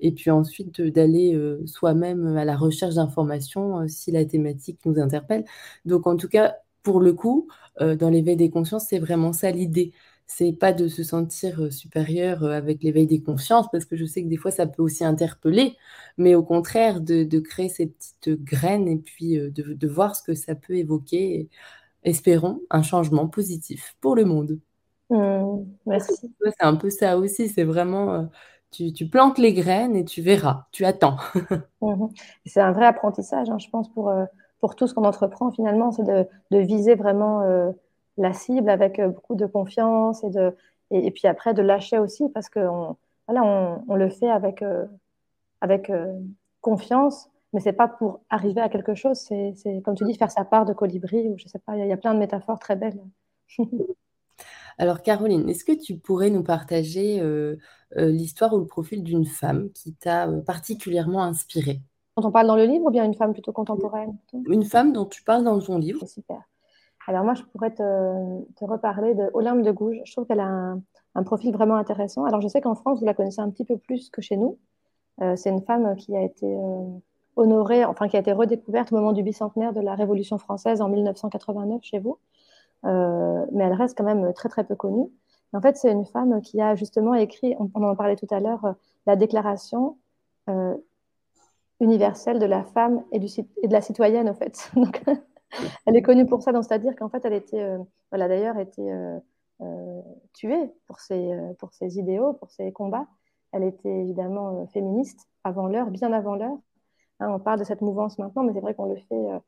et 0.00 0.12
puis 0.12 0.30
ensuite 0.30 0.80
d'aller 0.80 1.34
euh, 1.34 1.64
soi-même 1.66 2.36
à 2.36 2.44
la 2.44 2.56
recherche 2.56 2.94
d'informations 2.94 3.80
euh, 3.80 3.88
si 3.88 4.10
la 4.10 4.24
thématique 4.24 4.80
nous 4.84 4.98
interpelle. 4.98 5.44
Donc 5.84 6.06
en 6.06 6.16
tout 6.16 6.28
cas, 6.28 6.56
pour 6.82 7.00
le 7.00 7.12
coup, 7.12 7.48
euh, 7.80 7.96
dans 7.96 8.10
l'éveil 8.10 8.36
des 8.36 8.50
consciences, 8.50 8.86
c'est 8.88 8.98
vraiment 8.98 9.32
ça 9.32 9.50
l'idée. 9.50 9.92
C'est 10.26 10.52
pas 10.52 10.72
de 10.72 10.88
se 10.88 11.02
sentir 11.02 11.72
supérieur 11.72 12.44
avec 12.44 12.82
l'éveil 12.82 13.06
des 13.06 13.20
consciences, 13.20 13.66
parce 13.72 13.84
que 13.84 13.96
je 13.96 14.04
sais 14.04 14.22
que 14.22 14.28
des 14.28 14.36
fois 14.36 14.52
ça 14.52 14.66
peut 14.66 14.82
aussi 14.82 15.04
interpeller, 15.04 15.76
mais 16.18 16.36
au 16.36 16.44
contraire 16.44 17.00
de, 17.00 17.40
créer 17.40 17.68
ces 17.68 17.88
petites 17.88 18.42
graines 18.44 18.86
et 18.86 18.96
puis 18.96 19.36
de, 19.36 19.88
voir 19.88 20.14
ce 20.14 20.22
que 20.22 20.34
ça 20.34 20.54
peut 20.54 20.76
évoquer. 20.76 21.48
espérons 22.04 22.60
un 22.70 22.82
changement 22.82 23.26
positif 23.28 23.96
pour 24.00 24.14
le 24.14 24.24
monde. 24.24 24.60
Mmh, 25.10 25.64
merci. 25.86 26.12
C'est 26.44 26.54
un 26.60 26.76
peu 26.76 26.90
ça 26.90 27.18
aussi, 27.18 27.48
c'est 27.48 27.64
vraiment 27.64 28.30
tu, 28.70 29.06
plantes 29.06 29.38
les 29.38 29.52
graines 29.52 29.96
et 29.96 30.04
tu 30.04 30.22
verras, 30.22 30.66
tu 30.72 30.84
attends. 30.84 31.16
Mhm. 31.82 32.10
C'est 32.44 32.60
un 32.60 32.72
vrai 32.72 32.84
apprentissage, 32.84 33.48
hein, 33.48 33.58
je 33.58 33.70
pense, 33.70 33.88
pour, 33.92 34.10
euh, 34.10 34.26
pour 34.60 34.76
tout 34.76 34.86
ce 34.86 34.92
qu'on 34.92 35.04
entreprend 35.04 35.50
finalement, 35.50 35.92
c'est 35.92 36.04
de, 36.04 36.26
viser 36.50 36.94
vraiment 36.94 37.40
euh, 37.40 37.70
la 38.18 38.34
cible 38.34 38.68
avec 38.68 38.98
euh, 38.98 39.08
beaucoup 39.08 39.34
de 39.34 39.46
confiance 39.46 40.22
et, 40.22 40.30
de, 40.30 40.54
et, 40.90 41.10
puis 41.10 41.26
après 41.26 41.54
de 41.54 41.62
lâcher 41.62 41.98
aussi 41.98 42.28
parce 42.28 42.50
qu'on 42.50 42.96
voilà, 43.26 43.44
on, 43.88 43.94
le 43.94 44.10
fait 44.10 44.28
avec, 44.28 44.62
avec 45.60 45.90
confiance, 46.60 47.30
mais 47.52 47.60
c'est 47.60 47.72
pas 47.72 47.88
pour 47.88 48.20
arriver 48.28 48.60
à 48.60 48.68
quelque 48.68 48.94
chose, 48.94 49.18
c'est 49.18 49.54
comme 49.84 49.94
tu 49.94 50.04
dis, 50.04 50.14
faire 50.14 50.30
sa 50.30 50.44
part 50.44 50.66
de 50.66 50.72
colibri 50.72 51.28
ou 51.28 51.38
je 51.38 51.46
sais 51.48 51.60
pas, 51.60 51.76
il 51.76 51.86
y, 51.86 51.92
a 51.92 51.96
plein 51.96 52.12
de 52.12 52.18
métaphores 52.18 52.58
très 52.58 52.76
belles. 52.76 53.00
Alors 54.78 55.02
Caroline, 55.02 55.48
est-ce 55.48 55.64
que 55.64 55.78
tu 55.78 55.98
pourrais 55.98 56.30
nous 56.30 56.42
partager 56.42 57.20
euh, 57.20 57.56
l'histoire 57.96 58.52
ou 58.54 58.58
le 58.58 58.66
profil 58.66 59.02
d'une 59.02 59.26
femme 59.26 59.70
qui 59.72 59.94
t'a 59.94 60.28
euh, 60.28 60.40
particulièrement 60.40 61.22
inspirée 61.22 61.80
Quand 62.14 62.24
on 62.24 62.30
parle 62.30 62.46
dans 62.46 62.56
le 62.56 62.64
livre 62.64 62.84
ou 62.86 62.90
bien 62.90 63.04
une 63.04 63.14
femme 63.14 63.32
plutôt 63.32 63.52
contemporaine 63.52 64.16
Une 64.46 64.64
femme 64.64 64.92
dont 64.92 65.06
tu 65.06 65.22
parles 65.22 65.44
dans 65.44 65.58
ton 65.60 65.78
livre. 65.78 66.06
Super. 66.06 66.42
Alors 67.06 67.24
moi, 67.24 67.34
je 67.34 67.42
pourrais 67.42 67.74
te, 67.74 68.64
reparler 68.64 69.14
de 69.14 69.30
Olympe 69.34 69.62
de 69.62 69.72
Gouges. 69.72 70.00
Je 70.04 70.12
trouve 70.12 70.26
qu'elle 70.26 70.40
a 70.40 70.76
un, 71.14 71.22
profil 71.24 71.52
vraiment 71.52 71.76
intéressant. 71.76 72.24
Alors 72.24 72.40
je 72.40 72.48
sais 72.48 72.60
qu'en 72.60 72.74
France, 72.74 73.00
vous 73.00 73.06
la 73.06 73.14
connaissez 73.14 73.40
un 73.40 73.50
petit 73.50 73.64
peu 73.64 73.76
plus 73.76 74.10
que 74.10 74.22
chez 74.22 74.36
nous. 74.36 74.58
c'est 75.34 75.50
une 75.50 75.62
femme 75.62 75.96
qui 75.96 76.16
a 76.16 76.22
été 76.22 76.56
honorée, 77.36 77.84
enfin 77.84 78.08
qui 78.08 78.16
a 78.16 78.20
été 78.20 78.32
redécouverte 78.32 78.92
au 78.92 78.96
moment 78.96 79.12
du 79.12 79.22
bicentenaire 79.22 79.72
de 79.72 79.80
la 79.80 79.94
Révolution 79.94 80.38
française 80.38 80.80
en 80.80 80.88
1989 80.88 81.80
chez 81.82 81.98
vous. 81.98 82.18
Euh, 82.84 83.44
mais 83.52 83.64
elle 83.64 83.74
reste 83.74 83.96
quand 83.96 84.04
même 84.04 84.32
très 84.32 84.48
très 84.48 84.64
peu 84.64 84.74
connue. 84.74 85.10
En 85.52 85.60
fait, 85.60 85.76
c'est 85.76 85.90
une 85.90 86.04
femme 86.04 86.40
qui 86.42 86.60
a 86.60 86.74
justement 86.74 87.14
écrit, 87.14 87.56
on, 87.58 87.82
en 87.82 87.96
parlait 87.96 88.16
tout 88.16 88.26
à 88.30 88.40
l'heure, 88.40 88.64
euh, 88.64 88.72
la 89.06 89.16
déclaration 89.16 89.98
euh, 90.48 90.76
universelle 91.80 92.38
de 92.38 92.46
la 92.46 92.64
femme 92.64 93.04
et, 93.12 93.18
de 93.18 93.72
la 93.72 93.80
citoyenne, 93.80 94.28
en 94.28 94.34
fait. 94.34 94.70
Elle 95.86 95.96
est 95.96 96.02
connue 96.02 96.26
pour 96.26 96.42
ça, 96.42 96.52
c'est-à-dire 96.62 96.94
qu'en 96.94 97.08
fait, 97.08 97.24
elle 97.24 97.32
était, 97.32 97.76
elle 98.12 98.22
a 98.22 98.28
d'ailleurs 98.28 98.56
été 98.56 98.88
tuée 100.32 100.72
pour 100.86 101.00
ses, 101.00 101.98
idéaux, 101.98 102.34
pour 102.34 102.52
ses 102.52 102.70
combats. 102.70 103.08
Elle 103.50 103.64
était 103.64 103.88
évidemment 103.88 104.64
féministe 104.68 105.28
avant 105.42 105.66
l'heure, 105.66 105.90
bien 105.90 106.12
avant 106.12 106.36
l'heure. 106.36 106.56
Hein, 107.18 107.32
on 107.34 107.40
parle 107.40 107.58
de 107.58 107.64
cette 107.64 107.80
mouvance 107.80 108.16
maintenant, 108.20 108.44
mais 108.44 108.52
c'est 108.52 108.60
vrai 108.60 108.74
qu'on 108.74 108.84
le 108.84 108.94
fait 108.94 109.40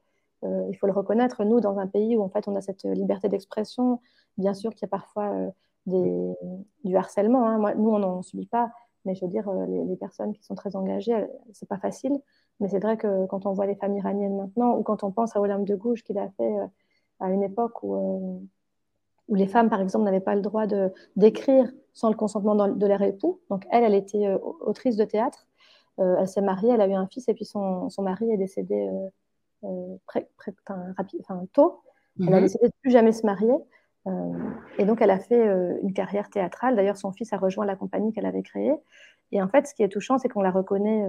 euh, 0.45 0.67
il 0.71 0.75
faut 0.77 0.87
le 0.87 0.93
reconnaître, 0.93 1.45
nous, 1.45 1.61
dans 1.61 1.79
un 1.79 1.87
pays 1.87 2.17
où 2.17 2.23
en 2.23 2.29
fait 2.29 2.49
on 2.49 2.57
a 2.57 2.61
cette 2.61 2.85
liberté 2.85 3.29
d'expression, 3.29 4.01
bien 4.39 4.55
sûr 4.55 4.71
qu'il 4.73 4.83
y 4.83 4.85
a 4.87 4.89
parfois 4.89 5.31
euh, 5.31 5.51
des, 5.87 6.35
du 6.85 6.97
harcèlement. 6.97 7.47
Hein. 7.47 7.59
Moi, 7.59 7.75
nous, 7.75 7.91
on 7.91 7.99
n'en 7.99 8.23
subit 8.23 8.47
pas, 8.47 8.71
mais 9.05 9.15
je 9.15 9.25
veux 9.25 9.31
dire, 9.31 9.49
euh, 9.49 9.67
les, 9.67 9.97
personnes 9.97 10.33
qui 10.33 10.43
sont 10.45 10.55
très 10.55 10.77
engagées, 10.77 11.27
c'est 11.53 11.69
pas 11.69 11.79
facile. 11.79 12.21
Mais 12.61 12.69
c'est 12.69 12.79
vrai 12.79 12.97
que 12.97 13.27
quand 13.27 13.47
on 13.47 13.53
voit 13.53 13.67
les 13.67 13.75
femmes 13.75 13.97
iraniennes 13.97 14.37
maintenant, 14.37 14.77
ou 14.77 14.83
quand 14.83 15.05
on 15.05 15.11
pense 15.11 15.35
à 15.37 15.41
Olympe 15.41 15.67
de 15.67 15.75
Gouges 15.75 16.03
qu'il 16.03 16.19
a 16.19 16.29
fait 16.37 16.55
à 17.21 17.31
une 17.31 17.43
époque 17.43 17.83
où, 17.83 18.47
où 19.29 19.35
les 19.35 19.47
femmes, 19.47 19.71
par 19.71 19.81
exemple, 19.81 20.05
n'avaient 20.05 20.21
pas 20.21 20.35
le 20.35 20.43
droit 20.43 20.67
d'écrire 21.17 21.73
sans 21.95 22.09
le 22.09 22.17
consentement 22.17 22.55
de 22.55 22.87
leur 22.87 23.03
époux. 23.03 23.41
Donc 23.51 23.67
elle, 23.71 23.85
elle 23.85 23.95
était 23.95 24.33
autrice 24.61 24.97
de 24.97 25.05
théâtre. 25.05 25.47
elle 25.99 26.29
s'est 26.29 26.41
mariée, 26.41 26.71
elle 26.71 26.81
a 26.81 26.87
eu 26.87 26.95
un 26.95 27.07
fils, 27.07 27.29
et 27.29 27.35
puis 27.35 27.45
son, 27.45 27.91
son 27.91 28.03
mari 28.03 28.31
est 28.31 28.37
décédé 28.37 28.89
euh, 29.65 29.97
enfin, 31.21 31.47
tôt. 31.53 31.83
Elle 32.21 32.35
a 32.35 32.37
mhm. 32.37 32.43
décidé 32.43 32.67
de 32.67 32.73
plus 32.83 32.91
jamais 32.91 33.13
se 33.13 33.25
marier. 33.25 33.55
Euh, 34.07 34.33
et 34.79 34.85
donc, 34.85 35.01
elle 35.01 35.11
a 35.11 35.19
fait 35.19 35.47
euh, 35.47 35.79
une 35.83 35.93
carrière 35.93 36.29
théâtrale. 36.29 36.77
D'ailleurs, 36.77 36.97
son 36.97 37.13
fils 37.13 37.33
a 37.33 37.37
rejoint 37.37 37.65
la 37.65 37.77
compagnie 37.77 38.13
qu'elle 38.13 38.27
avait 38.27 38.43
créée. 38.43 38.75
Et 39.31 39.41
en 39.43 39.49
fait, 39.49 39.67
ce 39.67 39.75
qui 39.75 39.83
est 39.83 39.89
touchant, 39.89 40.19
c'est 40.19 40.29
qu'on 40.29 40.43
la 40.43 40.51
reconnaît. 40.51 41.07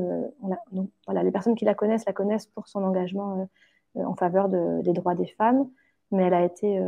donc, 0.72 0.90
voilà, 1.06 1.24
les 1.24 1.32
personnes 1.32 1.56
qui 1.56 1.66
la 1.66 1.74
connaissent 1.74 2.06
la 2.06 2.14
connaissent 2.14 2.48
pour 2.48 2.68
son 2.70 2.82
engagement 2.84 3.50
en 3.96 4.16
faveur 4.16 4.48
des 4.48 4.94
droits 4.94 5.14
des 5.14 5.28
femmes. 5.28 5.70
Mais 6.12 6.24
elle 6.24 6.34
a, 6.34 6.46
été, 6.46 6.82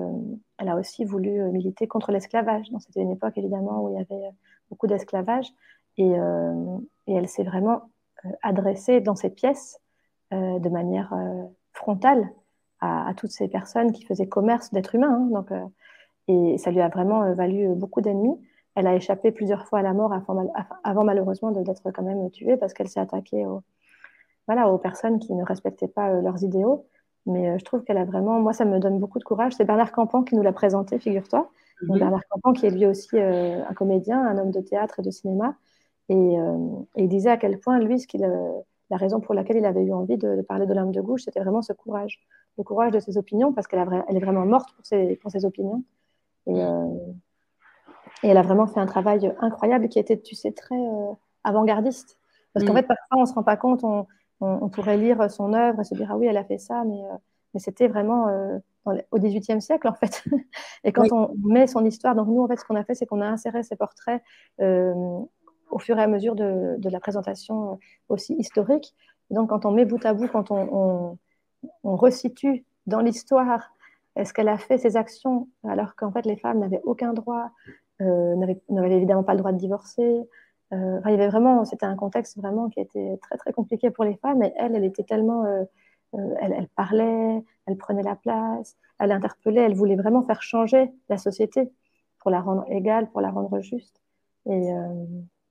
elle 0.59 0.69
a 0.69 0.77
aussi 0.77 1.03
voulu 1.03 1.41
militer 1.51 1.87
contre 1.87 2.13
l'esclavage. 2.13 2.67
C'était 2.79 3.01
une 3.01 3.11
époque, 3.11 3.37
évidemment, 3.37 3.83
où 3.83 3.89
il 3.89 3.95
y 3.95 3.99
avait 3.99 4.29
beaucoup 4.69 4.87
d'esclavage. 4.87 5.51
Et, 5.97 6.11
et, 7.07 7.13
elle 7.13 7.27
s'est 7.27 7.43
vraiment 7.43 7.89
adressée 8.41 9.01
dans 9.01 9.15
ses 9.15 9.29
pièces 9.29 9.81
de 10.31 10.69
manière 10.69 11.13
frontale 11.73 12.31
à, 12.79 13.13
toutes 13.17 13.31
ces 13.31 13.49
personnes 13.49 13.91
qui 13.91 14.05
faisaient 14.05 14.29
commerce 14.29 14.71
d'êtres 14.71 14.95
humains. 14.95 15.15
Hein. 15.19 15.29
donc, 15.33 15.51
et 16.27 16.57
ça 16.57 16.71
lui 16.71 16.81
a 16.81 16.89
vraiment 16.89 17.33
valu 17.33 17.67
beaucoup 17.75 18.01
d'ennemis. 18.01 18.39
Elle 18.75 18.87
a 18.87 18.95
échappé 18.95 19.31
plusieurs 19.31 19.67
fois 19.67 19.79
à 19.79 19.81
la 19.81 19.93
mort 19.93 20.13
avant, 20.83 21.03
malheureusement 21.03 21.51
d'être 21.51 21.91
quand 21.91 22.03
même 22.03 22.29
tuée 22.31 22.57
parce 22.57 22.73
qu'elle 22.73 22.89
s'est 22.89 22.99
attaquée 22.99 23.45
aux, 23.45 23.61
voilà, 24.47 24.69
aux 24.69 24.77
personnes 24.77 25.19
qui 25.19 25.33
ne 25.33 25.43
respectaient 25.43 25.87
pas 25.87 26.09
leurs 26.21 26.43
idéaux. 26.43 26.85
Mais 27.25 27.57
je 27.57 27.65
trouve 27.65 27.83
qu'elle 27.83 27.97
a 27.97 28.05
vraiment, 28.05 28.39
moi, 28.39 28.53
ça 28.53 28.65
me 28.65 28.79
donne 28.79 28.99
beaucoup 28.99 29.17
de 29.17 29.23
courage. 29.23 29.53
C'est 29.53 29.65
Bernard 29.65 29.91
Campan 29.91 30.23
qui 30.23 30.35
nous 30.35 30.43
l'a 30.43 30.53
présenté, 30.53 30.99
figure-toi. 30.99 31.49
Mhm. 31.81 31.99
Bernard 31.99 32.21
Campan, 32.29 32.53
qui 32.53 32.65
est 32.65 32.71
lui 32.71 32.85
aussi 32.85 33.17
un 33.19 33.73
comédien, 33.73 34.23
un 34.23 34.37
homme 34.37 34.51
de 34.51 34.61
théâtre 34.61 34.99
et 34.99 35.03
de 35.03 35.11
cinéma. 35.11 35.55
Et, 36.09 36.35
il 36.95 37.07
disait 37.07 37.31
à 37.31 37.37
quel 37.37 37.59
point, 37.59 37.79
lui, 37.79 37.99
ce 37.99 38.07
la 38.91 38.97
raison 38.97 39.19
pour 39.19 39.33
laquelle 39.33 39.57
il 39.57 39.65
avait 39.65 39.83
eu 39.83 39.93
envie 39.93 40.17
de, 40.17 40.41
parler 40.43 40.67
de 40.67 40.73
l'âme 40.73 40.91
de 40.91 41.01
gauche, 41.01 41.23
c'était 41.23 41.39
vraiment 41.39 41.61
ce 41.61 41.73
courage. 41.73 42.19
Le 42.57 42.63
courage 42.63 42.91
de 42.91 42.99
ses 42.99 43.17
opinions, 43.17 43.51
parce 43.51 43.67
qu'elle 43.67 43.85
elle 44.07 44.15
est 44.15 44.19
vraiment 44.19 44.45
morte 44.45 44.73
pour 44.75 44.85
ses, 44.85 45.15
pour 45.15 45.31
ses 45.31 45.45
opinions. 45.45 45.83
Et, 46.47 46.61
euh, 46.63 46.87
et, 48.23 48.29
elle 48.29 48.37
a 48.37 48.41
vraiment 48.41 48.67
fait 48.67 48.79
un 48.79 48.85
travail 48.85 49.33
incroyable 49.39 49.89
qui 49.89 49.99
était, 49.99 50.19
tu 50.19 50.35
sais, 50.35 50.51
très 50.51 50.75
euh, 50.75 51.13
avant-gardiste. 51.43 52.17
Parce 52.53 52.65
qu'en 52.65 52.73
mm. 52.73 52.77
fait, 52.77 52.87
parfois, 52.87 53.17
on 53.17 53.21
ne 53.21 53.25
se 53.25 53.33
rend 53.33 53.43
pas 53.43 53.57
compte, 53.57 53.83
on, 53.83 54.07
on, 54.41 54.69
pourrait 54.69 54.97
lire 54.97 55.29
son 55.29 55.53
œuvre 55.53 55.81
et 55.81 55.83
se 55.83 55.95
dire, 55.95 56.09
ah 56.11 56.17
oui, 56.17 56.27
elle 56.27 56.37
a 56.37 56.43
fait 56.43 56.57
ça, 56.57 56.83
mais, 56.85 57.03
euh, 57.03 57.17
mais 57.53 57.59
c'était 57.59 57.87
vraiment 57.87 58.27
au 58.85 59.17
XVIIIe 59.17 59.61
siècle, 59.61 59.87
en 59.87 59.93
fait. 59.93 60.23
et 60.83 60.91
quand 60.91 61.11
on 61.11 61.33
met 61.43 61.67
son 61.67 61.85
histoire, 61.85 62.15
donc 62.15 62.27
nous, 62.27 62.41
en 62.41 62.47
fait, 62.47 62.57
ce 62.57 62.65
qu'on 62.65 62.75
a 62.75 62.83
fait, 62.83 62.95
c'est 62.95 63.05
qu'on 63.05 63.21
a 63.21 63.27
inséré 63.27 63.63
ses 63.63 63.75
portraits 63.75 64.21
au 64.59 65.79
fur 65.79 65.97
et 65.97 66.03
à 66.03 66.07
mesure 66.07 66.35
de, 66.35 66.77
la 66.89 66.99
présentation 66.99 67.79
aussi 68.09 68.33
historique. 68.35 68.93
donc, 69.29 69.49
quand 69.49 69.65
on 69.65 69.71
met 69.71 69.85
bout 69.85 70.05
à 70.05 70.13
bout, 70.13 70.27
quand 70.27 70.51
on, 70.51 71.17
resitue 71.83 72.63
dans 72.85 72.99
l'histoire 72.99 73.71
ce 74.23 74.33
qu'elle 74.33 74.47
a 74.47 74.57
fait, 74.57 74.77
ses 74.77 74.95
actions, 74.95 75.49
alors 75.67 75.95
qu'en 75.95 76.11
fait, 76.11 76.25
les 76.25 76.37
femmes 76.37 76.59
n'avaient 76.59 76.81
aucun 76.83 77.13
droit, 77.13 77.49
euh, 78.01 78.35
n'avaient 78.69 78.95
évidemment 78.95 79.23
pas 79.23 79.33
le 79.33 79.39
droit 79.39 79.51
de 79.51 79.57
divorcer? 79.57 80.23
Euh, 80.73 80.99
il 81.05 81.11
y 81.11 81.13
avait 81.13 81.27
vraiment, 81.27 81.65
c'était 81.65 81.85
un 81.85 81.95
contexte 81.95 82.37
vraiment 82.37 82.69
qui 82.69 82.79
était 82.79 83.17
très, 83.21 83.37
très 83.37 83.51
compliqué 83.51 83.91
pour 83.91 84.03
les 84.03 84.15
femmes. 84.15 84.41
Et 84.43 84.53
elle, 84.57 84.75
elle 84.75 84.85
était 84.85 85.03
tellement. 85.03 85.45
elle, 86.13 86.53
elle, 86.53 86.67
parlait, 86.75 87.43
elle 87.65 87.77
prenait 87.77 88.03
la 88.03 88.15
place, 88.15 88.77
elle 88.99 89.11
interpellait, 89.11 89.61
elle 89.61 89.75
voulait 89.75 89.97
vraiment 89.97 90.23
faire 90.23 90.41
changer 90.41 90.91
la 91.09 91.17
société 91.17 91.69
pour 92.19 92.31
la 92.31 92.39
rendre 92.41 92.65
égale, 92.69 93.09
pour 93.09 93.21
la 93.21 93.31
rendre 93.31 93.59
juste. 93.59 94.01
Et, 94.49 94.71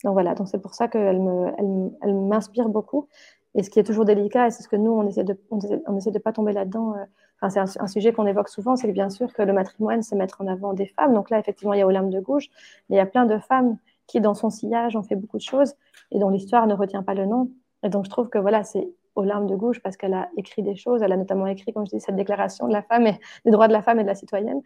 donc 0.05 0.13
voilà, 0.13 0.35
donc 0.35 0.49
c'est 0.49 0.61
pour 0.61 0.75
ça 0.75 0.87
qu'elle 0.89 1.21
m'inspire 1.21 2.69
beaucoup. 2.69 3.09
Et 3.55 3.63
ce 3.63 3.71
qui 3.71 3.79
est 3.79 3.85
toujours 3.85 4.05
délicat, 4.05 4.51
c'est 4.51 4.63
ce 4.63 4.69
que 4.69 4.77
nous, 4.77 4.91
on 4.91 5.07
essaie 5.07 5.25
de 5.25 5.39
on 5.51 5.97
essaie, 5.97 6.11
de 6.11 6.19
pas 6.19 6.33
tomber 6.33 6.53
là-dedans. 6.53 6.95
Enfin, 7.41 7.67
c'est 7.67 7.81
un, 7.81 7.87
sujet 7.87 8.13
qu'on 8.13 8.27
évoque 8.27 8.49
souvent, 8.49 8.77
c'est 8.77 8.91
bien 8.93 9.11
sûr 9.11 9.33
que 9.33 9.43
le 9.43 9.53
matrimoine, 9.53 10.03
c'est 10.03 10.17
mettre 10.17 10.41
en 10.41 10.47
avant 10.47 10.73
des 10.73 10.87
femmes. 10.87 11.15
Donc 11.15 11.31
là, 11.31 11.39
effectivement, 11.39 11.75
il 11.75 11.81
y 11.81 11.83
a 11.83 11.87
Olympe 11.87 12.11
de 12.11 12.21
Gouges, 12.21 12.49
mais 12.89 12.97
il 12.97 12.99
y 12.99 13.03
a 13.03 13.07
plein 13.07 13.27
de 13.27 13.39
femmes 13.39 13.77
qui, 14.07 14.21
dans 14.21 14.35
son 14.35 14.51
sillage, 14.51 14.97
ont 14.97 15.03
fait 15.03 15.17
beaucoup 15.17 15.37
de 15.37 15.43
choses 15.43 15.75
et 16.11 16.19
dont 16.19 16.31
l'histoire 16.31 16.67
ne 16.67 16.75
retient 16.75 17.03
pas 17.03 17.15
le 17.15 17.27
nom. 17.27 17.51
Et 17.83 17.89
donc, 17.89 18.05
je 18.05 18.11
trouve 18.11 18.29
que 18.29 18.39
voilà, 18.39 18.65
c'est 18.65 18.89
larmes 19.23 19.47
de 19.47 19.55
gauche 19.55 19.81
parce 19.81 19.97
qu'elle 19.97 20.15
a 20.15 20.29
écrit 20.37 20.63
des 20.63 20.75
choses. 20.75 21.03
Elle 21.03 21.13
a 21.13 21.17
notamment 21.17 21.47
écrit, 21.47 21.73
comme 21.73 21.87
je 21.87 21.91
dis, 21.91 22.01
cette 22.01 22.17
déclaration 22.17 22.67
de 22.67 22.73
la 22.73 22.83
femme 22.83 23.07
et 23.07 23.21
des 23.45 23.51
droits 23.51 23.69
de 23.69 23.73
la 23.73 23.83
femme 23.83 24.01
et 24.01 24.03
de 24.03 24.09
la 24.09 24.15
citoyenne. 24.15 24.61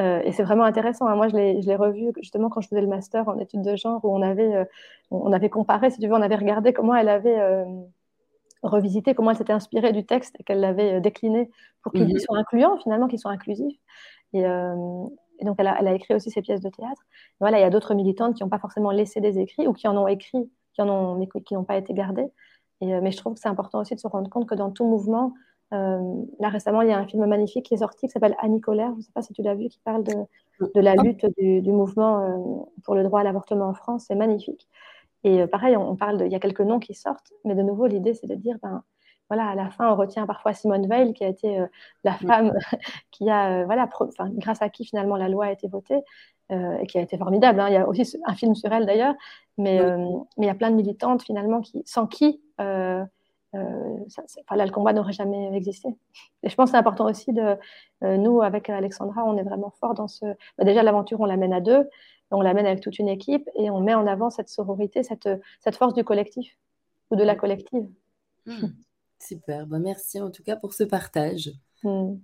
Euh, 0.00 0.20
et 0.24 0.32
c'est 0.32 0.42
vraiment 0.42 0.64
intéressant. 0.64 1.06
Hein. 1.06 1.16
Moi, 1.16 1.28
je 1.28 1.36
l'ai 1.36 1.76
revu 1.76 2.12
justement 2.20 2.50
quand 2.50 2.60
je 2.60 2.68
faisais 2.68 2.82
le 2.82 2.86
master 2.86 3.28
en 3.28 3.38
études 3.38 3.62
de 3.62 3.76
genre 3.76 4.04
où 4.04 4.14
on 4.14 4.22
avait, 4.22 4.54
euh, 4.54 4.64
on 5.10 5.32
avait 5.32 5.50
comparé, 5.50 5.90
si 5.90 5.98
tu 5.98 6.08
veux, 6.08 6.14
on 6.14 6.22
avait 6.22 6.36
regardé 6.36 6.72
comment 6.72 6.94
elle 6.94 7.08
avait 7.08 7.38
euh, 7.38 7.64
revisité, 8.68 9.14
comment 9.14 9.30
elle 9.30 9.36
s'était 9.36 9.52
inspirée 9.52 9.92
du 9.92 10.04
texte 10.04 10.36
et 10.38 10.44
qu'elle 10.44 10.60
l'avait 10.60 11.00
décliné 11.00 11.50
pour 11.82 11.92
qu'il 11.92 12.06
mhm. 12.06 12.18
soit 12.18 12.38
incluant 12.38 12.78
finalement, 12.78 13.08
qu'il 13.08 13.18
soit 13.18 13.30
inclusif. 13.30 13.76
Et, 14.32 14.40
et 14.40 15.44
donc, 15.44 15.56
elle 15.58 15.66
a, 15.68 15.76
elle 15.78 15.88
a, 15.88 15.94
écrit 15.94 16.14
aussi 16.14 16.30
ses 16.30 16.42
pièces 16.42 16.60
de 16.60 16.68
théâtre. 16.70 17.02
voilà, 17.40 17.58
il 17.58 17.62
y 17.62 17.64
a 17.64 17.70
d'autres 17.70 17.94
militantes 17.94 18.34
qui 18.34 18.42
n'ont 18.42 18.48
pas 18.48 18.58
forcément 18.58 18.90
laissé 18.90 19.20
des 19.20 19.38
écrits 19.38 19.66
ou 19.66 19.72
qui 19.72 19.86
en 19.88 19.96
ont 19.96 20.08
écrit, 20.08 20.50
qui 20.72 20.82
en 20.82 20.88
ont, 20.88 21.16
mais 21.16 21.28
qui 21.42 21.54
n'ont 21.54 21.64
pas 21.64 21.76
été 21.76 21.94
gardés. 21.94 22.30
Euh, 22.82 23.00
mais 23.02 23.10
je 23.10 23.16
trouve 23.16 23.34
que 23.34 23.40
c'est 23.40 23.48
important 23.48 23.80
aussi 23.80 23.94
de 23.94 24.00
se 24.00 24.08
rendre 24.08 24.28
compte 24.30 24.48
que 24.48 24.54
dans 24.54 24.70
tout 24.70 24.84
mouvement, 24.84 25.32
euh, 25.72 26.24
là 26.40 26.48
récemment, 26.48 26.82
il 26.82 26.88
y 26.88 26.92
a 26.92 26.98
un 26.98 27.06
film 27.06 27.24
magnifique 27.26 27.66
qui 27.66 27.74
est 27.74 27.78
sorti 27.78 28.06
qui 28.06 28.12
s'appelle 28.12 28.36
Annie 28.40 28.60
Colère, 28.60 28.90
je 28.92 28.96
ne 28.96 29.02
sais 29.02 29.12
pas 29.12 29.22
si 29.22 29.32
tu 29.32 29.42
l'as 29.42 29.54
vu, 29.54 29.68
qui 29.68 29.80
parle 29.84 30.04
de, 30.04 30.14
de 30.60 30.80
la 30.80 30.94
lutte 30.94 31.26
du, 31.38 31.72
mouvement 31.72 32.20
euh, 32.20 32.64
pour 32.84 32.94
le 32.94 33.02
droit 33.02 33.20
à 33.20 33.24
l'avortement 33.24 33.68
en 33.68 33.74
France. 33.74 34.04
C'est 34.08 34.14
magnifique. 34.14 34.68
Et 35.24 35.46
pareil, 35.46 35.76
on, 35.76 35.96
parle 35.96 36.18
de, 36.18 36.26
il 36.26 36.32
y 36.32 36.34
a 36.34 36.40
quelques 36.40 36.60
noms 36.60 36.78
qui 36.78 36.94
sortent, 36.94 37.32
mais 37.44 37.54
de 37.54 37.62
nouveau, 37.62 37.86
l'idée, 37.86 38.14
c'est 38.14 38.26
de 38.26 38.34
dire, 38.34 38.56
ben, 38.62 38.82
voilà, 39.30 39.48
à 39.48 39.54
la 39.54 39.70
fin, 39.70 39.90
on 39.90 39.96
retient 39.96 40.26
parfois 40.26 40.52
Simone 40.52 40.86
Veil, 40.86 41.14
qui 41.14 41.24
a 41.24 41.28
été 41.28 41.64
la 42.04 42.12
femme 42.12 42.52
qui 43.10 43.30
a, 43.30 43.64
voilà, 43.64 43.88
grâce 44.34 44.60
à 44.60 44.68
qui 44.68 44.84
finalement 44.84 45.16
la 45.16 45.28
loi 45.28 45.46
a 45.46 45.52
été 45.52 45.66
votée, 45.66 46.02
et 46.50 46.86
qui 46.86 46.98
a 46.98 47.00
été 47.00 47.16
formidable. 47.16 47.58
Hein. 47.58 47.68
Il 47.68 47.74
y 47.74 47.78
a 47.78 47.88
aussi 47.88 48.20
un 48.26 48.34
film 48.34 48.54
sur 48.54 48.70
elle 48.70 48.84
d'ailleurs, 48.84 49.14
mais, 49.56 49.80
mais 50.36 50.44
il 50.44 50.46
y 50.46 50.50
a 50.50 50.54
plein 50.54 50.70
de 50.70 50.76
militantes 50.76 51.22
finalement 51.22 51.62
qui, 51.62 51.82
sans 51.86 52.06
qui 52.06 52.42
euh, 52.60 53.04
euh, 53.54 54.56
là, 54.56 54.66
le 54.66 54.72
combat 54.72 54.92
n'aurait 54.92 55.12
jamais 55.12 55.54
existé. 55.54 55.88
Et 56.42 56.48
je 56.48 56.54
pense 56.54 56.70
que 56.70 56.72
c'est 56.72 56.78
important 56.78 57.06
aussi 57.06 57.32
de. 57.32 57.56
Euh, 58.02 58.16
nous, 58.16 58.42
avec 58.42 58.68
Alexandra, 58.68 59.24
on 59.24 59.36
est 59.36 59.42
vraiment 59.42 59.72
fort 59.80 59.94
dans 59.94 60.08
ce. 60.08 60.26
Bah, 60.58 60.64
déjà, 60.64 60.82
l'aventure, 60.82 61.20
on 61.20 61.24
l'amène 61.24 61.52
à 61.52 61.60
deux, 61.60 61.88
on 62.30 62.40
l'amène 62.40 62.66
avec 62.66 62.80
toute 62.80 62.98
une 62.98 63.08
équipe 63.08 63.48
et 63.56 63.70
on 63.70 63.80
met 63.80 63.94
en 63.94 64.06
avant 64.06 64.30
cette 64.30 64.48
sororité, 64.48 65.02
cette, 65.02 65.28
cette 65.60 65.76
force 65.76 65.94
du 65.94 66.04
collectif 66.04 66.56
ou 67.10 67.16
de 67.16 67.22
la 67.22 67.34
collective. 67.34 67.86
Hmm. 68.46 68.68
Super, 69.20 69.66
bah, 69.66 69.78
merci 69.78 70.20
en 70.20 70.30
tout 70.30 70.42
cas 70.42 70.56
pour 70.56 70.72
ce 70.74 70.84
partage. 70.84 71.52
Hmm. 71.82 72.16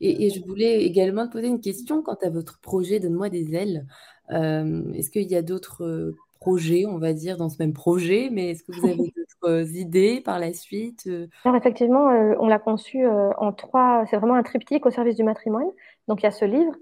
Et, 0.00 0.26
et, 0.26 0.30
je 0.30 0.42
voulais 0.44 0.84
également 0.84 1.26
te 1.26 1.32
poser 1.32 1.48
une 1.48 1.60
question 1.60 2.02
quant 2.02 2.16
à 2.22 2.30
votre 2.30 2.58
projet 2.60 3.00
Donne-moi 3.00 3.28
des 3.28 3.54
ailes. 3.54 3.86
Est-ce 4.30 5.10
qu'il 5.10 5.30
y 5.30 5.36
a 5.36 5.42
d'autres 5.42 6.14
projets, 6.38 6.86
on 6.86 6.98
va 6.98 7.12
dire, 7.12 7.36
dans 7.36 7.48
ce 7.48 7.56
même 7.58 7.72
projet, 7.72 8.28
mais 8.30 8.50
est-ce 8.50 8.62
que 8.62 8.72
vous 8.72 8.86
avez 8.86 8.96
d'autres 9.42 9.76
idées 9.76 10.20
par 10.20 10.38
la 10.38 10.52
suite 10.52 11.04
euh? 11.06 11.26
Alors 11.44 11.56
effectivement, 11.56 12.10
euh, 12.10 12.34
on 12.40 12.46
l'a 12.46 12.58
conçu 12.58 13.04
euh, 13.04 13.30
en 13.38 13.52
trois, 13.52 14.04
c'est 14.08 14.16
vraiment 14.16 14.34
un 14.34 14.42
triptyque 14.42 14.86
au 14.86 14.90
service 14.90 15.16
du 15.16 15.24
matrimoine. 15.24 15.68
Donc 16.06 16.22
il 16.22 16.24
y 16.24 16.28
a 16.28 16.32
ce 16.32 16.44
livre 16.44 16.74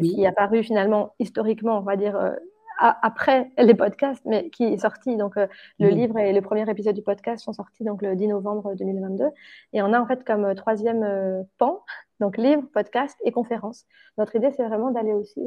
qui 0.00 0.22
est 0.22 0.26
apparu 0.26 0.62
finalement 0.62 1.14
historiquement, 1.18 1.78
on 1.78 1.82
va 1.82 1.96
dire, 1.96 2.36
après 2.78 3.50
les 3.58 3.74
podcasts, 3.74 4.24
mais 4.24 4.50
qui 4.50 4.64
est 4.64 4.78
sorti. 4.78 5.16
Donc 5.16 5.34
le 5.36 5.88
livre 5.88 6.18
et 6.18 6.32
le 6.32 6.40
premier 6.40 6.68
épisode 6.70 6.94
du 6.94 7.02
podcast 7.02 7.44
sont 7.44 7.52
sortis 7.52 7.84
donc 7.84 8.02
le 8.02 8.14
10 8.14 8.28
novembre 8.28 8.74
2022. 8.74 9.26
Et 9.72 9.82
on 9.82 9.92
a 9.92 10.00
en 10.00 10.06
fait 10.06 10.24
comme 10.24 10.54
troisième 10.54 11.44
pan, 11.58 11.80
donc 12.20 12.36
livre, 12.36 12.62
podcast 12.72 13.16
et 13.24 13.32
conférence. 13.32 13.84
Notre 14.16 14.36
idée, 14.36 14.50
c'est 14.52 14.64
vraiment 14.64 14.90
d'aller 14.90 15.12
aussi 15.12 15.40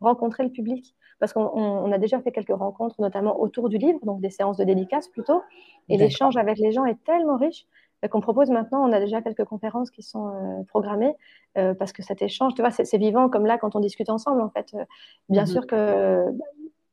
rencontrer 0.00 0.44
le 0.44 0.50
public 0.50 0.94
parce 1.20 1.32
qu'on 1.32 1.90
a 1.90 1.98
déjà 1.98 2.20
fait 2.20 2.30
quelques 2.30 2.56
rencontres, 2.56 3.00
notamment 3.00 3.40
autour 3.40 3.68
du 3.68 3.76
livre, 3.76 3.98
donc 4.04 4.20
des 4.20 4.30
séances 4.30 4.56
de 4.56 4.64
dédicaces 4.64 5.08
plutôt. 5.08 5.42
Et 5.88 5.96
l'échange 5.96 6.36
avec 6.36 6.58
les 6.58 6.72
gens 6.72 6.84
est 6.84 7.02
tellement 7.04 7.36
riche 7.36 7.66
qu'on 8.06 8.20
propose 8.20 8.50
maintenant, 8.50 8.88
on 8.88 8.92
a 8.92 9.00
déjà 9.00 9.20
quelques 9.22 9.44
conférences 9.44 9.90
qui 9.90 10.02
sont 10.02 10.28
euh, 10.28 10.62
programmées, 10.68 11.16
euh, 11.56 11.74
parce 11.74 11.92
que 11.92 12.02
cet 12.02 12.22
échange, 12.22 12.54
tu 12.54 12.62
vois, 12.62 12.70
c'est 12.70 12.98
vivant 12.98 13.28
comme 13.28 13.44
là 13.44 13.58
quand 13.58 13.74
on 13.74 13.80
discute 13.80 14.08
ensemble, 14.08 14.40
en 14.40 14.50
fait. 14.50 14.72
Euh, 14.74 14.84
bien 15.28 15.42
mhm. 15.42 15.48
sûr 15.48 15.66
que 15.66 16.26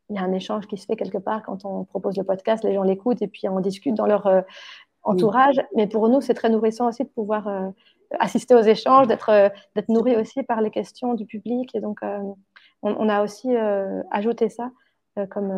il 0.09 0.15
y 0.15 0.19
a 0.19 0.21
un 0.21 0.33
échange 0.33 0.67
qui 0.67 0.77
se 0.77 0.85
fait 0.85 0.95
quelque 0.95 1.17
part 1.17 1.41
quand 1.43 1.65
on 1.65 1.83
propose 1.83 2.15
le 2.15 2.23
podcast, 2.23 2.63
les 2.63 2.75
gens 2.75 2.83
l'écoutent 2.83 3.23
et 3.23 3.27
puis 3.27 3.49
on 3.49 3.59
discute 3.59 3.95
dans 3.95 4.05
leur 4.05 4.43
entourage. 5.01 5.59
Mais 5.75 5.87
pour 5.87 6.07
nous, 6.09 6.21
c'est 6.21 6.35
très 6.35 6.49
nourrissant 6.49 6.87
aussi 6.87 7.03
de 7.03 7.09
pouvoir 7.09 7.49
assister 8.19 8.53
aux 8.53 8.61
échanges, 8.61 9.07
d'être 9.07 9.31
nourri 9.89 10.15
aussi 10.15 10.43
par 10.43 10.61
les 10.61 10.69
questions 10.69 11.15
du 11.15 11.25
public. 11.25 11.73
Et 11.73 11.79
donc, 11.79 12.01
on, 12.83 13.09
a 13.09 13.23
aussi 13.23 13.55
ajouté 14.11 14.49
ça 14.49 14.69
comme, 15.31 15.51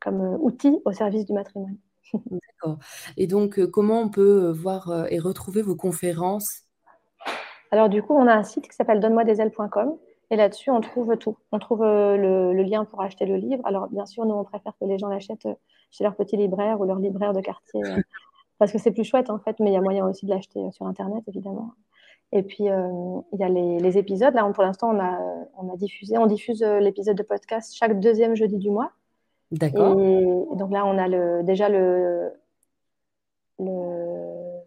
comme 0.00 0.36
outil 0.40 0.80
au 0.84 0.90
service 0.90 1.24
du 1.24 1.32
matrimoine. 1.32 1.76
D'accord. 2.14 2.78
Et 3.16 3.26
donc, 3.26 3.64
comment 3.66 4.00
on 4.00 4.08
peut 4.08 4.50
voir 4.50 5.06
et 5.10 5.18
retrouver 5.18 5.62
vos 5.62 5.76
conférences? 5.76 6.62
Alors, 7.70 7.88
du 7.88 8.02
coup, 8.02 8.14
on 8.14 8.26
a 8.26 8.34
un 8.34 8.44
site 8.44 8.68
qui 8.68 8.74
s'appelle 8.74 9.00
donne-moi-des-ailes.com. 9.00 9.96
Et 10.30 10.36
là-dessus, 10.36 10.70
on 10.70 10.80
trouve 10.80 11.16
tout. 11.16 11.38
On 11.52 11.58
trouve 11.58 11.80
le, 11.82 12.62
lien 12.62 12.84
pour 12.84 13.00
acheter 13.00 13.24
le 13.24 13.36
livre. 13.36 13.62
Alors, 13.66 13.88
bien 13.88 14.06
sûr, 14.06 14.24
nous, 14.26 14.34
on 14.34 14.44
préfère 14.44 14.72
que 14.78 14.84
les 14.84 14.98
gens 14.98 15.08
l'achètent 15.08 15.48
chez 15.90 16.04
leur 16.04 16.16
petit 16.16 16.36
libraire 16.36 16.80
ou 16.80 16.84
leur 16.84 16.98
libraire 16.98 17.32
de 17.32 17.40
quartier, 17.40 17.80
parce 18.58 18.72
que 18.72 18.78
c'est 18.78 18.90
plus 18.90 19.04
chouette, 19.04 19.30
en 19.30 19.38
fait, 19.38 19.58
mais 19.60 19.70
il 19.70 19.72
y 19.72 19.76
a 19.76 19.80
moyen 19.80 20.06
aussi 20.06 20.26
de 20.26 20.30
l'acheter 20.30 20.70
sur 20.72 20.86
Internet, 20.86 21.24
évidemment. 21.28 21.72
Et 22.32 22.42
puis, 22.42 22.68
euh, 22.68 23.20
il 23.32 23.40
y 23.40 23.42
a 23.42 23.48
les, 23.48 23.96
épisodes. 23.96 24.34
Là, 24.34 24.44
pour 24.52 24.62
l'instant, 24.62 24.90
on 24.94 25.00
a, 25.00 25.18
on 25.56 25.72
a 25.72 25.76
diffusé, 25.76 26.18
on 26.18 26.26
diffuse 26.26 26.62
euh, 26.62 26.78
l'épisode 26.78 27.16
de 27.16 27.22
podcast 27.22 27.74
chaque 27.74 27.98
deuxième 27.98 28.34
jeudi 28.34 28.58
du 28.58 28.70
mois. 28.70 28.92
D'accord. 29.50 29.98
Et, 30.00 30.56
donc 30.56 30.70
là, 30.70 30.84
on 30.86 30.98
a 30.98 31.08
le, 31.08 31.42
déjà 31.42 31.68
le, 31.68 32.32
le, 33.58 34.60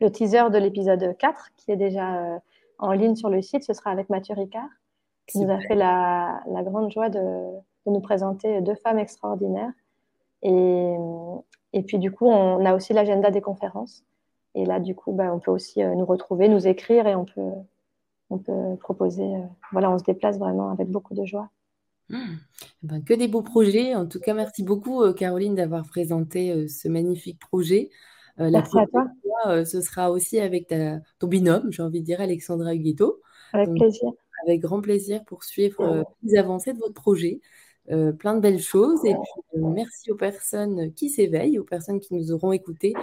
le 0.00 0.10
teaser 0.10 0.50
de 0.50 0.58
l'épisode 0.58 1.16
4 1.18 1.50
qui 1.56 1.72
est 1.72 1.76
déjà 1.76 2.16
euh, 2.16 2.38
en 2.78 2.92
ligne 2.92 3.16
sur 3.16 3.30
le 3.30 3.42
site. 3.42 3.64
Ce 3.64 3.72
sera 3.72 3.90
avec 3.90 4.10
Mathieu 4.10 4.34
Ricard, 4.34 4.68
qui 5.26 5.38
nous 5.40 5.50
a 5.50 5.58
fait 5.60 5.74
la, 5.74 6.40
la 6.46 6.62
grande 6.62 6.90
joie 6.92 7.08
de, 7.08 7.18
de, 7.18 7.90
nous 7.90 8.00
présenter 8.00 8.60
deux 8.60 8.76
femmes 8.76 8.98
extraordinaires. 8.98 9.72
Et, 10.42 10.94
et 11.72 11.82
puis, 11.82 11.98
du 11.98 12.12
coup, 12.12 12.26
on 12.26 12.64
a 12.64 12.74
aussi 12.74 12.92
l'agenda 12.92 13.30
des 13.30 13.40
conférences. 13.40 14.04
Et 14.54 14.66
là, 14.66 14.80
du 14.80 14.94
coup, 14.94 15.12
bah, 15.12 15.32
on 15.32 15.38
peut 15.38 15.50
aussi 15.50 15.82
nous 15.84 16.04
retrouver, 16.04 16.48
nous 16.48 16.66
écrire 16.68 17.06
et 17.06 17.14
on 17.14 17.24
peut, 17.24 17.52
on 18.30 18.38
peut 18.38 18.76
proposer. 18.80 19.26
voilà, 19.72 19.90
on 19.90 19.98
se 19.98 20.04
déplace 20.04 20.38
vraiment 20.38 20.70
avec 20.70 20.88
beaucoup 20.88 21.14
de 21.14 21.24
joie. 21.24 21.48
Mmh. 22.08 22.16
Eh 22.62 22.86
ben, 22.86 23.04
que 23.04 23.14
des 23.14 23.28
beaux 23.28 23.42
projets. 23.42 23.94
En 23.94 24.06
tout 24.06 24.20
cas, 24.20 24.34
merci 24.34 24.62
beaucoup, 24.62 25.10
Caroline, 25.12 25.54
d'avoir 25.54 25.86
présenté 25.86 26.68
ce 26.68 26.88
magnifique 26.88 27.38
projet. 27.38 27.90
la 28.36 28.50
merci 28.50 28.78
à 28.78 28.86
toi. 28.86 29.06
Fois, 29.22 29.64
ce 29.64 29.80
sera 29.80 30.10
aussi 30.10 30.38
avec 30.38 30.68
ta, 30.68 31.00
ton 31.18 31.26
binôme, 31.26 31.72
j'ai 31.72 31.82
envie 31.82 32.00
de 32.00 32.06
dire, 32.06 32.20
Alexandra 32.20 32.74
Huguetto. 32.74 33.20
Avec 33.52 33.74
plaisir. 33.74 34.10
Avec 34.46 34.60
grand 34.60 34.80
plaisir 34.80 35.24
pour 35.24 35.44
suivre 35.44 36.04
les 36.22 36.36
avancées 36.36 36.72
de 36.72 36.78
votre 36.78 36.94
projet. 36.94 37.40
plein 37.86 38.34
de 38.34 38.40
belles 38.40 38.60
choses. 38.60 39.04
Et 39.04 39.14
puis, 39.14 39.60
merci 39.60 40.10
aux 40.10 40.16
personnes 40.16 40.92
qui 40.94 41.08
s'éveillent, 41.08 41.58
aux 41.58 41.64
personnes 41.64 42.00
qui 42.00 42.14
nous 42.14 42.32
auront 42.32 42.52
écoutés. 42.52 42.94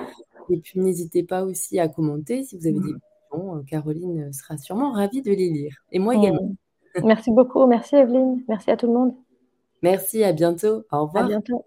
Et 0.50 0.58
puis, 0.58 0.80
n'hésitez 0.80 1.24
pas 1.24 1.44
aussi 1.44 1.80
à 1.80 1.88
commenter 1.88 2.44
si 2.44 2.58
vous 2.58 2.68
avez 2.68 2.80
des 2.80 2.94
questions. 2.94 3.64
Caroline 3.68 4.34
sera 4.34 4.58
sûrement 4.58 4.92
ravie 4.92 5.22
de 5.22 5.32
les 5.32 5.50
lire. 5.50 5.76
Et 5.92 6.00
moi 6.00 6.16
également. 6.16 6.56
Merci 7.04 7.32
beaucoup. 7.32 7.66
Merci 7.66 7.96
Evelyne. 7.96 8.44
Merci 8.48 8.72
à 8.72 8.78
tout 8.78 8.88
le 8.88 8.94
monde. 8.94 9.14
Merci, 9.82 10.24
à 10.24 10.34
bientôt. 10.34 10.84
Au 10.92 11.06
revoir. 11.06 11.26
À 11.26 11.28
bientôt. 11.28 11.66